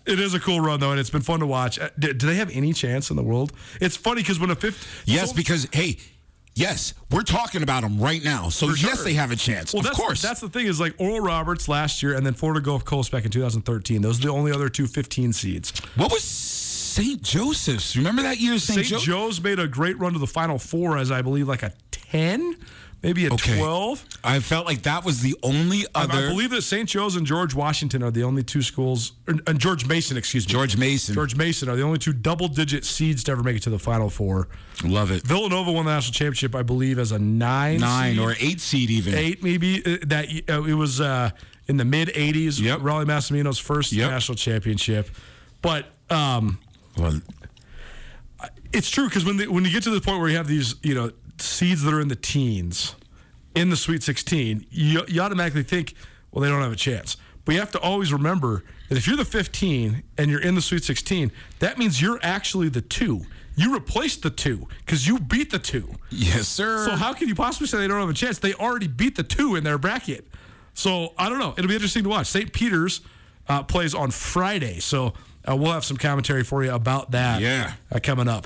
It 0.07 0.21
is 0.21 0.33
a 0.33 0.39
cool 0.39 0.61
run 0.61 0.79
though, 0.79 0.91
and 0.91 0.99
it's 1.01 1.09
been 1.09 1.21
fun 1.21 1.41
to 1.41 1.45
watch. 1.45 1.77
Uh, 1.79 1.89
Do, 1.99 2.13
do 2.13 2.27
they 2.27 2.35
have 2.35 2.49
any 2.51 2.71
chance 2.71 3.09
in 3.09 3.17
the 3.17 3.23
world? 3.23 3.51
It's 3.81 3.97
funny 3.97 4.21
because 4.21 4.39
when 4.39 4.49
a 4.49 4.55
fifth, 4.55 5.03
Yes, 5.05 5.33
because 5.33 5.67
hey, 5.73 5.97
yes, 6.57 6.93
we're 7.11 7.21
talking 7.21 7.63
about 7.63 7.81
them 7.83 7.99
right 7.99 8.23
now. 8.23 8.49
So 8.49 8.67
For 8.69 8.77
yes, 8.77 9.03
they 9.03 9.13
have 9.13 9.31
a 9.31 9.35
chance. 9.35 9.73
well, 9.73 9.79
of 9.81 9.85
that's, 9.85 9.97
course. 9.97 10.21
that's 10.21 10.41
the 10.41 10.49
thing 10.49 10.67
is 10.67 10.79
like 10.79 10.95
Oral 10.99 11.19
Roberts 11.21 11.67
last 11.69 12.01
year, 12.03 12.15
and 12.15 12.25
then 12.25 12.33
Florida 12.33 12.61
Gulf 12.61 12.83
Coast 12.83 13.11
back 13.11 13.25
in 13.25 13.31
2013. 13.31 14.01
Those 14.01 14.19
are 14.19 14.23
the 14.23 14.29
only 14.33 14.51
other 14.51 14.69
two 14.69 14.87
15 14.87 15.33
seeds. 15.33 15.71
what 15.95 16.11
was 16.11 16.23
St. 16.23 17.21
Joseph's? 17.21 17.95
Remember 17.95 18.23
that 18.23 18.39
year, 18.39 18.57
St. 18.57 18.85
St. 18.85 18.87
Joe? 18.87 18.97
Joe's 19.27 19.39
made 19.41 19.59
a 19.59 19.67
great 19.67 19.97
run 19.99 20.13
to 20.13 20.19
the 20.19 20.25
Final 20.27 20.57
Four 20.57 20.97
as 20.97 21.11
I 21.11 21.21
believe 21.21 21.47
like 21.47 21.61
a 21.63 21.71
10, 21.91 22.57
maybe 23.03 23.25
a 23.27 23.33
Okay. 23.33 23.57
12. 23.57 24.03
I 24.23 24.39
felt 24.39 24.65
like 24.65 24.83
that 24.83 25.05
was 25.05 25.21
the 25.21 25.35
only 25.43 25.85
I, 25.95 26.03
other. 26.03 26.13
I 26.13 26.29
believe 26.29 26.49
that 26.51 26.61
St. 26.63 26.87
Joe's 26.89 27.15
and 27.15 27.25
George 27.25 27.53
Washington 27.55 28.03
are 28.03 28.11
the 28.11 28.23
only 28.23 28.43
two 28.43 28.61
schools, 28.61 29.13
or, 29.27 29.35
and 29.47 29.59
George 29.59 29.85
Mason, 29.87 30.17
excuse 30.17 30.47
me. 30.47 30.51
George 30.51 30.77
Mason. 30.77 31.13
George 31.15 31.35
Mason 31.35 31.69
are 31.69 31.75
the 31.75 31.83
only 31.83 31.99
two 31.99 32.13
double-digit 32.13 32.83
seeds 32.85 33.23
to 33.25 33.31
ever 33.31 33.43
make 33.43 33.55
it 33.57 33.63
to 33.63 33.69
the 33.69 33.79
Final 33.79 34.09
Four. 34.09 34.47
Love 34.83 35.11
it. 35.11 35.23
Villanova 35.23 35.71
won 35.71 35.85
the 35.85 35.91
national 35.91 36.13
championship, 36.13 36.53
I 36.55 36.63
believe, 36.63 36.99
as 36.99 37.11
a 37.11 37.19
nine, 37.19 37.79
Nine 37.79 38.15
seed. 38.15 38.19
or 38.23 38.35
eight 38.39 38.59
seed 38.61 38.89
even. 38.89 39.13
eight 39.15 39.41
maybe 39.43 39.79
uh, 39.85 39.97
that 40.07 40.27
uh, 40.49 40.63
it 40.63 40.73
was 40.75 40.99
uh, 41.01 41.29
in 41.67 41.77
the 41.77 41.85
mid 41.85 42.09
80s 42.09 42.59
Yep. 42.61 42.79
Rollie 42.79 43.05
Massimino's 43.05 43.59
first 43.59 43.91
Yep. 43.91 44.11
national 44.11 44.35
championship 44.35 45.09
but 45.61 45.85
um, 46.09 46.59
Well, 46.97 47.19
it's 48.73 48.89
true 48.89 49.05
because 49.05 49.25
when 49.25 49.37
they, 49.37 49.47
when 49.47 49.65
you 49.65 49.71
get 49.71 49.83
to 49.83 49.89
the 49.89 50.01
point 50.01 50.19
where 50.19 50.29
you 50.29 50.37
have 50.37 50.47
these 50.47 50.75
you 50.83 50.93
know 50.93 51.11
seeds 51.39 51.83
that 51.83 51.93
are 51.93 52.01
in 52.01 52.07
the 52.07 52.15
teens 52.15 52.95
in 53.55 53.69
the 53.69 53.75
Sweet 53.75 54.03
16 54.03 54.65
you, 54.69 55.03
you 55.07 55.21
automatically 55.21 55.63
think 55.63 55.93
well 56.31 56.41
they 56.41 56.49
don't 56.49 56.61
have 56.61 56.71
a 56.71 56.75
chance 56.75 57.17
but 57.45 57.53
you 57.53 57.59
have 57.59 57.71
to 57.71 57.79
always 57.79 58.11
remember 58.11 58.63
that 58.89 58.97
if 58.97 59.07
you're 59.07 59.17
the 59.17 59.25
15 59.25 60.03
and 60.17 60.31
you're 60.31 60.41
in 60.41 60.55
the 60.55 60.61
Sweet 60.61 60.83
16 60.83 61.31
that 61.59 61.77
means 61.77 62.01
you're 62.01 62.19
actually 62.21 62.69
the 62.69 62.81
two 62.81 63.21
you 63.55 63.73
replaced 63.73 64.21
the 64.21 64.29
two 64.29 64.67
because 64.85 65.07
you 65.07 65.19
beat 65.19 65.49
the 65.51 65.57
two 65.59 65.89
yes, 66.11 66.47
sir. 66.47 66.85
so 66.85 66.95
how 66.95 67.11
can 67.13 67.27
you 67.27 67.33
possibly 67.35 67.67
say 67.67 67.79
they 67.79 67.87
don't 67.87 67.99
have 67.99 68.09
a 68.09 68.13
chance? 68.13 68.37
They 68.37 68.53
already 68.53 68.87
beat 68.87 69.15
the 69.15 69.23
two 69.23 69.55
in 69.55 69.63
their 69.63 69.79
bracket. 69.79 70.27
So 70.75 71.13
I 71.17 71.27
don't 71.27 71.39
know. 71.39 71.55
It'll 71.57 71.67
be 71.67 71.73
interesting 71.73 72.03
to 72.03 72.09
watch. 72.09 72.27
St. 72.27 72.53
Peter's 72.53 73.01
uh, 73.49 73.63
plays 73.63 73.95
on 73.95 74.11
Friday, 74.11 74.79
so 74.79 75.13
uh, 75.43 75.55
we'll 75.55 75.71
have 75.71 75.83
some 75.83 75.97
commentary 75.97 76.43
for 76.43 76.63
you 76.63 76.71
about 76.71 77.09
that. 77.11 77.41
Yeah. 77.41 77.73
uh, 77.91 77.99
coming 77.99 78.27
up. 78.27 78.45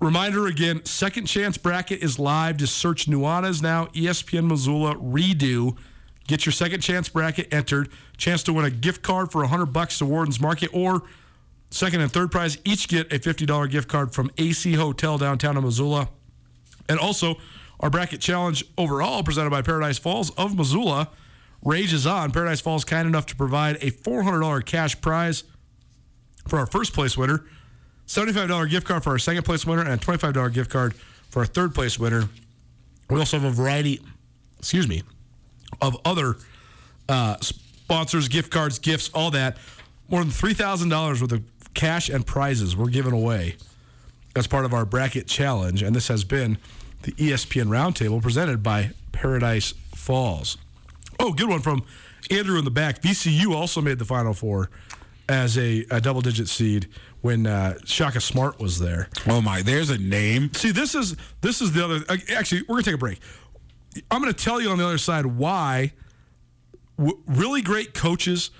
Reminder 0.00 0.46
again: 0.46 0.84
Second 0.84 1.26
Chance 1.26 1.58
bracket 1.58 2.02
is 2.02 2.18
live. 2.18 2.58
Just 2.58 2.76
search 2.76 3.06
Nuanez 3.06 3.62
now. 3.62 3.86
ESPN 3.86 4.46
Missoula 4.46 4.94
redo. 4.96 5.76
Get 6.26 6.44
your 6.44 6.52
Second 6.52 6.80
Chance 6.80 7.08
bracket 7.08 7.52
entered. 7.52 7.88
Chance 8.16 8.42
to 8.44 8.52
win 8.52 8.64
a 8.64 8.70
gift 8.70 9.02
card 9.02 9.30
for 9.30 9.44
hundred 9.46 9.66
bucks 9.66 9.98
to 9.98 10.06
Worden's 10.06 10.40
Market 10.40 10.70
or 10.72 11.02
Second 11.70 12.00
and 12.00 12.12
third 12.12 12.30
prize 12.30 12.58
each 12.64 12.88
get 12.88 13.12
a 13.12 13.18
$50 13.18 13.70
gift 13.70 13.88
card 13.88 14.14
from 14.14 14.30
AC 14.38 14.74
Hotel 14.74 15.18
downtown 15.18 15.56
in 15.56 15.64
Missoula. 15.64 16.08
And 16.88 16.98
also, 16.98 17.36
our 17.80 17.90
bracket 17.90 18.20
challenge 18.20 18.64
overall, 18.78 19.22
presented 19.22 19.50
by 19.50 19.62
Paradise 19.62 19.98
Falls 19.98 20.30
of 20.30 20.56
Missoula, 20.56 21.10
rages 21.64 22.06
on. 22.06 22.30
Paradise 22.30 22.60
Falls 22.60 22.84
kind 22.84 23.08
enough 23.08 23.26
to 23.26 23.36
provide 23.36 23.76
a 23.76 23.90
$400 23.90 24.64
cash 24.64 25.00
prize 25.00 25.44
for 26.46 26.58
our 26.58 26.66
first 26.66 26.92
place 26.92 27.18
winner, 27.18 27.44
$75 28.06 28.70
gift 28.70 28.86
card 28.86 29.02
for 29.02 29.10
our 29.10 29.18
second 29.18 29.42
place 29.42 29.66
winner, 29.66 29.82
and 29.82 29.90
a 29.90 29.96
$25 29.96 30.52
gift 30.52 30.70
card 30.70 30.94
for 31.28 31.40
our 31.40 31.46
third 31.46 31.74
place 31.74 31.98
winner. 31.98 32.24
We 33.10 33.18
also 33.18 33.38
have 33.38 33.50
a 33.50 33.54
variety, 33.54 34.00
excuse 34.58 34.88
me, 34.88 35.02
of 35.80 35.96
other 36.04 36.36
uh, 37.08 37.36
sponsors, 37.40 38.28
gift 38.28 38.50
cards, 38.50 38.78
gifts, 38.78 39.10
all 39.14 39.30
that. 39.32 39.58
More 40.08 40.20
than 40.20 40.30
$3,000 40.30 41.20
worth 41.20 41.32
of 41.32 41.42
cash 41.74 42.08
and 42.08 42.26
prizes 42.26 42.76
we're 42.76 42.88
giving 42.88 43.12
away 43.12 43.56
as 44.34 44.46
part 44.46 44.64
of 44.64 44.72
our 44.72 44.84
bracket 44.84 45.26
challenge. 45.26 45.82
And 45.82 45.94
this 45.94 46.08
has 46.08 46.24
been 46.24 46.58
the 47.02 47.12
ESPN 47.12 47.66
Roundtable 47.66 48.22
presented 48.22 48.62
by 48.62 48.90
Paradise 49.12 49.72
Falls. 49.94 50.58
Oh, 51.18 51.32
good 51.32 51.48
one 51.48 51.60
from 51.60 51.84
Andrew 52.30 52.58
in 52.58 52.64
the 52.64 52.70
back. 52.70 53.02
VCU 53.02 53.54
also 53.54 53.80
made 53.80 53.98
the 53.98 54.04
Final 54.04 54.34
Four 54.34 54.70
as 55.28 55.56
a, 55.58 55.84
a 55.90 56.00
double 56.00 56.20
digit 56.20 56.48
seed 56.48 56.88
when 57.26 57.44
uh, 57.46 57.76
Shaka 57.84 58.20
Smart 58.20 58.60
was 58.60 58.78
there. 58.78 59.08
Oh 59.26 59.40
my, 59.40 59.60
there's 59.60 59.90
a 59.90 59.98
name. 59.98 60.52
See, 60.54 60.70
this 60.70 60.94
is 60.94 61.16
this 61.40 61.60
is 61.60 61.72
the 61.72 61.84
other. 61.84 62.04
uh, 62.08 62.16
Actually, 62.34 62.62
we're 62.62 62.76
gonna 62.76 62.82
take 62.84 62.94
a 62.94 62.98
break. 62.98 63.18
I'm 64.10 64.20
gonna 64.20 64.32
tell 64.32 64.60
you 64.60 64.70
on 64.70 64.78
the 64.78 64.84
other 64.84 64.96
side 64.98 65.26
why 65.26 65.92
w- 66.96 67.18
really 67.26 67.62
great 67.62 67.94
coaches 67.94 68.50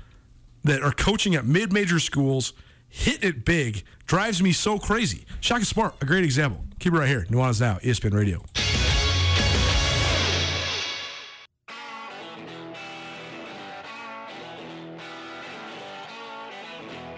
that 0.64 0.82
are 0.82 0.90
coaching 0.92 1.36
at 1.36 1.46
mid-major 1.46 2.00
schools 2.00 2.52
hit 2.88 3.22
it 3.22 3.44
big 3.44 3.84
drives 4.06 4.42
me 4.42 4.50
so 4.52 4.78
crazy. 4.78 5.24
Shaka 5.40 5.64
Smart, 5.64 5.94
a 6.00 6.04
great 6.04 6.24
example. 6.24 6.60
Keep 6.80 6.94
it 6.94 6.98
right 6.98 7.08
here. 7.08 7.24
Nuanez 7.30 7.60
now, 7.60 7.76
ESPN 7.76 8.14
Radio. 8.14 8.44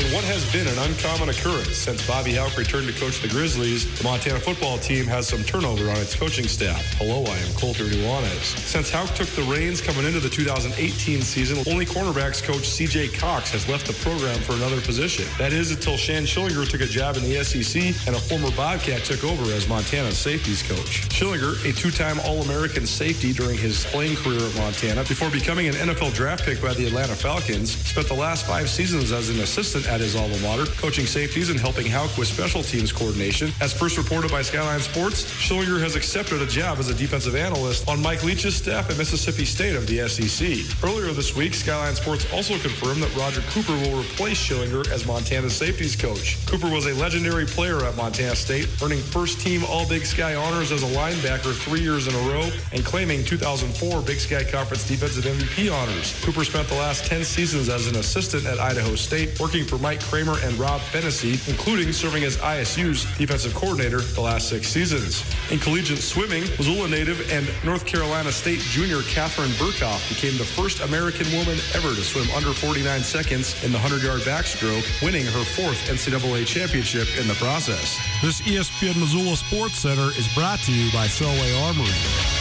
In 0.00 0.14
what 0.14 0.24
has 0.24 0.50
been 0.50 0.66
an 0.66 0.78
uncommon 0.78 1.28
occurrence 1.28 1.76
since 1.76 2.06
Bobby 2.06 2.32
Hauck 2.32 2.56
returned 2.56 2.86
to 2.88 2.98
coach 2.98 3.20
the 3.20 3.28
Grizzlies, 3.28 3.84
the 3.98 4.04
Montana 4.04 4.40
football 4.40 4.78
team 4.78 5.04
has 5.04 5.28
some 5.28 5.44
turnover 5.44 5.90
on 5.90 5.98
its 5.98 6.14
coaching 6.14 6.48
staff. 6.48 6.80
Hello, 6.94 7.22
I 7.22 7.36
am 7.36 7.52
Colter 7.52 7.84
Nuanez. 7.84 8.56
Since 8.64 8.90
Hauck 8.90 9.14
took 9.14 9.28
the 9.36 9.42
reins 9.42 9.82
coming 9.82 10.06
into 10.06 10.18
the 10.18 10.30
2018 10.30 11.20
season, 11.20 11.62
only 11.70 11.84
cornerbacks 11.84 12.42
coach 12.42 12.62
CJ 12.62 13.12
Cox 13.18 13.50
has 13.50 13.68
left 13.68 13.86
the 13.86 13.92
program 14.00 14.40
for 14.40 14.54
another 14.54 14.80
position. 14.80 15.26
That 15.36 15.52
is 15.52 15.70
until 15.70 15.98
Shann 15.98 16.22
Schillinger 16.24 16.66
took 16.66 16.80
a 16.80 16.86
job 16.86 17.18
in 17.18 17.22
the 17.24 17.44
SEC 17.44 17.82
and 18.06 18.16
a 18.16 18.20
former 18.20 18.50
Bobcat 18.52 19.04
took 19.04 19.22
over 19.22 19.52
as 19.52 19.68
Montana's 19.68 20.16
safeties 20.16 20.62
coach. 20.62 21.10
Schillinger, 21.10 21.62
a 21.68 21.74
two-time 21.74 22.18
All-American 22.20 22.86
safety 22.86 23.34
during 23.34 23.58
his 23.58 23.84
playing 23.92 24.16
career 24.16 24.40
at 24.40 24.56
Montana, 24.56 25.04
before 25.04 25.28
becoming 25.28 25.68
an 25.68 25.74
NFL 25.74 26.14
draft 26.14 26.46
pick 26.46 26.62
by 26.62 26.72
the 26.72 26.86
Atlanta 26.86 27.14
Falcons, 27.14 27.76
spent 27.76 28.08
the 28.08 28.14
last 28.14 28.46
five 28.46 28.70
seasons 28.70 29.12
as 29.12 29.28
an 29.28 29.40
assistant 29.40 29.89
at 29.90 30.00
his 30.00 30.14
alma 30.14 30.38
mater, 30.38 30.66
coaching 30.78 31.04
safeties 31.04 31.50
and 31.50 31.58
helping 31.58 31.86
Hauck 31.86 32.16
with 32.16 32.28
special 32.28 32.62
teams 32.62 32.92
coordination. 32.92 33.50
As 33.60 33.72
first 33.72 33.98
reported 33.98 34.30
by 34.30 34.42
Skyline 34.42 34.80
Sports, 34.80 35.24
Schillinger 35.24 35.80
has 35.80 35.96
accepted 35.96 36.40
a 36.40 36.46
job 36.46 36.78
as 36.78 36.88
a 36.88 36.94
defensive 36.94 37.34
analyst 37.34 37.88
on 37.88 38.00
Mike 38.00 38.22
Leach's 38.22 38.54
staff 38.54 38.88
at 38.88 38.96
Mississippi 38.96 39.44
State 39.44 39.74
of 39.74 39.86
the 39.88 40.08
SEC. 40.08 40.62
Earlier 40.88 41.12
this 41.12 41.34
week, 41.34 41.54
Skyline 41.54 41.96
Sports 41.96 42.32
also 42.32 42.56
confirmed 42.58 43.02
that 43.02 43.14
Roger 43.16 43.40
Cooper 43.50 43.72
will 43.72 44.00
replace 44.00 44.38
Schillinger 44.38 44.88
as 44.92 45.06
Montana's 45.06 45.56
safeties 45.56 45.96
coach. 45.96 46.38
Cooper 46.46 46.70
was 46.70 46.86
a 46.86 46.94
legendary 46.94 47.44
player 47.44 47.84
at 47.84 47.96
Montana 47.96 48.36
State, 48.36 48.68
earning 48.82 49.00
first 49.00 49.40
team 49.40 49.64
All 49.64 49.88
Big 49.88 50.06
Sky 50.06 50.36
honors 50.36 50.70
as 50.70 50.84
a 50.84 50.96
linebacker 50.96 51.52
three 51.52 51.80
years 51.80 52.06
in 52.06 52.14
a 52.14 52.30
row 52.30 52.48
and 52.72 52.84
claiming 52.84 53.24
2004 53.24 54.02
Big 54.02 54.18
Sky 54.18 54.44
Conference 54.44 54.86
Defensive 54.86 55.24
MVP 55.24 55.72
honors. 55.72 56.14
Cooper 56.24 56.44
spent 56.44 56.68
the 56.68 56.76
last 56.76 57.04
10 57.06 57.24
seasons 57.24 57.68
as 57.68 57.88
an 57.88 57.96
assistant 57.96 58.46
at 58.46 58.60
Idaho 58.60 58.94
State, 58.94 59.38
working 59.40 59.64
for 59.70 59.78
Mike 59.78 60.00
Kramer 60.00 60.34
and 60.42 60.58
Rob 60.58 60.80
Phenicie, 60.80 61.38
including 61.48 61.92
serving 61.92 62.24
as 62.24 62.36
ISU's 62.38 63.04
defensive 63.16 63.54
coordinator 63.54 64.00
the 64.00 64.20
last 64.20 64.48
six 64.48 64.66
seasons. 64.66 65.24
In 65.52 65.60
collegiate 65.60 66.00
swimming, 66.00 66.42
Missoula 66.58 66.88
native 66.88 67.30
and 67.30 67.48
North 67.64 67.86
Carolina 67.86 68.32
State 68.32 68.58
junior 68.58 69.02
Katharine 69.02 69.52
Berkoff 69.52 70.08
became 70.08 70.36
the 70.38 70.44
first 70.44 70.80
American 70.80 71.30
woman 71.30 71.56
ever 71.74 71.94
to 71.94 72.02
swim 72.02 72.28
under 72.34 72.52
49 72.52 73.00
seconds 73.02 73.62
in 73.62 73.70
the 73.70 73.78
100-yard 73.78 74.22
backstroke, 74.22 74.84
winning 75.02 75.24
her 75.24 75.44
fourth 75.54 75.78
NCAA 75.88 76.44
championship 76.46 77.06
in 77.20 77.28
the 77.28 77.34
process. 77.34 77.96
This 78.22 78.40
ESPN 78.40 78.98
Missoula 78.98 79.36
Sports 79.36 79.78
Center 79.78 80.10
is 80.18 80.26
brought 80.34 80.58
to 80.60 80.72
you 80.72 80.90
by 80.90 81.06
Selway 81.06 81.62
Armory. 81.68 82.39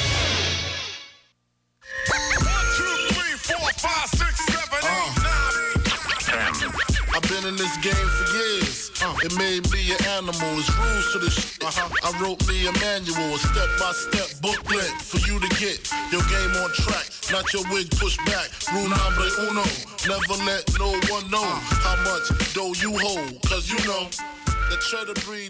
It 9.23 9.35
made 9.37 9.69
me 9.71 9.91
an 9.91 10.01
animal. 10.17 10.49
It's 10.59 10.71
rules 10.77 11.11
to 11.13 11.19
this. 11.19 11.35
Sh- 11.35 11.59
uh-huh. 11.61 11.89
I 12.03 12.09
wrote 12.21 12.41
me 12.47 12.67
a 12.67 12.73
manual, 12.79 13.35
a 13.35 13.39
step-by-step 13.39 14.41
booklet 14.41 14.91
for 15.01 15.19
you 15.27 15.39
to 15.39 15.49
get 15.59 15.83
your 16.11 16.23
game 16.27 16.53
on 16.59 16.69
track. 16.73 17.07
Not 17.31 17.51
your 17.53 17.63
wig 17.71 17.91
pushed 17.97 18.23
back. 18.25 18.49
Rule 18.73 18.89
number 18.89 19.27
uno. 19.47 19.65
Never 20.07 20.35
let 20.45 20.63
no 20.79 20.91
one 21.11 21.25
know 21.29 21.49
how 21.83 21.97
much 22.07 22.53
dough 22.53 22.73
you 22.79 22.97
hold. 22.97 23.41
Cause 23.43 23.69
you 23.69 23.79
know 23.85 24.07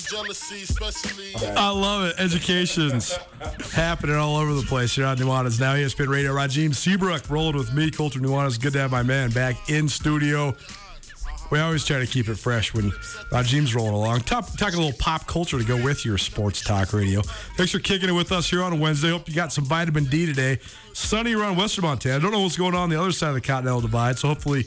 jealousy, 0.10 0.63
especially. 0.63 1.34
I 1.55 1.69
love 1.69 2.10
it. 2.10 2.15
Education's 2.17 3.17
happening 3.71 4.15
all 4.15 4.38
over 4.38 4.53
the 4.53 4.63
place 4.63 4.95
here 4.95 5.05
on 5.05 5.17
Nuanez. 5.17 5.60
Now 5.60 5.75
ESPN 5.75 6.08
Radio. 6.08 6.34
Rajim 6.34 6.73
Seabrook 6.73 7.29
rolling 7.29 7.58
with 7.58 7.73
me, 7.73 7.91
Colter 7.91 8.19
Nuanez. 8.19 8.60
Good 8.60 8.73
to 8.73 8.79
have 8.79 8.91
my 8.91 9.03
man 9.03 9.29
back 9.32 9.69
in 9.69 9.88
studio. 9.88 10.55
We 11.52 11.60
always 11.60 11.84
try 11.84 12.00
to 12.00 12.06
keep 12.06 12.28
it 12.28 12.36
fresh 12.36 12.74
when 12.74 12.92
Rajim's 13.32 13.74
rolling 13.74 13.94
along. 13.94 14.22
Top, 14.22 14.56
talk 14.58 14.74
a 14.74 14.78
little 14.78 14.98
pop 15.00 15.26
culture 15.26 15.58
to 15.58 15.64
go 15.66 15.82
with 15.84 16.06
your 16.06 16.18
sports 16.18 16.62
talk 16.62 16.94
radio. 16.94 17.22
Thanks 17.58 17.72
for 17.72 17.80
kicking 17.80 18.10
it 18.10 18.14
with 18.14 18.32
us 18.32 18.50
here 18.50 18.62
on 18.62 18.74
a 18.74 18.76
Wednesday. 18.76 19.10
Hope 19.10 19.28
you 19.28 19.34
got 19.34 19.52
some 19.52 19.66
vitamin 19.66 20.06
D 20.06 20.26
today. 20.28 20.60
Sunny 20.94 21.34
around 21.34 21.58
Western 21.58 21.86
Montana. 21.86 22.16
I 22.18 22.20
don't 22.20 22.32
know 22.32 22.42
what's 22.42 22.58
going 22.58 22.76
on 22.76 22.82
on 22.84 22.90
the 22.90 23.00
other 23.00 23.12
side 23.12 23.30
of 23.30 23.36
the 23.36 23.42
Continental 23.42 23.82
Divide, 23.82 24.20
so 24.20 24.28
hopefully 24.28 24.66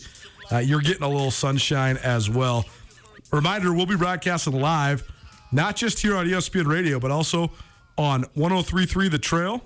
uh, 0.50 0.58
you're 0.58 0.80
getting 0.80 1.04
a 1.04 1.08
little 1.08 1.30
sunshine 1.30 1.98
as 1.98 2.28
well. 2.28 2.64
Reminder, 3.32 3.72
we'll 3.72 3.86
be 3.86 3.96
broadcasting 3.96 4.52
live, 4.52 5.04
not 5.52 5.76
just 5.76 6.00
here 6.00 6.16
on 6.16 6.26
ESPN 6.26 6.66
Radio, 6.66 6.98
but 6.98 7.10
also 7.10 7.50
on 7.96 8.22
1033 8.34 9.08
The 9.08 9.18
Trail, 9.18 9.62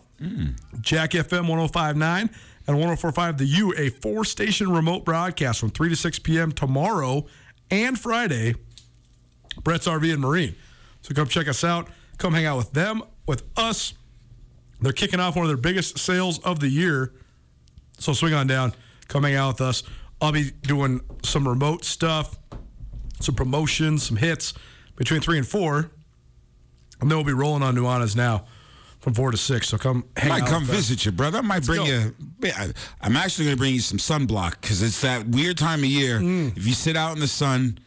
Jack 0.81 1.11
FM 1.13 1.49
1059, 1.49 2.31
and 2.67 2.77
1045 2.77 3.39
The 3.39 3.45
U, 3.45 3.75
a 3.77 3.91
four 3.91 4.25
station 4.25 4.71
remote 4.73 5.05
broadcast 5.05 5.61
from 5.61 5.71
3 5.71 5.91
to 5.91 5.97
6 5.97 6.19
p.m. 6.21 6.53
tomorrow 6.53 7.27
and 7.71 7.99
Friday. 7.99 8.55
Brett's 9.63 9.87
RV 9.87 10.13
and 10.13 10.21
Marine. 10.21 10.55
So 11.03 11.15
come 11.15 11.29
check 11.29 11.49
us 11.49 11.65
out. 11.65 11.89
Come 12.19 12.35
hang 12.35 12.47
out 12.47 12.57
with 12.57 12.73
them, 12.73 13.03
with 13.27 13.45
us. 13.57 13.95
They're 14.81 14.93
kicking 14.93 15.21
off 15.21 15.37
one 15.37 15.45
of 15.45 15.49
their 15.49 15.57
biggest 15.57 15.99
sales 15.99 16.39
of 16.41 16.61
the 16.61 16.69
year. 16.69 17.13
So 17.99 18.13
swing 18.13 18.35
on 18.35 18.47
down, 18.47 18.75
come 19.09 19.23
hang 19.23 19.37
out 19.37 19.55
with 19.55 19.61
us. 19.61 19.83
I'll 20.21 20.33
be 20.33 20.51
doing 20.63 21.01
some 21.23 21.47
remote 21.47 21.85
stuff, 21.85 22.39
some 23.21 23.35
promotions, 23.35 24.03
some 24.03 24.17
hits 24.17 24.55
between 24.97 25.21
three 25.21 25.39
and 25.39 25.47
four. 25.47 25.91
And 27.01 27.11
then 27.11 27.19
we'll 27.19 27.25
be 27.25 27.33
rolling 27.33 27.63
on 27.63 27.75
Nuanez 27.75 28.17
now 28.17 28.47
from 29.07 29.15
four 29.15 29.31
to 29.31 29.37
six. 29.37 29.69
So 29.69 29.79
come 29.79 30.05
I 30.21 30.27
might 30.27 30.43
out. 30.43 30.49
come 30.49 30.65
visit 30.65 31.07
you, 31.07 31.13
brother. 31.13 31.39
I 31.39 31.43
might 31.43 31.65
bring 31.65 31.85
go. 31.85 31.85
you. 31.85 32.15
I- 32.43 32.73
I'm 33.01 33.15
actually 33.15 33.45
going 33.45 33.57
to 33.57 33.61
bring 33.61 33.73
you 33.73 33.79
some 33.81 33.99
sunblock 33.99 34.61
because 34.61 34.83
it's 34.83 35.01
that 35.03 35.29
weird 35.29 35.57
time 35.57 35.79
of 35.79 35.85
year. 35.85 36.19
If 36.21 36.67
you 36.67 36.73
sit 36.75 36.97
out 36.97 37.15
in 37.15 37.21
the 37.21 37.29
sun, 37.29 37.79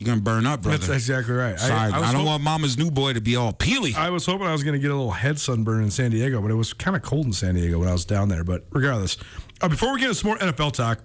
you're 0.00 0.06
going 0.06 0.18
to 0.18 0.24
burn 0.24 0.46
up, 0.46 0.62
brother. 0.62 0.78
Mm. 0.78 0.80
That's 0.88 0.92
exactly 1.08 1.32
right. 1.32 1.60
Sorry, 1.60 1.72
I, 1.72 2.00
was 2.00 2.10
don't 2.10 2.22
hop- 2.22 2.26
want 2.26 2.42
Mama's 2.42 2.76
new 2.76 2.90
boy 2.90 3.12
to 3.12 3.20
be 3.20 3.36
all 3.36 3.52
peely. 3.52 3.94
I 3.94 4.10
was 4.10 4.26
hoping 4.26 4.48
I 4.48 4.52
was 4.52 4.64
going 4.64 4.72
to 4.74 4.80
get 4.80 4.90
a 4.90 4.94
little 4.96 5.12
head 5.12 5.38
sunburn 5.38 5.84
in 5.84 5.92
San 5.92 6.10
Diego, 6.10 6.42
but 6.42 6.50
it 6.50 6.54
was 6.54 6.72
kind 6.72 6.96
of 6.96 7.02
cold 7.02 7.26
in 7.26 7.32
San 7.32 7.54
Diego 7.54 7.78
when 7.78 7.86
I 7.86 7.92
was 7.92 8.04
down 8.04 8.28
there. 8.28 8.42
But 8.42 8.64
regardless, 8.72 9.16
uh, 9.60 9.68
before 9.68 9.92
we 9.92 10.00
get 10.00 10.08
into 10.08 10.16
some 10.16 10.30
more 10.30 10.38
NFL 10.38 10.72
talk, 10.72 10.98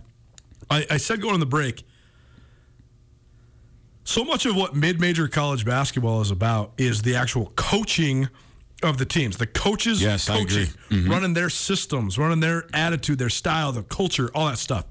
I, 0.72 0.88
I 0.89 0.98
said 0.98 1.22
going 1.22 1.36
on 1.36 1.39
the 1.41 1.46
break. 1.46 1.84
So 4.04 4.26
much 4.26 4.48
of 4.48 4.56
what 4.56 4.76
mid-major 4.76 5.28
college 5.28 5.64
basketball 5.64 6.22
is 6.22 6.32
about 6.32 6.72
is 6.80 7.04
the 7.04 7.16
actual 7.16 7.54
coaching 7.56 8.30
of 8.84 8.98
the 8.98 9.06
teams, 9.06 9.38
the 9.38 9.48
coaches 9.48 10.02
Yes, 10.02 10.30
I 10.30 10.38
coaching, 10.40 10.68
agree. 10.90 11.04
Mhm. 11.04 11.10
running 11.10 11.34
their 11.34 11.50
systems, 11.50 12.18
running 12.18 12.40
their 12.40 12.66
attitude, 12.74 13.20
their 13.20 13.30
style, 13.30 13.72
their 13.72 13.84
culture, 13.84 14.30
all 14.34 14.48
that 14.48 14.58
stuff. 14.58 14.86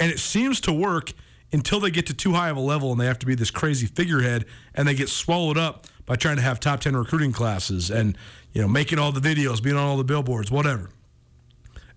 And 0.00 0.10
it 0.10 0.18
seems 0.18 0.60
to 0.62 0.72
work 0.72 1.12
until 1.52 1.78
they 1.80 1.90
get 1.90 2.06
to 2.06 2.14
too 2.14 2.32
high 2.32 2.48
of 2.48 2.56
a 2.56 2.60
level 2.60 2.90
and 2.90 3.00
they 3.00 3.06
have 3.06 3.18
to 3.20 3.26
be 3.26 3.34
this 3.34 3.50
crazy 3.50 3.86
figurehead 3.86 4.44
and 4.74 4.88
they 4.88 4.94
get 4.94 5.08
swallowed 5.08 5.58
up 5.58 5.86
by 6.06 6.16
trying 6.16 6.36
to 6.36 6.42
have 6.42 6.58
top 6.58 6.80
10 6.80 6.96
recruiting 6.96 7.30
classes 7.30 7.90
and 7.90 8.16
you 8.52 8.60
know 8.60 8.66
making 8.66 8.98
all 8.98 9.12
the 9.12 9.20
videos 9.20 9.62
being 9.62 9.76
on 9.76 9.86
all 9.86 9.96
the 9.96 10.02
billboards 10.04 10.50
whatever 10.50 10.88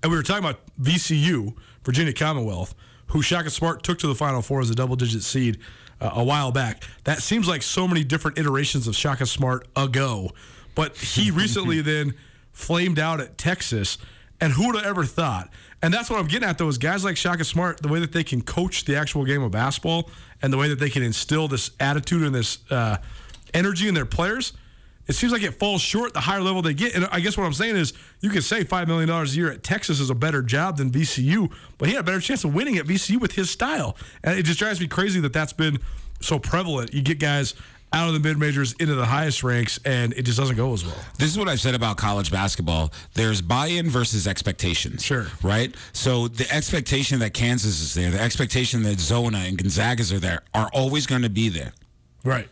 and 0.04 0.12
we 0.12 0.18
were 0.18 0.24
talking 0.24 0.44
about 0.44 0.60
vcu 0.80 1.54
virginia 1.84 2.14
commonwealth 2.14 2.76
who 3.08 3.22
shaka 3.22 3.50
smart 3.50 3.82
took 3.82 3.98
to 3.98 4.08
the 4.08 4.14
final 4.16 4.42
four 4.42 4.60
as 4.62 4.70
a 4.70 4.76
double 4.76 4.96
digit 4.96 5.24
seed 5.24 5.58
uh, 6.02 6.12
a 6.14 6.24
while 6.24 6.52
back 6.52 6.84
that 7.06 7.22
seems 7.22 7.48
like 7.48 7.64
so 7.64 7.88
many 7.88 8.04
different 8.04 8.38
iterations 8.38 8.88
of 8.88 8.96
shaka 8.96 9.26
smart 9.26 9.68
ago 9.76 10.30
but 10.76 10.96
he 10.98 11.32
recently 11.32 11.82
then 11.82 12.14
flamed 12.52 13.00
out 13.00 13.20
at 13.20 13.38
texas 13.38 13.98
and 14.42 14.54
who 14.54 14.68
would 14.68 14.76
have 14.76 14.86
ever 14.86 15.06
thought? 15.06 15.50
And 15.82 15.94
that's 15.94 16.10
what 16.10 16.20
I'm 16.20 16.28
getting 16.28 16.48
at, 16.48 16.58
though, 16.58 16.68
is 16.68 16.78
guys 16.78 17.04
like 17.04 17.18
Shaka 17.18 17.44
Smart, 17.44 17.82
the 17.82 17.88
way 17.88 18.00
that 18.00 18.12
they 18.12 18.24
can 18.24 18.42
coach 18.42 18.86
the 18.86 18.96
actual 18.96 19.24
game 19.24 19.42
of 19.42 19.52
basketball 19.52 20.10
and 20.42 20.52
the 20.52 20.58
way 20.58 20.68
that 20.68 20.80
they 20.80 20.90
can 20.90 21.04
instill 21.04 21.48
this 21.48 21.72
attitude 21.80 22.24
and 22.24 22.36
this 22.36 22.60
uh, 22.72 22.98
energy 23.54 23.88
in 23.88 23.94
their 23.94 24.06
players, 24.06 24.54
it 25.08 25.14
seems 25.14 25.32
like 25.32 25.44
it 25.44 25.54
falls 25.54 25.82
short 25.82 26.14
the 26.14 26.20
higher 26.20 26.42
level 26.42 26.62
they 26.62 26.74
get. 26.74 26.96
And 26.96 27.08
I 27.12 27.20
guess 27.20 27.38
what 27.38 27.46
I'm 27.46 27.54
saying 27.54 27.76
is 27.76 27.94
you 28.20 28.30
can 28.30 28.42
say 28.42 28.64
$5 28.64 28.88
million 28.88 29.10
a 29.10 29.24
year 29.26 29.52
at 29.52 29.64
Texas 29.64 30.00
is 30.00 30.10
a 30.10 30.16
better 30.16 30.42
job 30.42 30.78
than 30.78 30.92
VCU, 30.92 31.52
but 31.78 31.88
he 31.88 31.94
had 31.94 32.02
a 32.02 32.06
better 32.06 32.20
chance 32.20 32.44
of 32.44 32.54
winning 32.54 32.78
at 32.78 32.86
VCU 32.86 33.22
with 33.22 33.34
his 33.34 33.50
style. 33.50 33.96
And 34.24 34.38
it 34.38 34.44
just 34.44 34.60
drives 34.60 34.82
me 34.82 34.88
crazy 34.88 35.20
that 35.22 35.34
that's 35.34 35.54
been 35.54 35.80
so 36.20 36.40
prevalent. 36.40 36.94
You 36.94 37.04
get 37.04 37.20
guys 37.20 37.54
out 37.96 38.10
of 38.10 38.14
the 38.14 38.20
mid 38.20 38.38
majors 38.38 38.74
into 38.74 38.94
the 38.94 39.06
highest 39.06 39.42
ranks, 39.42 39.80
and 39.86 40.12
it 40.14 40.24
just 40.24 40.38
doesn't 40.38 40.58
go 40.58 40.74
as 40.74 40.86
well. 40.86 40.98
This 41.18 41.32
is 41.32 41.40
what 41.40 41.48
I've 41.48 41.62
said 41.62 41.74
about 41.76 41.96
college 41.96 42.30
basketball. 42.30 42.92
There's 43.14 43.42
buy-in 43.42 43.90
versus 43.90 44.28
expectations. 44.28 45.04
Sure. 45.04 45.28
Right. 45.42 45.74
So 45.94 46.28
the 46.28 46.52
expectation 46.54 47.20
that 47.20 47.34
Kansas 47.34 47.82
is 47.82 47.94
there, 47.94 48.12
the 48.12 48.22
expectation 48.22 48.84
that 48.84 49.00
Zona 49.00 49.40
and 49.40 49.58
Gonzagas 49.58 50.14
are 50.14 50.20
there, 50.20 50.42
are 50.54 50.70
always 50.74 51.08
going 51.08 51.22
to 51.22 51.30
be 51.30 51.48
there. 51.48 51.72
Right. 52.26 52.50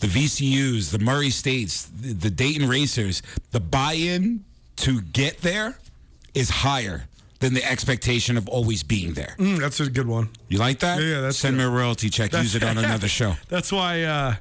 The 0.00 0.08
VCU's, 0.08 0.90
the 0.90 0.98
Murray 0.98 1.30
States, 1.30 1.84
the, 1.84 2.28
Dayton 2.28 2.68
Racers, 2.68 3.22
the 3.52 3.60
buy-in 3.60 4.44
to 4.76 5.00
get 5.00 5.38
there 5.38 5.78
is 6.34 6.50
higher 6.50 7.04
than 7.38 7.54
the 7.54 7.64
expectation 7.64 8.36
of 8.36 8.48
always 8.48 8.82
being 8.82 9.14
there. 9.14 9.36
Mm, 9.38 9.58
that's 9.58 9.78
a 9.78 9.88
good 9.88 10.08
one. 10.08 10.30
You 10.48 10.58
like 10.58 10.80
that? 10.80 11.00
Yeah, 11.00 11.06
yeah, 11.06 11.20
that's 11.20 11.38
Send 11.38 11.56
good. 11.56 11.62
me 11.62 11.64
a 11.64 11.70
royalty 11.70 12.10
check. 12.10 12.32
Use 12.32 12.56
it 12.56 12.64
on 12.64 12.76
another 12.76 13.06
show. 13.08 13.34
That's 13.48 13.70
why. 13.70 14.02
Uh, 14.02 14.34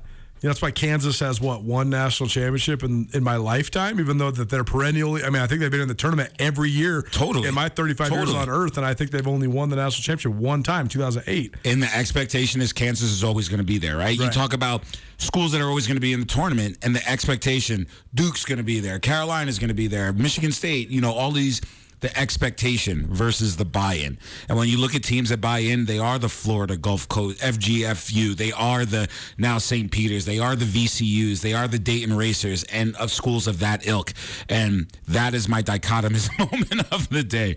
know, 0.48 0.54
that's 0.54 0.62
why 0.62 0.72
Kansas 0.72 1.20
has 1.22 1.40
what 1.40 1.64
one 1.64 1.90
national 1.90 2.28
championship 2.28 2.84
in, 2.84 3.08
in 3.14 3.24
my 3.24 3.38
lifetime. 3.38 4.00
Even 4.00 4.18
though 4.18 4.32
that 4.32 4.50
they're 4.50 4.64
perennially, 4.64 5.24
I 5.24 5.30
mean, 5.30 5.42
I 5.42 5.48
think 5.48 5.62
they've 5.62 5.72
been 5.72 5.82
in 5.82 5.88
the 5.88 5.94
tournament 5.94 6.32
every 6.38 6.70
year. 6.70 7.02
Totally. 7.02 7.48
In 7.48 7.54
my 7.54 7.70
35 7.70 8.12
years 8.12 8.34
on 8.34 8.50
Earth, 8.50 8.78
and 8.78 8.86
I 8.86 8.94
think 8.94 9.12
they've 9.12 9.28
only 9.28 9.48
won 9.48 9.70
the 9.70 9.78
national 9.78 10.04
championship 10.04 10.42
one 10.42 10.62
time, 10.62 10.88
2008. 10.88 11.56
And 11.66 11.82
the 11.82 11.96
expectation 11.96 12.62
is 12.62 12.74
Kansas 12.74 13.10
is 13.10 13.24
always 13.24 13.48
going 13.48 13.60
to 13.60 13.64
be 13.64 13.78
there, 13.78 13.98
right? 13.98 14.18
You 14.18 14.30
talk 14.30 14.54
about 14.54 14.84
schools 15.18 15.54
that 15.54 15.62
are 15.62 15.68
always 15.68 15.88
going 15.88 15.98
to 15.98 16.02
be 16.02 16.14
in 16.14 16.20
the 16.20 16.26
tournament, 16.26 16.78
and 16.82 16.96
the 16.96 17.10
expectation 17.10 17.88
Duke's 18.14 18.44
going 18.44 18.58
to 18.58 18.64
be 18.64 18.80
there, 18.80 19.00
Carolina's 19.00 19.60
going 19.60 19.70
to 19.70 19.74
be 19.74 19.88
there, 19.88 20.12
Michigan 20.14 20.52
State, 20.52 20.90
you 20.90 21.02
know, 21.02 21.14
all 21.14 21.32
these. 21.32 21.62
The 22.04 22.20
expectation 22.20 23.08
versus 23.08 23.56
the 23.56 23.64
buy-in, 23.64 24.18
and 24.50 24.58
when 24.58 24.68
you 24.68 24.78
look 24.78 24.94
at 24.94 25.04
teams 25.04 25.30
that 25.30 25.40
buy 25.40 25.60
in, 25.60 25.86
they 25.86 26.00
are 26.00 26.20
the 26.20 26.28
Florida 26.28 26.76
Gulf 26.76 27.08
Coast 27.08 27.40
FGFU, 27.40 28.36
they 28.36 28.52
are 28.52 28.84
the 28.84 29.08
now 29.38 29.58
St. 29.58 29.90
Peter's, 29.90 30.26
they 30.26 30.38
are 30.38 30.54
the 30.58 30.66
VCU's, 30.66 31.42
they 31.42 31.54
are 31.54 31.66
the 31.66 31.80
Dayton 31.80 32.14
Racers, 32.18 32.66
and 32.66 32.94
of 32.98 33.10
schools 33.10 33.48
of 33.48 33.60
that 33.60 33.88
ilk, 33.88 34.12
and 34.50 34.92
that 35.08 35.34
is 35.34 35.48
my 35.48 35.64
dichotomous 35.64 36.28
moment 36.52 36.92
of 36.92 37.08
the 37.08 37.24
day. 37.24 37.56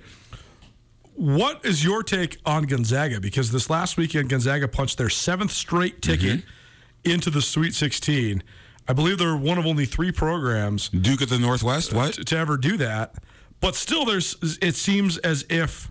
What 1.17 1.65
is 1.65 1.83
your 1.83 2.05
take 2.05 2.39
on 2.47 2.67
Gonzaga? 2.67 3.21
Because 3.21 3.51
this 3.51 3.69
last 3.69 3.97
weekend, 3.97 4.29
Gonzaga 4.29 4.69
punched 4.69 4.97
their 4.97 5.11
seventh 5.11 5.51
straight 5.51 6.01
ticket 6.03 6.41
Mm-hmm. 6.41 7.11
into 7.11 7.31
the 7.31 7.43
Sweet 7.43 7.75
16. 7.75 8.45
I 8.87 8.93
believe 8.93 9.19
they're 9.19 9.37
one 9.37 9.59
of 9.59 9.67
only 9.67 9.87
three 9.87 10.13
programs 10.13 10.89
Duke 10.91 11.23
of 11.23 11.31
the 11.31 11.39
Northwest, 11.41 11.93
what? 11.93 12.15
to, 12.15 12.25
to 12.25 12.37
ever 12.39 12.57
do 12.57 12.77
that. 12.77 13.17
But 13.61 13.75
still, 13.75 14.05
there's 14.05 14.37
it 14.63 14.75
seems 14.77 15.19
as 15.19 15.45
if 15.49 15.91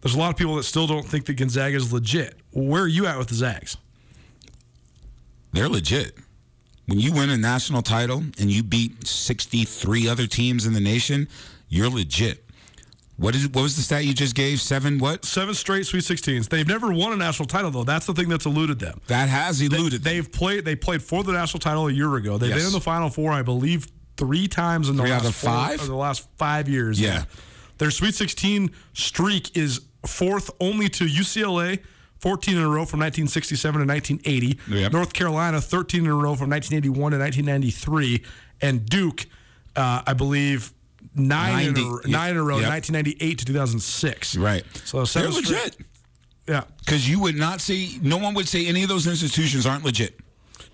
there's 0.00 0.14
a 0.14 0.18
lot 0.18 0.30
of 0.30 0.36
people 0.36 0.56
that 0.56 0.62
still 0.64 0.86
don't 0.86 1.06
think 1.06 1.24
that 1.26 1.34
Gonzaga 1.34 1.76
is 1.76 1.92
legit. 1.92 2.36
Where 2.52 2.82
are 2.82 2.88
you 2.88 3.06
at 3.06 3.18
with 3.18 3.28
the 3.28 3.34
Zags? 3.34 3.76
they're 5.52 5.68
legit. 5.68 6.16
When 6.86 6.98
you 7.00 7.12
win 7.12 7.30
a 7.30 7.36
national 7.36 7.82
title 7.82 8.18
and 8.38 8.50
you 8.50 8.62
beat 8.62 9.06
63 9.06 10.08
other 10.08 10.26
teams 10.26 10.66
in 10.66 10.72
the 10.72 10.80
nation, 10.80 11.28
you're 11.68 11.90
legit. 11.90 12.44
What 13.16 13.34
is 13.34 13.48
what 13.48 13.62
was 13.62 13.74
the 13.76 13.82
stat 13.82 14.04
you 14.04 14.14
just 14.14 14.34
gave? 14.36 14.60
Seven 14.60 14.98
what? 14.98 15.24
Seven 15.24 15.52
straight 15.54 15.86
Sweet 15.86 16.04
16s. 16.04 16.48
They've 16.48 16.66
never 16.68 16.92
won 16.92 17.12
a 17.12 17.16
national 17.16 17.46
title 17.48 17.70
though. 17.70 17.82
That's 17.82 18.06
the 18.06 18.14
thing 18.14 18.28
that's 18.28 18.46
eluded 18.46 18.78
them. 18.78 19.00
That 19.08 19.28
has 19.28 19.60
eluded. 19.60 20.02
them. 20.04 20.12
They've 20.12 20.30
played. 20.30 20.64
They 20.64 20.76
played 20.76 21.02
for 21.02 21.24
the 21.24 21.32
national 21.32 21.60
title 21.60 21.88
a 21.88 21.92
year 21.92 22.14
ago. 22.14 22.38
They've 22.38 22.50
Yes. 22.50 22.58
been 22.60 22.66
in 22.68 22.72
the 22.72 22.80
Final 22.80 23.10
Four, 23.10 23.32
I 23.32 23.42
believe, 23.42 23.88
three 24.18 24.46
times 24.48 24.88
in 24.90 24.96
the 24.96 25.02
Three 25.04 25.12
last 25.12 25.24
of 25.26 25.34
four- 25.34 25.50
five? 25.50 25.80
of 25.80 25.86
the 25.86 25.94
last 25.96 26.28
five 26.36 26.68
years. 26.68 27.00
Yeah. 27.00 27.24
their 27.78 27.90
Sweet 27.90 28.14
16 28.14 28.70
streak 28.92 29.56
is 29.56 29.80
fourth 30.04 30.50
only 30.60 30.88
to 30.90 31.04
UCLA. 31.06 31.78
14 32.18 32.56
in 32.56 32.62
a 32.62 32.66
row 32.66 32.84
from 32.84 32.98
1967 32.98 33.80
to 33.80 33.86
1980. 33.86 34.58
Yep. 34.68 34.92
North 34.92 35.12
Carolina, 35.12 35.60
13 35.60 36.00
in 36.04 36.10
a 36.10 36.14
row 36.14 36.34
from 36.34 36.50
1981 36.50 37.12
to 37.12 37.18
1993. 37.18 38.24
And 38.60 38.84
Duke, 38.84 39.26
uh, 39.76 40.02
I 40.04 40.14
believe, 40.14 40.72
nine, 41.14 41.68
in 41.68 41.74
90, 41.74 42.08
a, 42.08 42.10
nine 42.10 42.30
in 42.32 42.36
a 42.38 42.42
row, 42.42 42.58
yep. 42.58 42.70
1998 42.70 43.38
to 43.38 43.44
2006. 43.44 44.36
right. 44.36 44.64
So 44.84 45.04
they're 45.04 45.28
legit. 45.28 45.76
Yeah. 46.48 46.64
Because 46.80 47.08
you 47.08 47.20
would 47.20 47.36
not 47.36 47.60
see, 47.60 48.00
no 48.02 48.16
one 48.16 48.34
would 48.34 48.48
say 48.48 48.66
any 48.66 48.82
of 48.82 48.88
those 48.88 49.06
institutions 49.06 49.64
aren't 49.64 49.84
legit. 49.84 50.18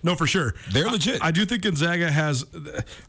No, 0.05 0.15
for 0.15 0.27
sure. 0.27 0.53
They're 0.71 0.87
legit. 0.87 1.21
I, 1.21 1.29
I 1.29 1.31
do 1.31 1.45
think 1.45 1.63
Gonzaga 1.63 2.11
has. 2.11 2.45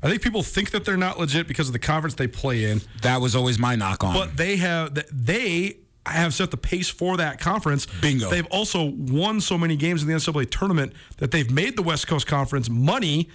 I 0.02 0.08
think 0.08 0.22
people 0.22 0.42
think 0.42 0.70
that 0.70 0.86
they're 0.86 0.96
not 0.96 1.18
legit 1.18 1.46
because 1.46 1.68
of 1.68 1.74
the 1.74 1.78
conference 1.78 2.14
they 2.14 2.26
play 2.26 2.64
in, 2.64 2.80
That 3.02 3.20
was 3.20 3.36
always 3.36 3.58
my 3.58 3.76
knock 3.76 4.02
on. 4.02 4.14
but 4.14 4.36
they 4.36 4.56
have. 4.56 4.98
They 5.12 5.76
have 6.06 6.32
set 6.32 6.50
the 6.50 6.56
pace 6.56 6.88
for 6.88 7.18
that 7.18 7.38
conference. 7.38 7.86
Bingo. 8.00 8.30
They've 8.30 8.46
also 8.46 8.84
won 8.84 9.42
so 9.42 9.58
many 9.58 9.76
games 9.76 10.02
in 10.02 10.08
the 10.08 10.14
NCAA 10.14 10.50
tournament 10.50 10.94
that 11.18 11.32
they've 11.32 11.50
made 11.50 11.76
the 11.76 11.82
West 11.82 12.06
Coast 12.06 12.26
Conference 12.26 12.70
money. 12.70 13.28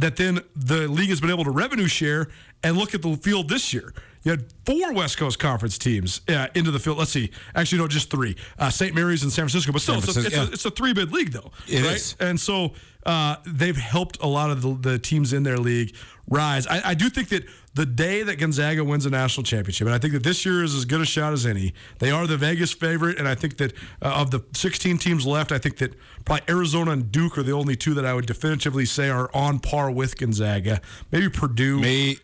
That 0.00 0.14
then 0.14 0.38
the 0.54 0.86
league 0.86 1.08
has 1.08 1.20
been 1.20 1.30
able 1.30 1.42
to 1.42 1.50
revenue 1.50 1.88
share 1.88 2.28
and 2.62 2.76
look 2.76 2.94
at 2.94 3.02
the 3.02 3.16
field 3.16 3.48
this 3.48 3.74
year. 3.74 3.92
You 4.22 4.30
had 4.30 4.44
four 4.64 4.92
West 4.92 5.18
Coast 5.18 5.40
Conference 5.40 5.76
teams 5.76 6.20
uh, 6.28 6.46
into 6.54 6.70
the 6.70 6.78
field. 6.78 6.98
Let's 6.98 7.10
see, 7.10 7.30
actually 7.54 7.78
no, 7.78 7.88
just 7.88 8.10
three: 8.10 8.36
uh, 8.58 8.70
St. 8.70 8.94
Mary's 8.94 9.24
and 9.24 9.32
San 9.32 9.44
Francisco. 9.44 9.72
But 9.72 9.82
still, 9.82 10.00
San 10.00 10.08
it's, 10.08 10.16
a, 10.16 10.20
it's, 10.20 10.28
Francisco, 10.28 10.50
a, 10.50 10.52
it's 10.52 10.64
a 10.66 10.70
three 10.70 10.92
bid 10.92 11.12
league 11.12 11.32
though. 11.32 11.50
It 11.66 11.82
right? 11.82 11.96
is. 11.96 12.14
And 12.20 12.38
so 12.38 12.74
uh, 13.08 13.36
they've 13.46 13.78
helped 13.78 14.18
a 14.20 14.26
lot 14.26 14.50
of 14.50 14.60
the, 14.60 14.90
the 14.90 14.98
teams 14.98 15.32
in 15.32 15.42
their 15.42 15.56
league 15.56 15.96
rise. 16.28 16.66
I, 16.66 16.90
I 16.90 16.94
do 16.94 17.08
think 17.08 17.30
that 17.30 17.44
the 17.72 17.86
day 17.86 18.22
that 18.22 18.36
Gonzaga 18.36 18.84
wins 18.84 19.06
a 19.06 19.10
national 19.10 19.44
championship, 19.44 19.86
and 19.86 19.94
I 19.94 19.98
think 19.98 20.12
that 20.12 20.22
this 20.22 20.44
year 20.44 20.62
is 20.62 20.74
as 20.74 20.84
good 20.84 21.00
a 21.00 21.06
shot 21.06 21.32
as 21.32 21.46
any. 21.46 21.72
They 22.00 22.10
are 22.10 22.26
the 22.26 22.36
Vegas 22.36 22.70
favorite, 22.70 23.18
and 23.18 23.26
I 23.26 23.34
think 23.34 23.56
that 23.56 23.72
uh, 24.02 24.12
of 24.16 24.30
the 24.30 24.44
16 24.52 24.98
teams 24.98 25.26
left, 25.26 25.52
I 25.52 25.58
think 25.58 25.78
that 25.78 25.94
probably 26.26 26.44
Arizona 26.50 26.90
and 26.90 27.10
Duke 27.10 27.38
are 27.38 27.42
the 27.42 27.52
only 27.52 27.76
two 27.76 27.94
that 27.94 28.04
I 28.04 28.12
would 28.12 28.26
definitively 28.26 28.84
say 28.84 29.08
are 29.08 29.30
on 29.32 29.58
par 29.58 29.90
with 29.90 30.18
Gonzaga. 30.18 30.82
Maybe 31.10 31.30
Purdue 31.30 31.80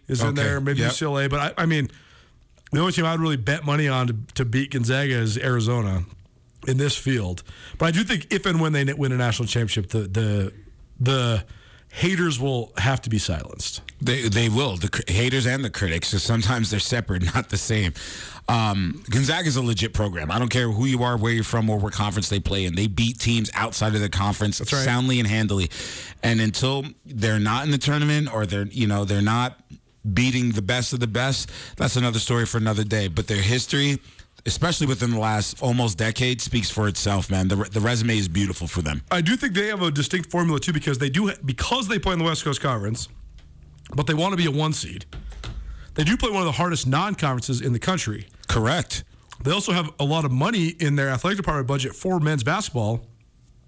is 0.06 0.22
in 0.22 0.34
there, 0.34 0.60
maybe 0.60 0.80
yep. 0.80 0.90
UCLA, 0.90 1.30
but 1.30 1.40
I, 1.58 1.62
I 1.62 1.64
mean, 1.64 1.88
the 2.72 2.80
only 2.80 2.92
team 2.92 3.06
I'd 3.06 3.20
really 3.20 3.38
bet 3.38 3.64
money 3.64 3.88
on 3.88 4.08
to, 4.08 4.16
to 4.34 4.44
beat 4.44 4.72
Gonzaga 4.72 5.14
is 5.14 5.38
Arizona 5.38 6.04
in 6.68 6.76
this 6.76 6.94
field. 6.94 7.42
But 7.78 7.86
I 7.86 7.90
do 7.90 8.04
think 8.04 8.26
if 8.30 8.44
and 8.44 8.60
when 8.60 8.74
they 8.74 8.84
win 8.92 9.12
a 9.12 9.16
national 9.16 9.48
championship, 9.48 9.88
the 9.88 10.00
the 10.00 10.63
the 10.98 11.44
haters 11.94 12.40
will 12.40 12.72
have 12.76 13.00
to 13.00 13.08
be 13.08 13.18
silenced. 13.18 13.80
They 14.00 14.28
they 14.28 14.48
will 14.48 14.76
the 14.76 14.88
cr- 14.88 15.02
haters 15.06 15.46
and 15.46 15.64
the 15.64 15.70
critics. 15.70 16.08
So 16.08 16.18
sometimes 16.18 16.70
they're 16.70 16.80
separate, 16.80 17.22
not 17.34 17.50
the 17.50 17.56
same. 17.56 17.92
Um, 18.48 19.02
Gonzaga 19.08 19.46
is 19.46 19.56
a 19.56 19.62
legit 19.62 19.94
program. 19.94 20.30
I 20.30 20.38
don't 20.38 20.50
care 20.50 20.68
who 20.68 20.84
you 20.84 21.02
are, 21.02 21.16
where 21.16 21.32
you're 21.32 21.44
from, 21.44 21.70
or 21.70 21.78
what 21.78 21.92
conference 21.94 22.28
they 22.28 22.40
play 22.40 22.66
in. 22.66 22.74
They 22.74 22.88
beat 22.88 23.18
teams 23.18 23.50
outside 23.54 23.94
of 23.94 24.00
the 24.00 24.10
conference 24.10 24.60
right. 24.60 24.68
soundly 24.68 25.18
and 25.18 25.26
handily. 25.26 25.70
And 26.22 26.40
until 26.40 26.84
they're 27.06 27.40
not 27.40 27.64
in 27.64 27.70
the 27.70 27.78
tournament 27.78 28.32
or 28.32 28.44
they're 28.44 28.66
you 28.66 28.86
know 28.86 29.04
they're 29.04 29.22
not 29.22 29.60
beating 30.12 30.52
the 30.52 30.62
best 30.62 30.92
of 30.92 31.00
the 31.00 31.06
best, 31.06 31.48
that's 31.76 31.96
another 31.96 32.18
story 32.18 32.44
for 32.44 32.58
another 32.58 32.84
day. 32.84 33.08
But 33.08 33.28
their 33.28 33.42
history. 33.42 34.00
Especially 34.46 34.86
within 34.86 35.10
the 35.10 35.18
last 35.18 35.62
almost 35.62 35.96
decade, 35.96 36.40
speaks 36.40 36.70
for 36.70 36.86
itself, 36.86 37.30
man. 37.30 37.48
The, 37.48 37.56
the 37.56 37.80
resume 37.80 38.18
is 38.18 38.28
beautiful 38.28 38.66
for 38.66 38.82
them. 38.82 39.02
I 39.10 39.22
do 39.22 39.36
think 39.36 39.54
they 39.54 39.68
have 39.68 39.80
a 39.80 39.90
distinct 39.90 40.30
formula 40.30 40.60
too 40.60 40.72
because 40.72 40.98
they 40.98 41.08
do 41.08 41.32
because 41.44 41.88
they 41.88 41.98
play 41.98 42.12
in 42.12 42.18
the 42.18 42.26
West 42.26 42.44
Coast 42.44 42.60
Conference, 42.60 43.08
but 43.94 44.06
they 44.06 44.12
want 44.12 44.32
to 44.32 44.36
be 44.36 44.46
a 44.46 44.50
one 44.50 44.74
seed. 44.74 45.06
They 45.94 46.04
do 46.04 46.16
play 46.16 46.30
one 46.30 46.40
of 46.40 46.46
the 46.46 46.52
hardest 46.52 46.86
non-conferences 46.86 47.60
in 47.60 47.72
the 47.72 47.78
country. 47.78 48.26
Correct. 48.48 49.04
They 49.42 49.50
also 49.50 49.72
have 49.72 49.90
a 49.98 50.04
lot 50.04 50.24
of 50.24 50.32
money 50.32 50.68
in 50.68 50.96
their 50.96 51.08
athletic 51.08 51.38
department 51.38 51.68
budget 51.68 51.94
for 51.94 52.20
men's 52.20 52.44
basketball 52.44 53.06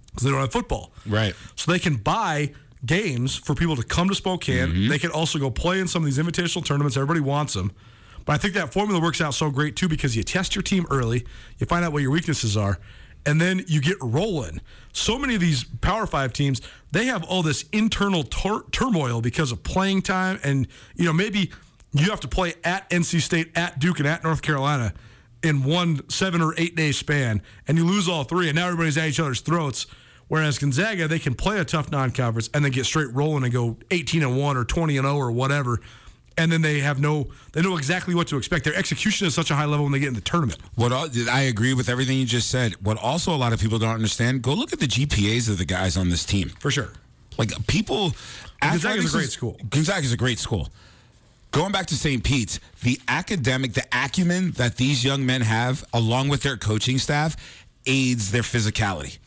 because 0.06 0.24
they 0.24 0.30
don't 0.30 0.40
have 0.40 0.52
football. 0.52 0.92
Right. 1.06 1.34
So 1.54 1.70
they 1.70 1.78
can 1.78 1.96
buy 1.96 2.52
games 2.84 3.36
for 3.36 3.54
people 3.54 3.76
to 3.76 3.82
come 3.82 4.08
to 4.08 4.14
Spokane. 4.14 4.68
Mm-hmm. 4.68 4.88
They 4.88 4.98
can 4.98 5.10
also 5.10 5.38
go 5.38 5.50
play 5.50 5.80
in 5.80 5.88
some 5.88 6.02
of 6.02 6.06
these 6.06 6.18
invitational 6.18 6.64
tournaments. 6.64 6.96
Everybody 6.96 7.20
wants 7.20 7.54
them. 7.54 7.72
But 8.26 8.34
I 8.34 8.38
think 8.38 8.52
that 8.54 8.72
formula 8.72 9.00
works 9.00 9.22
out 9.22 9.32
so 9.32 9.50
great 9.50 9.76
too 9.76 9.88
because 9.88 10.14
you 10.14 10.22
test 10.22 10.54
your 10.54 10.62
team 10.62 10.84
early, 10.90 11.24
you 11.58 11.66
find 11.66 11.84
out 11.84 11.92
what 11.92 12.02
your 12.02 12.10
weaknesses 12.10 12.56
are, 12.56 12.78
and 13.24 13.40
then 13.40 13.64
you 13.66 13.80
get 13.80 13.96
rolling. 14.02 14.60
So 14.92 15.18
many 15.18 15.36
of 15.36 15.40
these 15.40 15.64
Power 15.64 16.06
Five 16.06 16.34
teams, 16.34 16.60
they 16.90 17.06
have 17.06 17.24
all 17.24 17.42
this 17.42 17.64
internal 17.72 18.24
tur- 18.24 18.64
turmoil 18.72 19.22
because 19.22 19.52
of 19.52 19.62
playing 19.62 20.02
time, 20.02 20.38
and 20.44 20.66
you 20.96 21.04
know 21.04 21.12
maybe 21.12 21.50
you 21.92 22.10
have 22.10 22.20
to 22.20 22.28
play 22.28 22.54
at 22.64 22.90
NC 22.90 23.22
State, 23.22 23.52
at 23.56 23.78
Duke, 23.78 24.00
and 24.00 24.08
at 24.08 24.22
North 24.22 24.42
Carolina 24.42 24.92
in 25.42 25.62
one 25.62 26.08
seven 26.10 26.42
or 26.42 26.52
eight 26.58 26.74
day 26.74 26.92
span, 26.92 27.40
and 27.68 27.78
you 27.78 27.84
lose 27.84 28.08
all 28.08 28.24
three, 28.24 28.48
and 28.48 28.56
now 28.56 28.66
everybody's 28.66 28.98
at 28.98 29.08
each 29.08 29.20
other's 29.20 29.40
throats. 29.40 29.86
Whereas 30.28 30.58
Gonzaga, 30.58 31.06
they 31.06 31.20
can 31.20 31.34
play 31.34 31.60
a 31.60 31.64
tough 31.64 31.92
non-conference 31.92 32.50
and 32.52 32.64
then 32.64 32.72
get 32.72 32.84
straight 32.84 33.14
rolling 33.14 33.44
and 33.44 33.52
go 33.52 33.76
18 33.92 34.24
and 34.24 34.36
one 34.36 34.56
or 34.56 34.64
20 34.64 34.96
and 34.96 35.04
0 35.04 35.16
or 35.16 35.30
whatever, 35.30 35.80
and 36.38 36.50
then 36.52 36.62
they 36.62 36.80
have 36.80 37.00
no, 37.00 37.28
they 37.52 37.62
know 37.62 37.76
exactly 37.76 38.14
what 38.14 38.28
to 38.28 38.36
expect. 38.36 38.64
Their 38.64 38.74
execution 38.74 39.26
is 39.26 39.34
such 39.34 39.50
a 39.50 39.54
high 39.54 39.64
level 39.64 39.84
when 39.84 39.92
they 39.92 39.98
get 39.98 40.08
in 40.08 40.14
the 40.14 40.20
tournament. 40.20 40.60
What 40.74 40.92
I 40.92 41.42
agree 41.42 41.74
with 41.74 41.88
everything 41.88 42.18
you 42.18 42.26
just 42.26 42.50
said. 42.50 42.74
What 42.84 42.98
also 42.98 43.34
a 43.34 43.36
lot 43.38 43.52
of 43.52 43.60
people 43.60 43.78
don't 43.78 43.94
understand, 43.94 44.42
go 44.42 44.52
look 44.52 44.72
at 44.72 44.80
the 44.80 44.86
GPAs 44.86 45.48
of 45.48 45.58
the 45.58 45.64
guys 45.64 45.96
on 45.96 46.10
this 46.10 46.24
team. 46.24 46.50
For 46.60 46.70
sure. 46.70 46.92
Like 47.38 47.50
people, 47.66 48.12
Gonzaga's 48.60 49.12
a 49.12 49.16
great 49.16 49.24
is- 49.24 49.32
school. 49.32 49.56
Gonzaga's 49.70 50.12
a 50.12 50.16
great 50.16 50.38
school. 50.38 50.68
Going 51.52 51.72
back 51.72 51.86
to 51.86 51.94
St. 51.94 52.22
Pete's, 52.22 52.60
the 52.82 53.00
academic, 53.08 53.72
the 53.72 53.84
acumen 53.92 54.50
that 54.52 54.76
these 54.76 55.02
young 55.04 55.24
men 55.24 55.40
have, 55.40 55.84
along 55.94 56.28
with 56.28 56.42
their 56.42 56.56
coaching 56.58 56.98
staff, 56.98 57.34
aids 57.86 58.30
their 58.30 58.42
physicality. 58.42 59.18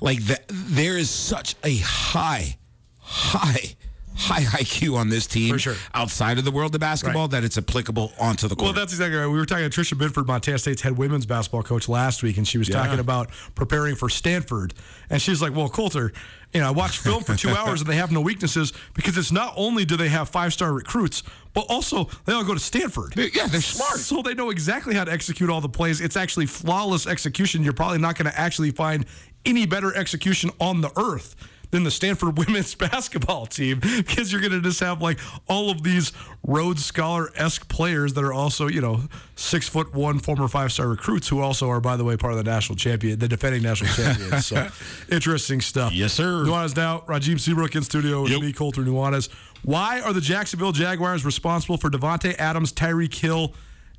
Like 0.00 0.24
the, 0.24 0.40
there 0.48 0.96
is 0.96 1.10
such 1.10 1.56
a 1.62 1.76
high, 1.76 2.56
high, 3.00 3.74
high 4.16 4.42
IQ 4.62 4.96
on 4.96 5.08
this 5.08 5.26
team 5.26 5.58
sure. 5.58 5.74
outside 5.92 6.38
of 6.38 6.44
the 6.44 6.50
world 6.50 6.74
of 6.74 6.80
basketball 6.80 7.22
Right. 7.22 7.30
that 7.32 7.44
it's 7.44 7.58
applicable 7.58 8.12
onto 8.18 8.48
the 8.48 8.54
court. 8.56 8.64
Well, 8.66 8.72
that's 8.72 8.92
exactly 8.92 9.16
right. 9.18 9.26
We 9.26 9.36
were 9.38 9.46
talking 9.46 9.68
to 9.68 9.80
Tricia 9.80 9.98
Binford, 9.98 10.26
Montana 10.26 10.58
State's 10.58 10.82
head 10.82 10.96
women's 10.96 11.26
basketball 11.26 11.62
coach 11.62 11.88
last 11.88 12.22
week, 12.22 12.36
and 12.36 12.46
she 12.46 12.58
was 12.58 12.68
talking 12.68 12.98
about 12.98 13.30
preparing 13.54 13.96
for 13.96 14.08
Stanford. 14.08 14.74
And 15.10 15.20
she's 15.20 15.42
like, 15.42 15.54
"Well, 15.54 15.68
Colter, 15.68 16.12
you 16.52 16.60
know, 16.60 16.68
I 16.68 16.70
watched 16.70 16.98
film 16.98 17.24
for 17.24 17.34
two 17.36 17.50
hours, 17.56 17.80
and 17.80 17.90
they 17.90 17.96
have 17.96 18.12
no 18.12 18.20
weaknesses 18.20 18.72
because 18.94 19.16
it's 19.18 19.32
not 19.32 19.52
only 19.56 19.84
do 19.84 19.96
they 19.96 20.08
have 20.08 20.28
five 20.28 20.52
star 20.52 20.72
recruits, 20.72 21.22
but 21.52 21.66
also 21.68 22.08
they 22.24 22.32
all 22.32 22.44
go 22.44 22.54
to 22.54 22.60
Stanford. 22.60 23.14
yeah, 23.16 23.46
they're 23.46 23.60
smart. 23.60 23.98
So 23.98 24.22
they 24.22 24.34
know 24.34 24.50
exactly 24.50 24.94
how 24.94 25.04
to 25.04 25.12
execute 25.12 25.50
all 25.50 25.60
the 25.60 25.68
plays. 25.68 26.00
It's 26.00 26.16
actually 26.16 26.46
flawless 26.46 27.06
execution. 27.06 27.62
You're 27.64 27.72
probably 27.72 27.98
not 27.98 28.16
going 28.16 28.30
to 28.30 28.38
actually 28.40 28.70
find 28.70 29.06
any 29.44 29.66
better 29.66 29.94
execution 29.94 30.50
on 30.60 30.80
the 30.80 30.90
earth 30.96 31.36
than 31.74 31.82
the 31.82 31.90
Stanford 31.90 32.38
women's 32.46 32.72
basketball 32.76 33.46
team 33.46 33.80
because 33.80 34.30
you're 34.30 34.40
going 34.40 34.52
to 34.52 34.60
just 34.60 34.78
have 34.78 35.02
like 35.02 35.18
all 35.48 35.70
of 35.70 35.82
these 35.82 36.12
Rhodes 36.46 36.84
Scholar 36.84 37.30
esque 37.34 37.68
players 37.68 38.14
that 38.14 38.22
are 38.22 38.32
also, 38.32 38.68
you 38.68 38.80
know, 38.80 39.00
six 39.34 39.68
foot 39.68 39.92
one 39.92 40.20
former 40.20 40.46
five 40.46 40.70
star 40.72 40.86
recruits 40.88 41.26
who 41.28 41.40
also 41.40 41.68
are, 41.68 41.80
by 41.80 41.96
the 41.96 42.04
way, 42.04 42.16
part 42.16 42.32
of 42.32 42.36
the 42.38 42.48
national 42.48 42.76
champion, 42.76 43.18
the 43.18 43.26
defending 43.26 43.60
national 43.62 43.90
champions. 43.92 44.46
So 44.46 44.68
interesting 45.10 45.60
stuff. 45.60 45.92
Yes, 45.92 46.12
sir. 46.12 46.44
Nuanez 46.44 46.76
now, 46.76 47.00
Rajiv 47.08 47.40
Seabrook 47.40 47.74
in 47.74 47.82
studio 47.82 48.22
with 48.22 48.30
Yep. 48.30 48.40
me, 48.40 48.52
Colter 48.52 48.82
Nuanez. 48.82 49.28
Why 49.64 50.00
are 50.00 50.12
the 50.12 50.20
Jacksonville 50.20 50.72
Jaguars 50.72 51.24
responsible 51.24 51.76
for 51.76 51.90
Davante 51.90 52.36
Adams, 52.38 52.72
Tyreek 52.72 53.14
Hill, 53.14 53.52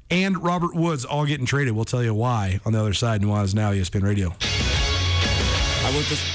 and 0.10 0.42
Robert 0.42 0.74
Woods 0.76 1.04
all 1.04 1.26
getting 1.26 1.46
traded? 1.46 1.76
We'll 1.76 1.84
tell 1.84 2.04
you 2.04 2.14
why 2.14 2.62
on 2.66 2.72
the 2.72 2.80
other 2.80 2.94
side. 2.94 3.22
Nuanez 3.22 3.54
now, 3.54 3.74
ESPN 3.74 4.04
Radio. 4.04 4.30
I 4.40 5.92
went 5.94 6.08
this. 6.08 6.35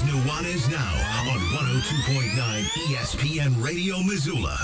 Is 0.00 0.06
Nuanez 0.08 0.70
Now 0.70 0.94
on 1.30 1.38
102.9 1.38 2.64
ESPN 2.88 3.62
Radio 3.62 4.02
Missoula. 4.02 4.56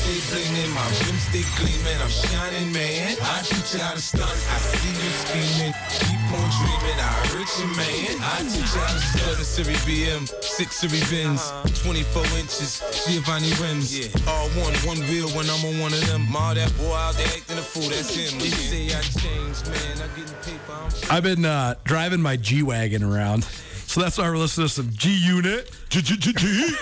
My 0.00 0.06
neck 0.06 0.22
stay 0.24 0.32
gleaming, 0.32 0.70
my 0.72 0.86
rim 1.04 1.16
stay 1.18 1.44
gleaming. 1.58 2.00
I'm 2.00 2.08
shining, 2.08 2.72
man. 2.72 3.16
I 3.20 3.42
teach 3.42 3.74
you 3.74 3.80
how 3.80 3.92
to 3.92 4.00
stunt. 4.00 4.24
I 4.24 4.56
see 4.58 4.88
you 4.88 5.10
scheming. 5.12 5.74
Keep 5.90 6.32
on 6.32 6.48
dreaming. 6.56 6.98
I 6.98 7.12
hurt 7.28 7.50
you, 7.60 7.68
man. 7.76 8.16
I 8.22 8.40
teach 8.48 8.74
you 8.74 8.80
how 8.80 8.94
to 8.94 9.00
stunt. 9.00 9.40
A 9.40 9.44
Series 9.44 9.84
BM, 9.84 10.28
six 10.42 10.76
Series 10.76 11.10
Benz, 11.10 11.52
24 11.82 12.22
inches, 12.38 12.80
Giovanni 13.06 13.52
rims. 13.60 13.92
All 14.26 14.48
one, 14.50 14.74
one 14.88 14.98
wheel 15.08 15.28
when 15.36 15.48
I'm 15.50 15.64
on 15.66 15.78
one 15.80 15.92
of 15.92 16.06
them. 16.06 16.34
All 16.34 16.54
that 16.54 16.72
boy 16.78 16.94
out 16.94 17.14
there 17.14 17.26
acting 17.26 17.58
a 17.58 17.62
fool, 17.62 17.88
that's 17.90 18.14
him. 18.14 18.38
They 18.38 18.48
say 18.48 18.86
I 18.96 19.00
changed, 19.02 19.68
man. 19.68 20.00
I'm 20.00 20.08
getting 20.16 20.34
paper. 20.40 20.72
I'm 20.72 21.16
I've 21.16 21.22
been 21.22 21.44
uh, 21.44 21.74
driving 21.84 22.22
my 22.22 22.36
G 22.36 22.62
Wagon 22.62 23.02
around. 23.02 23.44
So 23.44 24.00
that's 24.00 24.18
why 24.18 24.30
we're 24.30 24.38
listening 24.38 24.68
to 24.68 24.72
some 24.72 24.88
G 24.92 25.10
Unit. 25.10 25.70
G 25.88 26.00
G 26.00 26.16
G 26.16 26.32
G. 26.32 26.72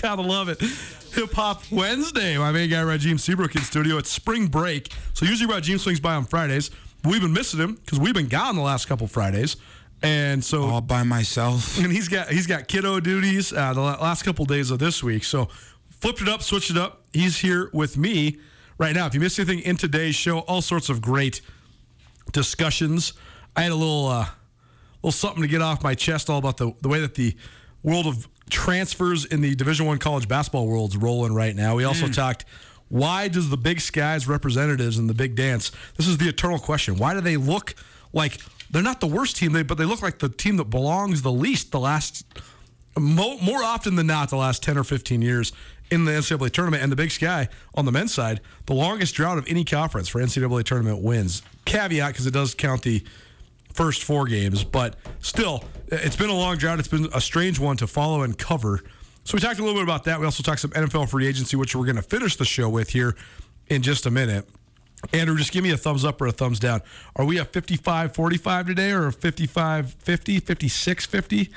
Gotta 0.00 0.22
love 0.22 0.48
it. 0.48 0.60
Hip 1.14 1.32
Hop 1.32 1.62
Wednesday. 1.70 2.38
My 2.38 2.52
main 2.52 2.70
guy, 2.70 2.82
Rajim 2.82 3.18
Seabrook, 3.18 3.54
in 3.54 3.62
studio. 3.62 3.98
It's 3.98 4.10
spring 4.10 4.46
break. 4.46 4.92
So 5.14 5.26
usually 5.26 5.52
Rajim 5.52 5.78
swings 5.78 6.00
by 6.00 6.14
on 6.14 6.24
Fridays. 6.24 6.70
We've 7.04 7.20
been 7.20 7.32
missing 7.32 7.58
him 7.60 7.74
because 7.74 7.98
we've 7.98 8.14
been 8.14 8.28
gone 8.28 8.56
the 8.56 8.62
last 8.62 8.86
couple 8.86 9.06
Fridays. 9.06 9.56
And 10.02 10.42
so 10.42 10.62
All 10.62 10.80
by 10.80 11.02
myself. 11.02 11.78
and 11.82 11.92
he's 11.92 12.08
got 12.08 12.28
he's 12.28 12.46
got 12.46 12.68
kiddo 12.68 13.00
duties 13.00 13.52
uh, 13.52 13.72
the 13.74 13.80
last 13.80 14.22
couple 14.22 14.44
days 14.44 14.70
of 14.70 14.78
this 14.78 15.02
week. 15.02 15.24
So 15.24 15.46
flipped 15.90 16.22
it 16.22 16.28
up, 16.28 16.42
switched 16.42 16.70
it 16.70 16.78
up. 16.78 17.02
He's 17.12 17.38
here 17.38 17.70
with 17.72 17.98
me 17.98 18.38
right 18.78 18.94
now. 18.94 19.06
If 19.06 19.14
you 19.14 19.20
missed 19.20 19.38
anything 19.38 19.60
in 19.60 19.76
today's 19.76 20.14
show, 20.14 20.40
all 20.40 20.62
sorts 20.62 20.88
of 20.88 21.02
great 21.02 21.40
discussions. 22.32 23.12
I 23.56 23.62
had 23.62 23.72
a 23.72 23.76
little 23.76 24.06
uh, 24.06 24.26
little 25.02 25.12
something 25.12 25.42
to 25.42 25.48
get 25.48 25.60
off 25.60 25.82
my 25.82 25.94
chest 25.94 26.30
all 26.30 26.38
about 26.38 26.56
the 26.56 26.72
the 26.80 26.88
way 26.88 27.00
that 27.00 27.14
the 27.14 27.36
world 27.82 28.06
of 28.06 28.28
transfers 28.50 29.24
in 29.24 29.40
the 29.40 29.54
Division 29.54 29.86
One 29.86 29.98
college 29.98 30.28
basketball 30.28 30.66
world's 30.66 30.96
rolling 30.96 31.34
right 31.34 31.54
now. 31.54 31.76
We 31.76 31.84
also 31.84 32.06
hmm. 32.06 32.12
talked. 32.12 32.44
Why 32.88 33.28
does 33.28 33.50
the 33.50 33.56
Big 33.56 33.80
Sky's 33.80 34.26
representatives 34.26 34.98
in 34.98 35.06
the 35.06 35.14
Big 35.14 35.36
Dance? 35.36 35.70
This 35.96 36.08
is 36.08 36.18
the 36.18 36.28
eternal 36.28 36.58
question. 36.58 36.96
Why 36.96 37.14
do 37.14 37.20
they 37.20 37.36
look 37.36 37.76
like 38.12 38.38
they're 38.70 38.82
not 38.82 39.00
the 39.00 39.06
worst 39.06 39.36
team, 39.36 39.52
they- 39.52 39.62
but 39.62 39.78
they 39.78 39.84
look 39.84 40.02
like 40.02 40.18
the 40.18 40.28
team 40.28 40.56
that 40.56 40.70
belongs 40.70 41.22
the 41.22 41.32
least 41.32 41.70
the 41.70 41.80
last 41.80 42.24
mo- 42.98 43.38
more 43.38 43.62
often 43.62 43.94
than 43.94 44.06
not 44.06 44.30
the 44.30 44.36
last 44.36 44.62
10 44.62 44.76
or 44.76 44.84
15 44.84 45.22
years 45.22 45.52
in 45.90 46.04
the 46.04 46.12
NCAA 46.12 46.50
tournament. 46.50 46.82
And 46.82 46.90
the 46.90 46.96
Big 46.96 47.10
Sky 47.10 47.48
on 47.74 47.84
the 47.84 47.92
men's 47.92 48.12
side, 48.12 48.40
the 48.66 48.74
longest 48.74 49.14
drought 49.14 49.38
of 49.38 49.46
any 49.48 49.64
conference 49.64 50.08
for 50.08 50.20
NCAA 50.20 50.64
tournament 50.64 51.00
wins. 51.00 51.42
Caveat 51.64 52.12
because 52.12 52.26
it 52.26 52.32
does 52.32 52.54
count 52.54 52.82
the 52.82 53.04
first 53.74 54.04
four 54.04 54.26
games, 54.26 54.64
but 54.64 54.96
still, 55.20 55.64
it's 55.88 56.16
been 56.16 56.30
a 56.30 56.34
long 56.34 56.56
drought. 56.56 56.78
It's 56.78 56.88
been 56.88 57.08
a 57.14 57.20
strange 57.20 57.58
one 57.58 57.76
to 57.78 57.86
follow 57.86 58.22
and 58.22 58.36
cover. 58.36 58.82
So 59.24 59.34
we 59.34 59.40
talked 59.40 59.58
a 59.58 59.62
little 59.62 59.78
bit 59.78 59.84
about 59.84 60.04
that. 60.04 60.18
We 60.18 60.24
also 60.24 60.42
talked 60.42 60.60
some 60.60 60.70
NFL 60.70 61.08
free 61.08 61.26
agency, 61.26 61.56
which 61.56 61.74
we're 61.76 61.84
going 61.84 61.96
to 61.96 62.02
finish 62.02 62.36
the 62.36 62.44
show 62.44 62.68
with 62.68 62.90
here 62.90 63.16
in 63.68 63.82
just 63.82 64.06
a 64.06 64.10
minute. 64.10 64.48
Andrew, 65.12 65.36
just 65.36 65.52
give 65.52 65.64
me 65.64 65.70
a 65.70 65.76
thumbs 65.76 66.04
up 66.04 66.20
or 66.20 66.26
a 66.26 66.32
thumbs 66.32 66.58
down. 66.58 66.82
Are 67.16 67.24
we 67.24 67.38
a 67.38 67.44
55 67.44 68.14
45 68.14 68.66
today 68.66 68.92
or 68.92 69.06
a 69.06 69.12
55 69.12 69.94
50, 69.94 70.40
56 70.40 71.06
50? 71.06 71.50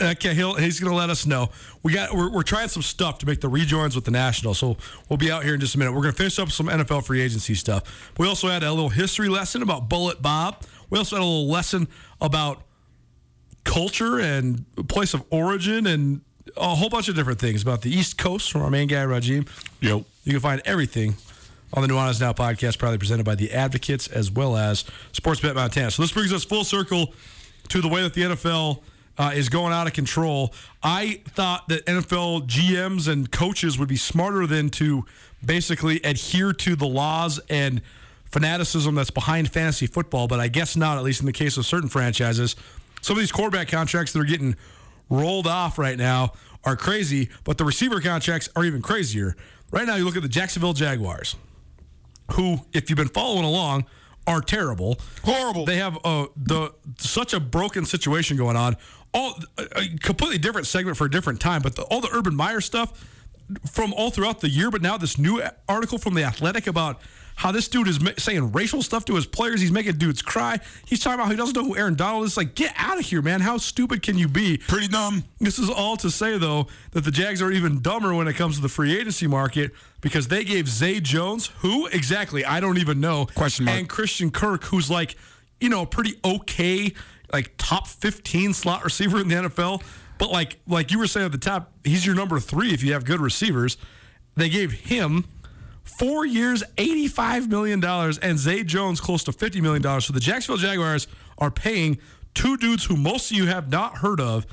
Okay, 0.00 0.34
he'll, 0.34 0.54
he's 0.54 0.80
going 0.80 0.90
to 0.90 0.96
let 0.96 1.08
us 1.08 1.24
know. 1.24 1.50
We 1.84 1.92
got 1.92 2.12
we're, 2.14 2.30
we're 2.30 2.42
trying 2.42 2.68
some 2.68 2.82
stuff 2.82 3.18
to 3.18 3.26
make 3.26 3.40
the 3.40 3.48
rejoins 3.48 3.94
with 3.94 4.04
the 4.04 4.10
national, 4.10 4.54
so 4.54 4.76
we'll 5.08 5.18
be 5.18 5.30
out 5.30 5.44
here 5.44 5.54
in 5.54 5.60
just 5.60 5.76
a 5.76 5.78
minute. 5.78 5.92
We're 5.92 6.02
going 6.02 6.12
to 6.12 6.18
finish 6.18 6.38
up 6.38 6.50
some 6.50 6.66
NFL 6.66 7.06
free 7.06 7.20
agency 7.20 7.54
stuff. 7.54 8.12
We 8.18 8.26
also 8.26 8.48
had 8.48 8.64
a 8.64 8.72
little 8.72 8.88
history 8.88 9.28
lesson 9.28 9.62
about 9.62 9.88
Bullet 9.88 10.20
Bob. 10.20 10.64
We 10.90 10.98
also 10.98 11.16
had 11.16 11.22
a 11.22 11.24
little 11.24 11.48
lesson 11.48 11.88
about 12.20 12.62
culture 13.64 14.18
and 14.20 14.64
place 14.88 15.14
of 15.14 15.24
origin 15.30 15.86
and 15.86 16.20
a 16.56 16.74
whole 16.74 16.90
bunch 16.90 17.08
of 17.08 17.14
different 17.14 17.40
things 17.40 17.62
about 17.62 17.82
the 17.82 17.90
East 17.90 18.18
Coast 18.18 18.52
from 18.52 18.62
our 18.62 18.70
main 18.70 18.88
guy 18.88 19.04
Rajim. 19.04 19.48
Yep. 19.80 20.04
You 20.24 20.32
can 20.32 20.40
find 20.40 20.62
everything 20.64 21.16
on 21.72 21.82
the 21.82 21.88
Nuanez 21.88 22.20
Now 22.20 22.32
podcast, 22.32 22.78
proudly 22.78 22.98
presented 22.98 23.24
by 23.24 23.34
the 23.34 23.52
Advocates 23.52 24.06
as 24.08 24.30
well 24.30 24.56
as 24.56 24.84
Sportsbet 25.12 25.54
Montana. 25.54 25.90
So 25.90 26.02
this 26.02 26.12
brings 26.12 26.32
us 26.32 26.44
full 26.44 26.64
circle 26.64 27.12
to 27.68 27.80
the 27.80 27.88
way 27.88 28.02
that 28.02 28.14
the 28.14 28.22
NFL 28.22 28.82
uh, 29.18 29.32
is 29.34 29.48
going 29.48 29.72
out 29.72 29.86
of 29.86 29.92
control. 29.92 30.52
I 30.82 31.20
thought 31.26 31.68
that 31.68 31.84
NFL 31.86 32.46
GMs 32.46 33.08
and 33.08 33.30
coaches 33.30 33.78
would 33.78 33.88
be 33.88 33.96
smarter 33.96 34.46
than 34.46 34.70
to 34.70 35.04
basically 35.44 36.00
adhere 36.02 36.52
to 36.52 36.76
the 36.76 36.86
laws 36.86 37.40
and 37.48 37.82
fanaticism 38.34 38.96
that's 38.96 39.10
behind 39.12 39.48
fantasy 39.48 39.86
football, 39.86 40.26
but 40.26 40.40
I 40.40 40.48
guess 40.48 40.76
not, 40.76 40.98
at 40.98 41.04
least 41.04 41.20
in 41.20 41.26
the 41.26 41.32
case 41.32 41.56
of 41.56 41.64
certain 41.64 41.88
franchises. 41.88 42.56
Some 43.00 43.16
of 43.16 43.20
these 43.20 43.30
quarterback 43.32 43.68
contracts 43.68 44.12
that 44.12 44.18
are 44.18 44.24
getting 44.24 44.56
rolled 45.08 45.46
off 45.46 45.78
right 45.78 45.96
now 45.96 46.32
are 46.64 46.74
crazy, 46.76 47.30
but 47.44 47.58
the 47.58 47.64
receiver 47.64 48.00
contracts 48.00 48.48
are 48.56 48.64
even 48.64 48.82
crazier. 48.82 49.36
Right 49.70 49.86
now, 49.86 49.94
you 49.94 50.04
look 50.04 50.16
at 50.16 50.22
the 50.22 50.28
Jacksonville 50.28 50.72
Jaguars. 50.72 51.36
who, 52.32 52.58
if 52.72 52.90
you've 52.90 52.96
been 52.96 53.08
following 53.08 53.44
along, 53.44 53.84
are 54.26 54.40
terrible. 54.40 54.98
Horrible. 55.22 55.66
They 55.66 55.76
have 55.76 55.98
uh, 56.04 56.26
the 56.36 56.72
such 56.98 57.34
a 57.34 57.40
broken 57.40 57.84
situation 57.84 58.36
going 58.36 58.56
on. 58.56 58.76
All 59.12 59.38
a, 59.58 59.86
completely 60.00 60.38
different 60.38 60.66
segment 60.66 60.96
for 60.96 61.04
a 61.04 61.10
different 61.10 61.40
time, 61.40 61.62
but 61.62 61.76
the, 61.76 61.82
all 61.82 62.00
the 62.00 62.08
Urban 62.12 62.34
Meyer 62.34 62.60
stuff 62.60 62.92
from 63.70 63.92
all 63.92 64.10
throughout 64.10 64.40
the 64.40 64.48
year. 64.48 64.70
But 64.70 64.82
now 64.82 64.96
this 64.96 65.18
new 65.18 65.42
article 65.68 65.98
from 65.98 66.14
the 66.14 66.24
Athletic 66.24 66.66
about 66.66 67.00
how 67.36 67.50
this 67.50 67.66
dude 67.68 67.88
is 67.88 68.00
ma- 68.00 68.10
saying 68.16 68.52
racial 68.52 68.80
stuff 68.82 69.04
to 69.06 69.14
his 69.16 69.26
players. 69.26 69.60
He's 69.60 69.72
making 69.72 69.96
dudes 69.98 70.22
cry. 70.22 70.58
He's 70.86 71.00
talking 71.00 71.14
about 71.14 71.24
how 71.26 71.30
he 71.32 71.36
doesn't 71.36 71.56
know 71.56 71.64
who 71.64 71.76
Aaron 71.76 71.94
Donald 71.94 72.24
is. 72.24 72.36
Like, 72.36 72.54
get 72.54 72.72
out 72.76 72.98
of 72.98 73.04
here, 73.04 73.22
man. 73.22 73.40
How 73.40 73.58
stupid 73.58 74.02
can 74.02 74.16
you 74.16 74.28
be? 74.28 74.58
Pretty 74.58 74.88
dumb. 74.88 75.24
This 75.40 75.58
is 75.58 75.68
all 75.68 75.96
to 75.98 76.10
say, 76.10 76.38
though, 76.38 76.68
that 76.92 77.02
the 77.04 77.10
Jags 77.10 77.42
are 77.42 77.50
even 77.50 77.80
dumber 77.82 78.14
when 78.14 78.28
it 78.28 78.34
comes 78.34 78.56
to 78.56 78.62
the 78.62 78.68
free 78.68 78.96
agency 78.96 79.26
market 79.26 79.72
because 80.00 80.28
they 80.28 80.44
gave 80.44 80.68
Zay 80.68 81.00
Jones, 81.00 81.46
who 81.58 81.86
exactly, 81.88 82.44
I 82.44 82.60
don't 82.60 82.78
even 82.78 83.00
know, 83.00 83.26
Question 83.34 83.64
mark. 83.64 83.78
and 83.78 83.88
Christian 83.88 84.30
Kirk, 84.30 84.64
who's 84.64 84.88
like, 84.90 85.16
you 85.60 85.68
know, 85.68 85.84
pretty 85.86 86.14
okay, 86.24 86.92
like 87.32 87.54
top 87.58 87.86
15 87.88 88.52
slot 88.54 88.84
receiver 88.84 89.18
in 89.20 89.28
the 89.28 89.34
NFL. 89.34 89.82
But 90.18 90.30
like, 90.30 90.58
like 90.68 90.92
you 90.92 90.98
were 91.00 91.06
saying 91.08 91.26
at 91.26 91.32
the 91.32 91.38
top, 91.38 91.72
he's 91.82 92.06
your 92.06 92.14
number 92.14 92.38
three 92.38 92.72
if 92.72 92.84
you 92.84 92.92
have 92.92 93.04
good 93.04 93.20
receivers. 93.20 93.76
They 94.36 94.48
gave 94.48 94.70
him 94.72 95.24
four 95.84 96.26
years, 96.26 96.62
$85 96.76 97.48
million, 97.48 97.84
and 97.84 98.38
Zay 98.38 98.64
Jones 98.64 99.00
close 99.00 99.22
to 99.24 99.32
$50 99.32 99.62
million. 99.62 100.00
So 100.00 100.12
the 100.12 100.20
Jacksonville 100.20 100.60
Jaguars 100.60 101.06
are 101.38 101.50
paying 101.50 101.98
two 102.34 102.56
dudes 102.56 102.84
who 102.84 102.96
most 102.96 103.30
of 103.30 103.36
you 103.36 103.46
have 103.46 103.70
not 103.70 103.98
heard 103.98 104.20
of 104.20 104.46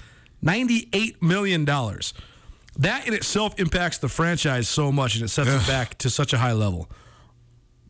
$98 0.44 1.22
million. 1.22 1.66
That 1.66 3.08
in 3.08 3.14
itself 3.14 3.60
impacts 3.60 3.98
the 3.98 4.08
franchise 4.08 4.70
so 4.70 4.92
much 4.92 5.16
and 5.16 5.24
it 5.24 5.28
sets 5.30 5.50
it 5.50 5.68
back 5.68 5.98
to 6.00 6.10
such 6.10 6.34
a 6.34 6.38
high 6.38 6.54
level. 6.54 6.90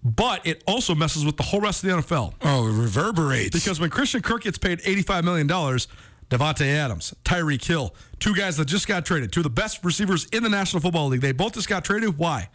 But 0.04 0.48
it 0.48 0.64
also 0.66 0.96
messes 0.96 1.26
with 1.26 1.38
the 1.38 1.44
whole 1.44 1.62
rest 1.62 1.84
of 1.84 1.90
the 1.90 1.96
NFL. 1.98 2.34
Oh, 2.42 2.68
it 2.68 2.82
reverberates. 2.82 3.52
Because 3.52 3.80
when 3.80 3.92
Christian 3.92 4.22
Kirk 4.22 4.44
gets 4.44 4.58
paid 4.58 4.80
$85 4.80 5.24
million, 5.24 5.48
Davante 5.48 6.66
Adams, 6.66 7.14
Tyreek 7.24 7.64
Hill, 7.64 7.94
two 8.20 8.34
guys 8.34 8.58
that 8.58 8.66
just 8.66 8.88
got 8.88 9.06
traded, 9.06 9.32
two 9.32 9.42
of 9.42 9.44
the 9.44 9.50
best 9.52 9.84
receivers 9.84 10.26
in 10.32 10.42
the 10.42 10.50
National 10.50 10.82
Football 10.82 11.10
League, 11.10 11.22
they 11.22 11.34
both 11.34 11.54
just 11.54 11.70
got 11.70 11.84
traded. 11.84 12.18
Why? 12.18 12.50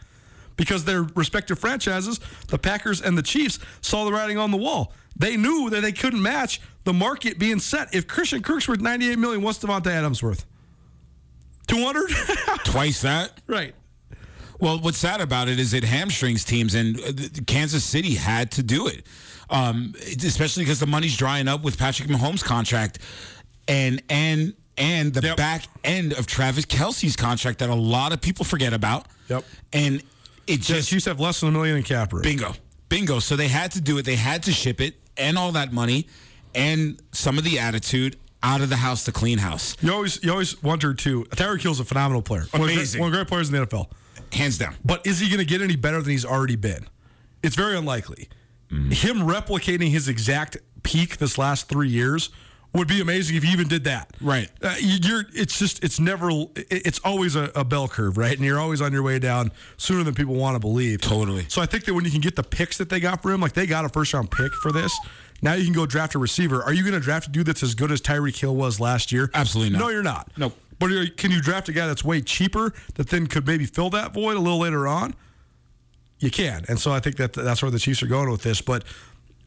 Because 0.57 0.83
their 0.85 1.03
respective 1.15 1.59
franchises, 1.59 2.19
the 2.47 2.57
Packers 2.57 3.01
and 3.01 3.17
the 3.17 3.21
Chiefs, 3.21 3.59
saw 3.81 4.03
the 4.05 4.11
writing 4.11 4.37
on 4.37 4.51
the 4.51 4.57
wall. 4.57 4.91
They 5.15 5.37
knew 5.37 5.69
that 5.69 5.81
they 5.81 5.91
couldn't 5.91 6.21
match 6.21 6.59
the 6.83 6.93
market 6.93 7.39
being 7.39 7.59
set. 7.59 7.93
If 7.95 8.07
Christian 8.07 8.41
Kirk's 8.43 8.67
worth 8.67 8.81
98 8.81 9.17
million, 9.17 9.41
what's 9.43 9.59
Davante 9.59 9.87
Adams 9.87 10.21
worth? 10.21 10.45
200? 11.67 12.09
Twice 12.65 13.01
that. 13.01 13.39
right. 13.47 13.73
Well, 14.59 14.79
what's 14.79 14.97
sad 14.97 15.21
about 15.21 15.49
it 15.49 15.59
is 15.59 15.73
it 15.75 15.83
hamstrings 15.83 16.43
teams, 16.43 16.73
and 16.73 16.99
uh, 16.99 17.11
Kansas 17.45 17.83
City 17.83 18.15
had 18.15 18.49
to 18.53 18.63
do 18.63 18.87
it, 18.87 19.05
um, 19.51 19.93
especially 20.01 20.63
because 20.63 20.79
the 20.79 20.87
money's 20.87 21.15
drying 21.15 21.47
up 21.47 21.63
with 21.63 21.77
Patrick 21.77 22.09
Mahomes' 22.09 22.43
contract, 22.43 22.97
and 23.67 24.01
and 24.09 24.55
and 24.75 25.13
the 25.13 25.21
Yep. 25.27 25.37
back 25.37 25.65
end 25.83 26.13
of 26.13 26.25
Travis 26.25 26.65
Kelce's 26.65 27.15
contract 27.15 27.59
that 27.59 27.69
a 27.69 27.75
lot 27.75 28.13
of 28.13 28.21
people 28.21 28.45
forget 28.45 28.73
about. 28.73 29.05
Yep. 29.29 29.45
And 29.73 30.01
it 30.47 30.61
just 30.61 30.89
just 30.89 31.03
to 31.05 31.09
have 31.11 31.19
less 31.19 31.39
than 31.41 31.49
a 31.49 31.51
million 31.51 31.77
in 31.77 31.83
cap 31.83 32.13
room. 32.13 32.21
bingo, 32.23 32.53
bingo. 32.89 33.19
So 33.19 33.35
they 33.35 33.47
had 33.47 33.71
to 33.73 33.81
do 33.81 33.97
it. 33.97 34.05
They 34.05 34.15
had 34.15 34.43
to 34.43 34.51
ship 34.51 34.81
it, 34.81 34.95
and 35.17 35.37
all 35.37 35.51
that 35.53 35.71
money, 35.73 36.07
and 36.55 37.01
some 37.11 37.37
of 37.37 37.43
the 37.43 37.59
attitude 37.59 38.17
out 38.43 38.61
of 38.61 38.69
the 38.69 38.75
house 38.77 39.03
to 39.05 39.11
clean 39.11 39.39
house, 39.39 39.75
You 39.81 39.91
always, 39.91 40.23
you 40.23 40.31
always 40.31 40.61
wonder 40.63 40.93
too. 40.93 41.25
Tyreek 41.31 41.61
Hill's 41.61 41.79
a 41.79 41.85
phenomenal 41.85 42.21
player. 42.21 42.45
One 42.51 42.61
of 42.61 42.67
the 42.67 42.73
great- 42.73 42.75
Amazing. 42.75 43.01
one 43.01 43.07
of 43.07 43.11
the 43.13 43.17
great 43.17 43.27
players 43.27 43.49
in 43.49 43.55
the 43.55 43.65
NFL. 43.65 43.89
hands 44.31 44.57
down. 44.57 44.75
But 44.85 45.05
is 45.07 45.19
he 45.19 45.27
going 45.27 45.39
to 45.39 45.45
get 45.45 45.61
any 45.61 45.75
better 45.75 46.01
than 46.01 46.11
he's 46.11 46.25
already 46.25 46.55
been? 46.55 46.85
It's 47.43 47.55
very 47.55 47.75
unlikely. 47.77 48.29
Mm-hmm. 48.71 48.91
Him 48.91 49.17
replicating 49.27 49.89
his 49.89 50.07
exact 50.07 50.57
peak 50.83 51.17
this 51.17 51.37
last 51.37 51.67
three 51.69 51.89
years 51.89 52.29
would 52.77 52.87
be 52.87 53.01
amazing 53.01 53.35
if 53.35 53.43
you 53.43 53.51
even 53.51 53.67
did 53.67 53.83
that. 53.83 54.09
Right. 54.21 54.49
Uh, 54.61 54.75
you- 54.79 54.99
you're. 55.01 55.23
It's 55.33 55.59
just. 55.59 55.83
It's 55.83 55.99
never. 55.99 56.29
It's 56.55 56.99
always 57.03 57.35
a, 57.35 57.51
a 57.55 57.65
bell 57.65 57.87
curve, 57.87 58.17
right? 58.17 58.35
And 58.35 58.45
you're 58.45 58.59
always 58.59 58.81
on 58.81 58.93
your 58.93 59.03
way 59.03 59.19
down 59.19 59.51
sooner 59.77 60.03
than 60.03 60.13
people 60.13 60.35
want 60.35 60.55
to 60.55 60.59
believe. 60.59 61.01
Totally. 61.01 61.45
So 61.49 61.61
I 61.61 61.65
think 61.65 61.85
that 61.85 61.93
when 61.93 62.05
you 62.05 62.11
can 62.11 62.21
get 62.21 62.35
the 62.35 62.43
picks 62.43 62.77
that 62.77 62.89
they 62.89 62.99
got 62.99 63.21
for 63.21 63.31
him, 63.31 63.41
like 63.41 63.53
they 63.53 63.65
got 63.67 63.83
a 63.85 63.89
first 63.89 64.13
round 64.13 64.31
pick 64.31 64.53
for 64.61 64.71
this. 64.71 64.97
Now 65.41 65.53
you 65.53 65.65
can 65.65 65.73
go 65.73 65.85
draft 65.85 66.15
a 66.15 66.19
receiver. 66.19 66.63
Are 66.63 66.73
you 66.73 66.81
going 66.81 66.93
to 66.95 66.99
draft 66.99 67.27
a 67.27 67.29
dude 67.31 67.45
that's 67.45 67.61
as 67.61 67.75
good 67.75 67.91
as 67.91 68.01
Tyreek 68.01 68.39
Hill 68.39 68.55
was 68.55 68.79
last 68.79 69.11
year? 69.11 69.29
Absolutely 69.35 69.71
not. 69.73 69.79
No, 69.79 69.89
you're 69.89 70.01
not. 70.01 70.31
Nope. 70.37 70.57
But 70.79 70.89
can 71.17 71.29
you 71.31 71.41
draft 71.41 71.69
a 71.69 71.73
guy 71.73 71.85
that's 71.87 72.03
way 72.03 72.21
cheaper 72.21 72.73
that 72.95 73.09
then 73.09 73.27
could 73.27 73.45
maybe 73.45 73.65
fill 73.65 73.89
that 73.91 74.13
void 74.13 74.35
a 74.35 74.39
little 74.39 74.59
later 74.59 74.87
on? 74.87 75.13
You 76.19 76.31
can, 76.31 76.65
and 76.67 76.79
so 76.79 76.91
I 76.91 76.99
think 76.99 77.17
that 77.17 77.33
that's 77.33 77.61
where 77.61 77.69
the 77.69 77.77
Chiefs 77.77 78.01
are 78.01 78.07
going 78.07 78.31
with 78.31 78.41
this. 78.41 78.59
But 78.61 78.83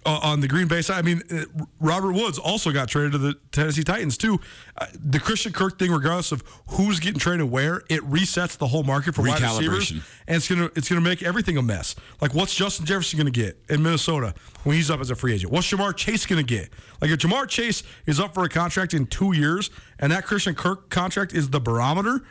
uh, 0.06 0.18
on 0.22 0.40
the 0.40 0.48
Green 0.48 0.66
Bay 0.66 0.80
side, 0.82 0.98
I 0.98 1.02
mean, 1.02 1.22
uh, 1.30 1.44
Robert 1.78 2.12
Woods 2.12 2.38
also 2.38 2.72
got 2.72 2.88
traded 2.88 3.12
to 3.12 3.18
the 3.18 3.34
Tennessee 3.52 3.82
Titans 3.84 4.16
too. 4.16 4.40
Uh, 4.78 4.86
the 4.94 5.20
Christian 5.20 5.52
Kirk 5.52 5.78
thing, 5.78 5.90
regardless 5.90 6.32
of 6.32 6.42
who's 6.68 7.00
getting 7.00 7.18
traded 7.18 7.50
where, 7.50 7.82
it 7.90 8.00
resets 8.02 8.56
the 8.56 8.66
whole 8.66 8.82
market 8.82 9.14
for 9.14 9.22
wide 9.22 9.40
receivers, 9.40 9.92
Recalibration. 9.92 10.02
and 10.26 10.36
it's 10.36 10.48
gonna 10.48 10.70
it's 10.74 10.88
gonna 10.88 11.00
make 11.02 11.22
everything 11.22 11.56
a 11.58 11.62
mess. 11.62 11.96
Like, 12.20 12.34
what's 12.34 12.54
Justin 12.54 12.86
Jefferson 12.86 13.18
gonna 13.18 13.30
get 13.30 13.58
in 13.68 13.82
Minnesota 13.82 14.34
when 14.64 14.76
he's 14.76 14.90
up 14.90 15.00
as 15.00 15.10
a 15.10 15.14
free 15.14 15.34
agent? 15.34 15.52
What's 15.52 15.70
Ja'Marr 15.70 15.94
Chase 15.96 16.24
gonna 16.24 16.42
get? 16.42 16.70
Like, 17.00 17.10
if 17.10 17.18
Ja'Marr 17.18 17.46
Chase 17.48 17.82
is 18.06 18.18
up 18.18 18.32
for 18.32 18.44
a 18.44 18.48
contract 18.48 18.94
in 18.94 19.06
two 19.06 19.32
years, 19.32 19.70
and 19.98 20.10
that 20.12 20.24
Christian 20.24 20.54
Kirk 20.54 20.88
contract 20.88 21.34
is 21.34 21.50
the 21.50 21.60
barometer. 21.60 22.22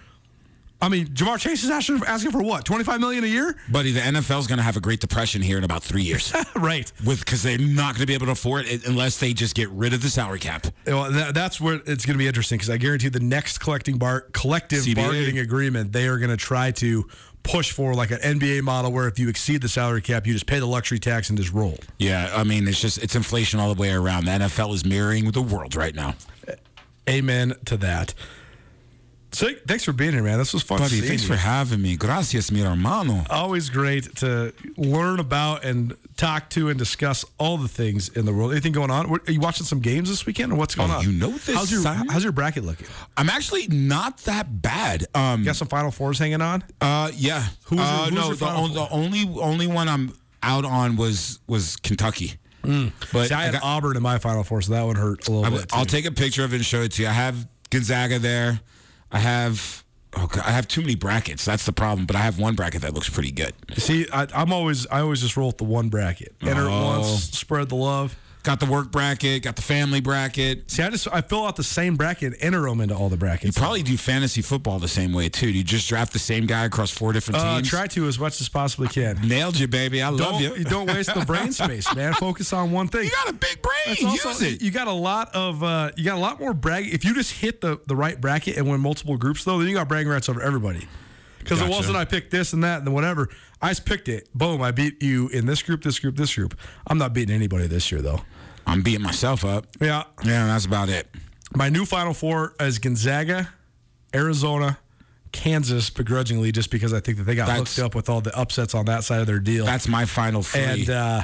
I 0.81 0.87
mean, 0.87 1.07
Ja'Marr 1.07 1.39
Chase 1.39 1.63
is 1.63 1.69
asking, 1.69 2.01
asking 2.07 2.31
for 2.31 2.41
what? 2.41 2.63
Twenty 2.63 2.83
five 2.83 2.99
million 2.99 3.23
a 3.23 3.27
year? 3.27 3.57
Buddy, 3.69 3.91
the 3.91 3.99
NFL's 3.99 4.47
going 4.47 4.57
to 4.57 4.63
have 4.63 4.77
a 4.77 4.79
Great 4.79 5.01
Depression 5.01 5.41
here 5.41 5.57
in 5.57 5.63
about 5.63 5.83
three 5.83 6.03
years. 6.03 6.33
right. 6.55 6.91
with 7.05 7.19
because 7.19 7.43
they're 7.43 7.57
not 7.57 7.95
going 7.95 8.01
to 8.01 8.05
be 8.05 8.13
able 8.13 8.27
to 8.27 8.31
afford 8.31 8.65
it 8.65 8.87
unless 8.87 9.19
they 9.19 9.33
just 9.33 9.55
get 9.55 9.69
rid 9.69 9.93
of 9.93 10.01
the 10.01 10.09
salary 10.09 10.39
cap. 10.39 10.67
Well, 10.87 11.11
that, 11.11 11.33
that's 11.33 11.59
where 11.59 11.75
it's 11.85 12.05
going 12.05 12.13
to 12.13 12.17
be 12.17 12.27
interesting 12.27 12.57
because 12.57 12.69
I 12.69 12.77
guarantee 12.77 13.09
the 13.09 13.19
next 13.19 13.57
collecting 13.57 13.97
bar 13.97 14.21
collective 14.31 14.83
CBA. 14.83 14.95
bargaining 14.95 15.39
agreement 15.39 15.91
they 15.91 16.07
are 16.07 16.17
going 16.17 16.29
to 16.29 16.37
try 16.37 16.71
to 16.71 17.05
push 17.43 17.71
for 17.71 17.93
like 17.93 18.11
an 18.11 18.19
NBA 18.19 18.61
model 18.61 18.91
where 18.91 19.07
if 19.07 19.19
you 19.19 19.29
exceed 19.29 19.61
the 19.61 19.69
salary 19.69 20.01
cap, 20.01 20.27
you 20.27 20.33
just 20.33 20.45
pay 20.45 20.59
the 20.59 20.65
luxury 20.65 20.99
tax 20.99 21.29
and 21.29 21.37
just 21.37 21.51
roll. 21.51 21.77
Yeah, 21.97 22.31
I 22.33 22.43
mean 22.43 22.67
it's 22.67 22.79
just 22.79 23.01
it's 23.03 23.15
inflation 23.15 23.59
all 23.59 23.73
the 23.73 23.81
way 23.81 23.91
around. 23.91 24.25
The 24.25 24.31
NFL 24.31 24.73
is 24.73 24.85
mirroring 24.85 25.31
the 25.31 25.41
world 25.41 25.75
right 25.75 25.95
now. 25.95 26.15
Amen 27.09 27.53
to 27.65 27.77
that. 27.77 28.13
So 29.31 29.47
thanks 29.67 29.83
for 29.83 29.93
being 29.93 30.13
here, 30.13 30.23
man. 30.23 30.39
This 30.39 30.53
was 30.53 30.63
fun. 30.63 30.79
Buddy, 30.79 31.01
thanks 31.01 31.21
you. 31.23 31.29
for 31.29 31.35
having 31.35 31.81
me. 31.81 31.95
Gracias, 31.95 32.51
mi 32.51 32.61
hermano. 32.61 33.23
Always 33.29 33.69
great 33.69 34.15
to 34.17 34.53
learn 34.75 35.19
about 35.19 35.63
and 35.63 35.95
talk 36.17 36.49
to 36.51 36.69
and 36.69 36.79
discuss 36.79 37.23
all 37.37 37.57
the 37.57 37.67
things 37.67 38.09
in 38.09 38.25
the 38.25 38.33
world. 38.33 38.51
Anything 38.53 38.71
going 38.71 38.89
on? 38.89 39.05
Are 39.09 39.31
you 39.31 39.39
watching 39.39 39.65
some 39.67 39.81
games 39.81 40.09
this 40.09 40.25
weekend, 40.25 40.51
or 40.51 40.55
what's 40.55 40.73
going 40.73 40.89
Oh, 40.89 40.95
on? 40.95 41.03
you 41.03 41.11
know 41.11 41.29
this, 41.29 41.55
How's 41.55 41.71
your 41.71 41.81
son? 41.81 42.07
How's 42.07 42.23
your 42.23 42.31
bracket 42.31 42.63
looking? 42.63 42.87
I'm 43.17 43.29
actually 43.29 43.67
not 43.67 44.17
that 44.23 44.61
bad. 44.63 45.05
Um, 45.13 45.43
Got 45.43 45.57
some 45.57 45.67
Final 45.67 45.91
Fours 45.91 46.17
hanging 46.17 46.41
on. 46.41 46.63
uh, 46.81 47.11
yeah. 47.15 47.45
Who's 47.65 47.77
your- 47.79 47.87
uh, 47.87 48.05
who's 48.05 48.13
no, 48.13 48.25
your 48.25 48.35
the, 48.35 48.45
Final 48.45 48.63
on- 48.63 48.73
the 48.73 48.89
only 48.89 49.29
only 49.39 49.67
one 49.67 49.87
I'm 49.87 50.11
out 50.41 50.65
on 50.65 50.95
was 50.95 51.39
was 51.47 51.75
Kentucky. 51.77 52.33
But 52.61 52.69
Mm. 52.71 53.27
See, 53.27 53.33
I 53.33 53.41
I 53.41 53.43
had 53.45 53.53
got- 53.53 53.63
Auburn 53.63 53.95
in 53.95 54.01
my 54.03 54.17
Final 54.17 54.43
Four, 54.43 54.61
so 54.63 54.73
that 54.73 54.81
one 54.81 54.95
hurt 54.95 55.27
a 55.27 55.31
little 55.31 55.55
bit. 55.57 55.69
I'll 55.71 55.85
take 55.85 56.05
a 56.05 56.11
picture 56.11 56.43
of 56.43 56.51
it 56.53 56.57
and 56.57 56.65
show 56.65 56.81
it 56.81 56.91
to 56.93 57.03
you. 57.03 57.07
I 57.07 57.11
have 57.13 57.47
Gonzaga 57.69 58.17
there. 58.19 58.59
I 59.11 59.19
have 59.19 59.83
oh 60.15 60.27
God, 60.27 60.43
I 60.45 60.51
have 60.51 60.67
too 60.67 60.81
many 60.81 60.95
brackets. 60.95 61.45
That's 61.45 61.65
the 61.65 61.71
problem. 61.73 62.05
But 62.05 62.15
I 62.15 62.19
have 62.19 62.39
one 62.39 62.55
bracket 62.55 62.81
that 62.81 62.93
looks 62.93 63.09
pretty 63.09 63.31
good. 63.31 63.53
See, 63.77 64.07
I, 64.13 64.27
I'm 64.33 64.51
always 64.53 64.85
I 64.87 65.01
always 65.01 65.21
just 65.21 65.37
roll 65.37 65.47
with 65.47 65.57
the 65.57 65.63
one 65.65 65.89
bracket. 65.89 66.35
Enter 66.41 66.63
it 66.65 66.71
Oh. 66.71 66.97
once, 66.99 67.23
spread 67.37 67.69
the 67.69 67.75
love. 67.75 68.15
Got 68.43 68.61
the 68.61 68.65
work 68.67 68.89
bracket. 68.89 69.43
Got 69.43 69.57
the 69.57 69.61
family 69.61 69.99
bracket. 69.99 70.71
See, 70.71 70.81
I 70.81 70.89
just 70.89 71.09
I 71.11 71.19
fill 71.19 71.45
out 71.45 71.57
the 71.57 71.63
same 71.63 71.97
bracket, 71.97 72.33
and 72.33 72.41
enter 72.41 72.61
them 72.61 72.79
into 72.79 72.95
all 72.95 73.09
the 73.09 73.17
brackets. 73.17 73.57
You 73.57 73.61
probably 73.61 73.83
do 73.83 73.97
fantasy 73.97 74.41
football 74.41 74.79
the 74.79 74.87
same 74.87 75.11
way 75.11 75.27
too. 75.27 75.51
Do 75.51 75.57
you 75.57 75.63
just 75.63 75.89
draft 75.89 76.13
the 76.13 76.19
same 76.19 76.45
guy 76.45 76.63
across 76.63 76.89
four 76.89 77.11
different 77.11 77.41
uh, 77.41 77.55
teams? 77.55 77.69
try 77.69 77.87
to 77.87 78.07
as 78.07 78.17
much 78.17 78.39
as 78.39 78.47
possibly 78.47 78.87
can. 78.87 79.27
Nailed 79.27 79.59
you, 79.59 79.67
baby. 79.67 80.01
I 80.01 80.07
love 80.07 80.19
Don't 80.19 80.41
you. 80.41 80.55
you 80.55 80.63
don't 80.63 80.87
waste 80.87 81.13
the 81.13 81.25
brain 81.25 81.51
space, 81.51 81.93
man. 81.95 82.13
Focus 82.13 82.53
on 82.53 82.71
one 82.71 82.87
thing. 82.87 83.03
You 83.03 83.11
got 83.11 83.29
a 83.29 83.33
big 83.33 83.61
brain. 83.61 84.07
Also, 84.07 84.29
Use 84.29 84.41
it. 84.41 84.61
You 84.61 84.71
got 84.71 84.87
a 84.87 84.93
lot 84.93 85.35
of 85.35 85.61
uh, 85.61 85.91
you 85.97 86.05
got 86.05 86.15
a 86.15 86.21
lot 86.21 86.39
more 86.39 86.53
brag. 86.53 86.87
If 86.93 87.03
you 87.03 87.13
just 87.13 87.33
hit 87.33 87.59
the 87.59 87.81
the 87.87 87.95
right 87.95 88.19
bracket 88.19 88.55
and 88.55 88.69
win 88.69 88.79
multiple 88.79 89.17
groups, 89.17 89.43
though, 89.43 89.59
then 89.59 89.67
you 89.67 89.73
got 89.73 89.89
bragging 89.89 90.11
rights 90.11 90.29
over 90.29 90.41
everybody. 90.41 90.87
Because 91.39 91.61
it 91.61 91.69
wasn't 91.69 91.97
I 91.97 92.05
picked 92.05 92.31
this 92.31 92.53
and 92.53 92.63
that 92.63 92.81
and 92.81 92.93
whatever. 92.93 93.29
I 93.61 93.69
just 93.69 93.85
picked 93.85 94.07
it. 94.07 94.29
Boom! 94.33 94.61
I 94.61 94.71
beat 94.71 95.01
you 95.03 95.27
in 95.29 95.45
this 95.45 95.61
group, 95.61 95.83
this 95.83 95.99
group, 95.99 96.15
this 96.15 96.33
group. 96.35 96.57
I'm 96.87 96.97
not 96.97 97.13
beating 97.13 97.35
anybody 97.35 97.67
this 97.67 97.91
year 97.91 98.01
though. 98.01 98.21
I'm 98.65 98.81
beating 98.81 99.01
myself 99.01 99.43
up. 99.43 99.65
Yeah, 99.81 100.03
Yeah, 100.23 100.45
that's 100.47 100.65
about 100.65 100.89
it. 100.89 101.07
my 101.55 101.69
new 101.69 101.85
Final 101.85 102.13
Four 102.13 102.53
is 102.59 102.77
Gonzaga, 102.79 103.49
Arizona, 104.15 104.77
Kansas, 105.31 105.89
begrudgingly, 105.89 106.51
just 106.51 106.69
because 106.71 106.93
I 106.93 106.99
think 106.99 107.17
that 107.17 107.23
they 107.25 107.35
got 107.35 107.47
That's- 107.47 107.75
hooked 107.75 107.85
up 107.85 107.95
with 107.95 108.09
all 108.09 108.21
the 108.21 108.35
upsets 108.37 108.73
on 108.75 108.85
that 108.85 109.03
side 109.03 109.21
of 109.21 109.27
their 109.27 109.39
deal. 109.39 109.65
That's 109.65 109.87
my 109.87 110.05
final 110.05 110.41
Four. 110.43 110.61
and 110.61 110.89
uh, 110.89 111.23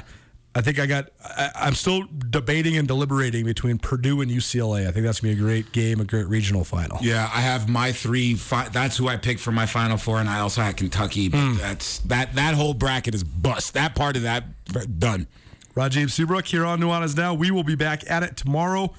I 0.57 0.61
think 0.61 0.79
I 0.79 0.85
got. 0.85 1.09
I, 1.23 1.51
I'm 1.55 1.73
still 1.75 2.03
debating 2.29 2.77
and 2.77 2.87
deliberating 2.87 3.43
between 3.45 3.77
Purdue 3.77 4.21
and 4.21 4.31
UCLA. 4.31 4.87
I 4.87 4.91
think 4.91 5.05
that's 5.05 5.19
gonna 5.19 5.33
be 5.33 5.39
a 5.39 5.43
great 5.43 5.73
game, 5.73 5.99
a 5.99 6.05
great 6.05 6.27
regional 6.27 6.63
final. 6.63 6.97
Yeah, 7.01 7.29
I 7.33 7.41
have 7.41 7.67
my 7.67 7.91
three. 7.91 8.35
Fi- 8.35 8.69
that's 8.69 8.95
who 8.95 9.09
I 9.09 9.17
picked 9.17 9.41
for 9.41 9.51
my 9.51 9.65
final 9.65 9.97
four, 9.97 10.19
and 10.19 10.29
I 10.29 10.39
also 10.39 10.61
had 10.61 10.77
Kentucky. 10.77 11.27
But 11.27 11.39
Hmm. 11.39 11.57
that's 11.57 11.99
that. 11.99 12.35
That 12.35 12.55
whole 12.55 12.73
bracket 12.73 13.13
is 13.13 13.23
bust. 13.25 13.73
That 13.73 13.95
part 13.95 14.15
of 14.15 14.21
that 14.21 14.45
done. 14.97 15.27
Rajiv 15.75 16.09
Seabrook 16.09 16.45
here 16.45 16.65
on 16.65 16.79
Nuanez 16.79 17.17
Now. 17.17 17.33
We 17.33 17.51
will 17.51 17.65
be 17.65 17.75
back 17.75 18.09
at 18.09 18.23
it 18.23 18.37
tomorrow, 18.37 18.93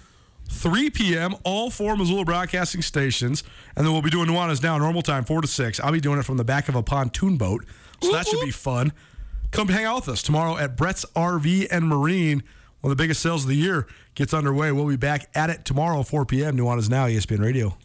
3 0.51 0.91
p.m., 0.91 1.35
all 1.43 1.71
four 1.71 1.97
Missoula 1.97 2.27
broadcasting 2.27 2.83
stations. 2.83 3.43
And 3.75 3.87
then 3.87 3.95
we'll 3.95 4.03
be 4.03 4.11
doing 4.11 4.29
Nuanez 4.29 4.63
Now, 4.63 4.77
normal 4.77 5.01
time, 5.01 5.25
4 5.25 5.41
to 5.41 5.49
6. 5.49 5.81
I'll 5.81 5.91
be 5.91 6.01
doing 6.03 6.19
it 6.19 6.25
from 6.27 6.37
the 6.37 6.45
back 6.45 6.69
of 6.69 6.75
a 6.75 6.83
pontoon 6.83 7.39
boat. 7.39 7.65
So 8.03 8.13
that 8.13 8.27
should 8.29 8.45
be 8.45 8.51
fun. 8.51 8.93
Come 9.57 9.69
hang 9.69 9.87
out 9.87 9.97
with 9.97 10.11
us 10.11 10.23
tomorrow 10.23 10.59
at 10.59 10.77
Brett's 10.77 11.07
RV 11.17 11.69
and 11.71 11.89
Marine. 11.89 12.43
One 12.83 12.93
of 12.93 12.99
the 12.99 13.03
biggest 13.03 13.23
sales 13.23 13.45
of 13.45 13.49
the 13.49 13.57
year 13.57 13.87
gets 14.15 14.35
underway. 14.35 14.71
We'll 14.71 14.87
be 14.87 14.99
back 14.99 15.31
at 15.35 15.49
it 15.49 15.65
tomorrow, 15.65 16.03
4 16.03 16.27
p.m. 16.27 16.59
Nuanez 16.59 16.91
Now, 16.91 17.07
ESPN 17.07 17.41
Radio. 17.41 17.79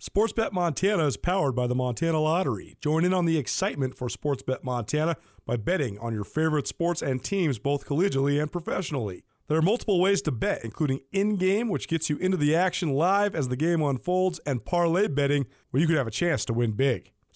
Sportsbet 0.00 0.52
Montana 0.52 1.06
is 1.06 1.16
powered 1.16 1.56
by 1.56 1.66
the 1.66 1.74
Montana 1.74 2.20
Lottery. 2.20 2.76
Join 2.80 3.04
in 3.04 3.12
on 3.12 3.24
the 3.24 3.36
excitement 3.36 3.96
for 3.96 4.06
Sportsbet 4.06 4.62
Montana 4.62 5.16
by 5.44 5.56
betting 5.56 5.98
on 5.98 6.14
your 6.14 6.22
favorite 6.22 6.68
sports 6.68 7.02
and 7.02 7.24
teams 7.24 7.58
both 7.58 7.84
collegially 7.84 8.40
and 8.40 8.52
professionally. 8.52 9.24
There 9.48 9.58
are 9.58 9.62
multiple 9.62 10.00
ways 10.00 10.22
to 10.22 10.30
bet, 10.30 10.64
including 10.64 11.00
in 11.10 11.34
game, 11.34 11.68
which 11.68 11.88
gets 11.88 12.08
you 12.08 12.16
into 12.18 12.36
the 12.36 12.54
action 12.54 12.90
live 12.90 13.34
as 13.34 13.48
the 13.48 13.56
game 13.56 13.82
unfolds, 13.82 14.38
and 14.46 14.64
parlay 14.64 15.08
betting, 15.08 15.46
where 15.72 15.80
you 15.80 15.88
could 15.88 15.96
have 15.96 16.06
a 16.06 16.12
chance 16.12 16.44
to 16.44 16.52
win 16.52 16.74
big. 16.74 17.10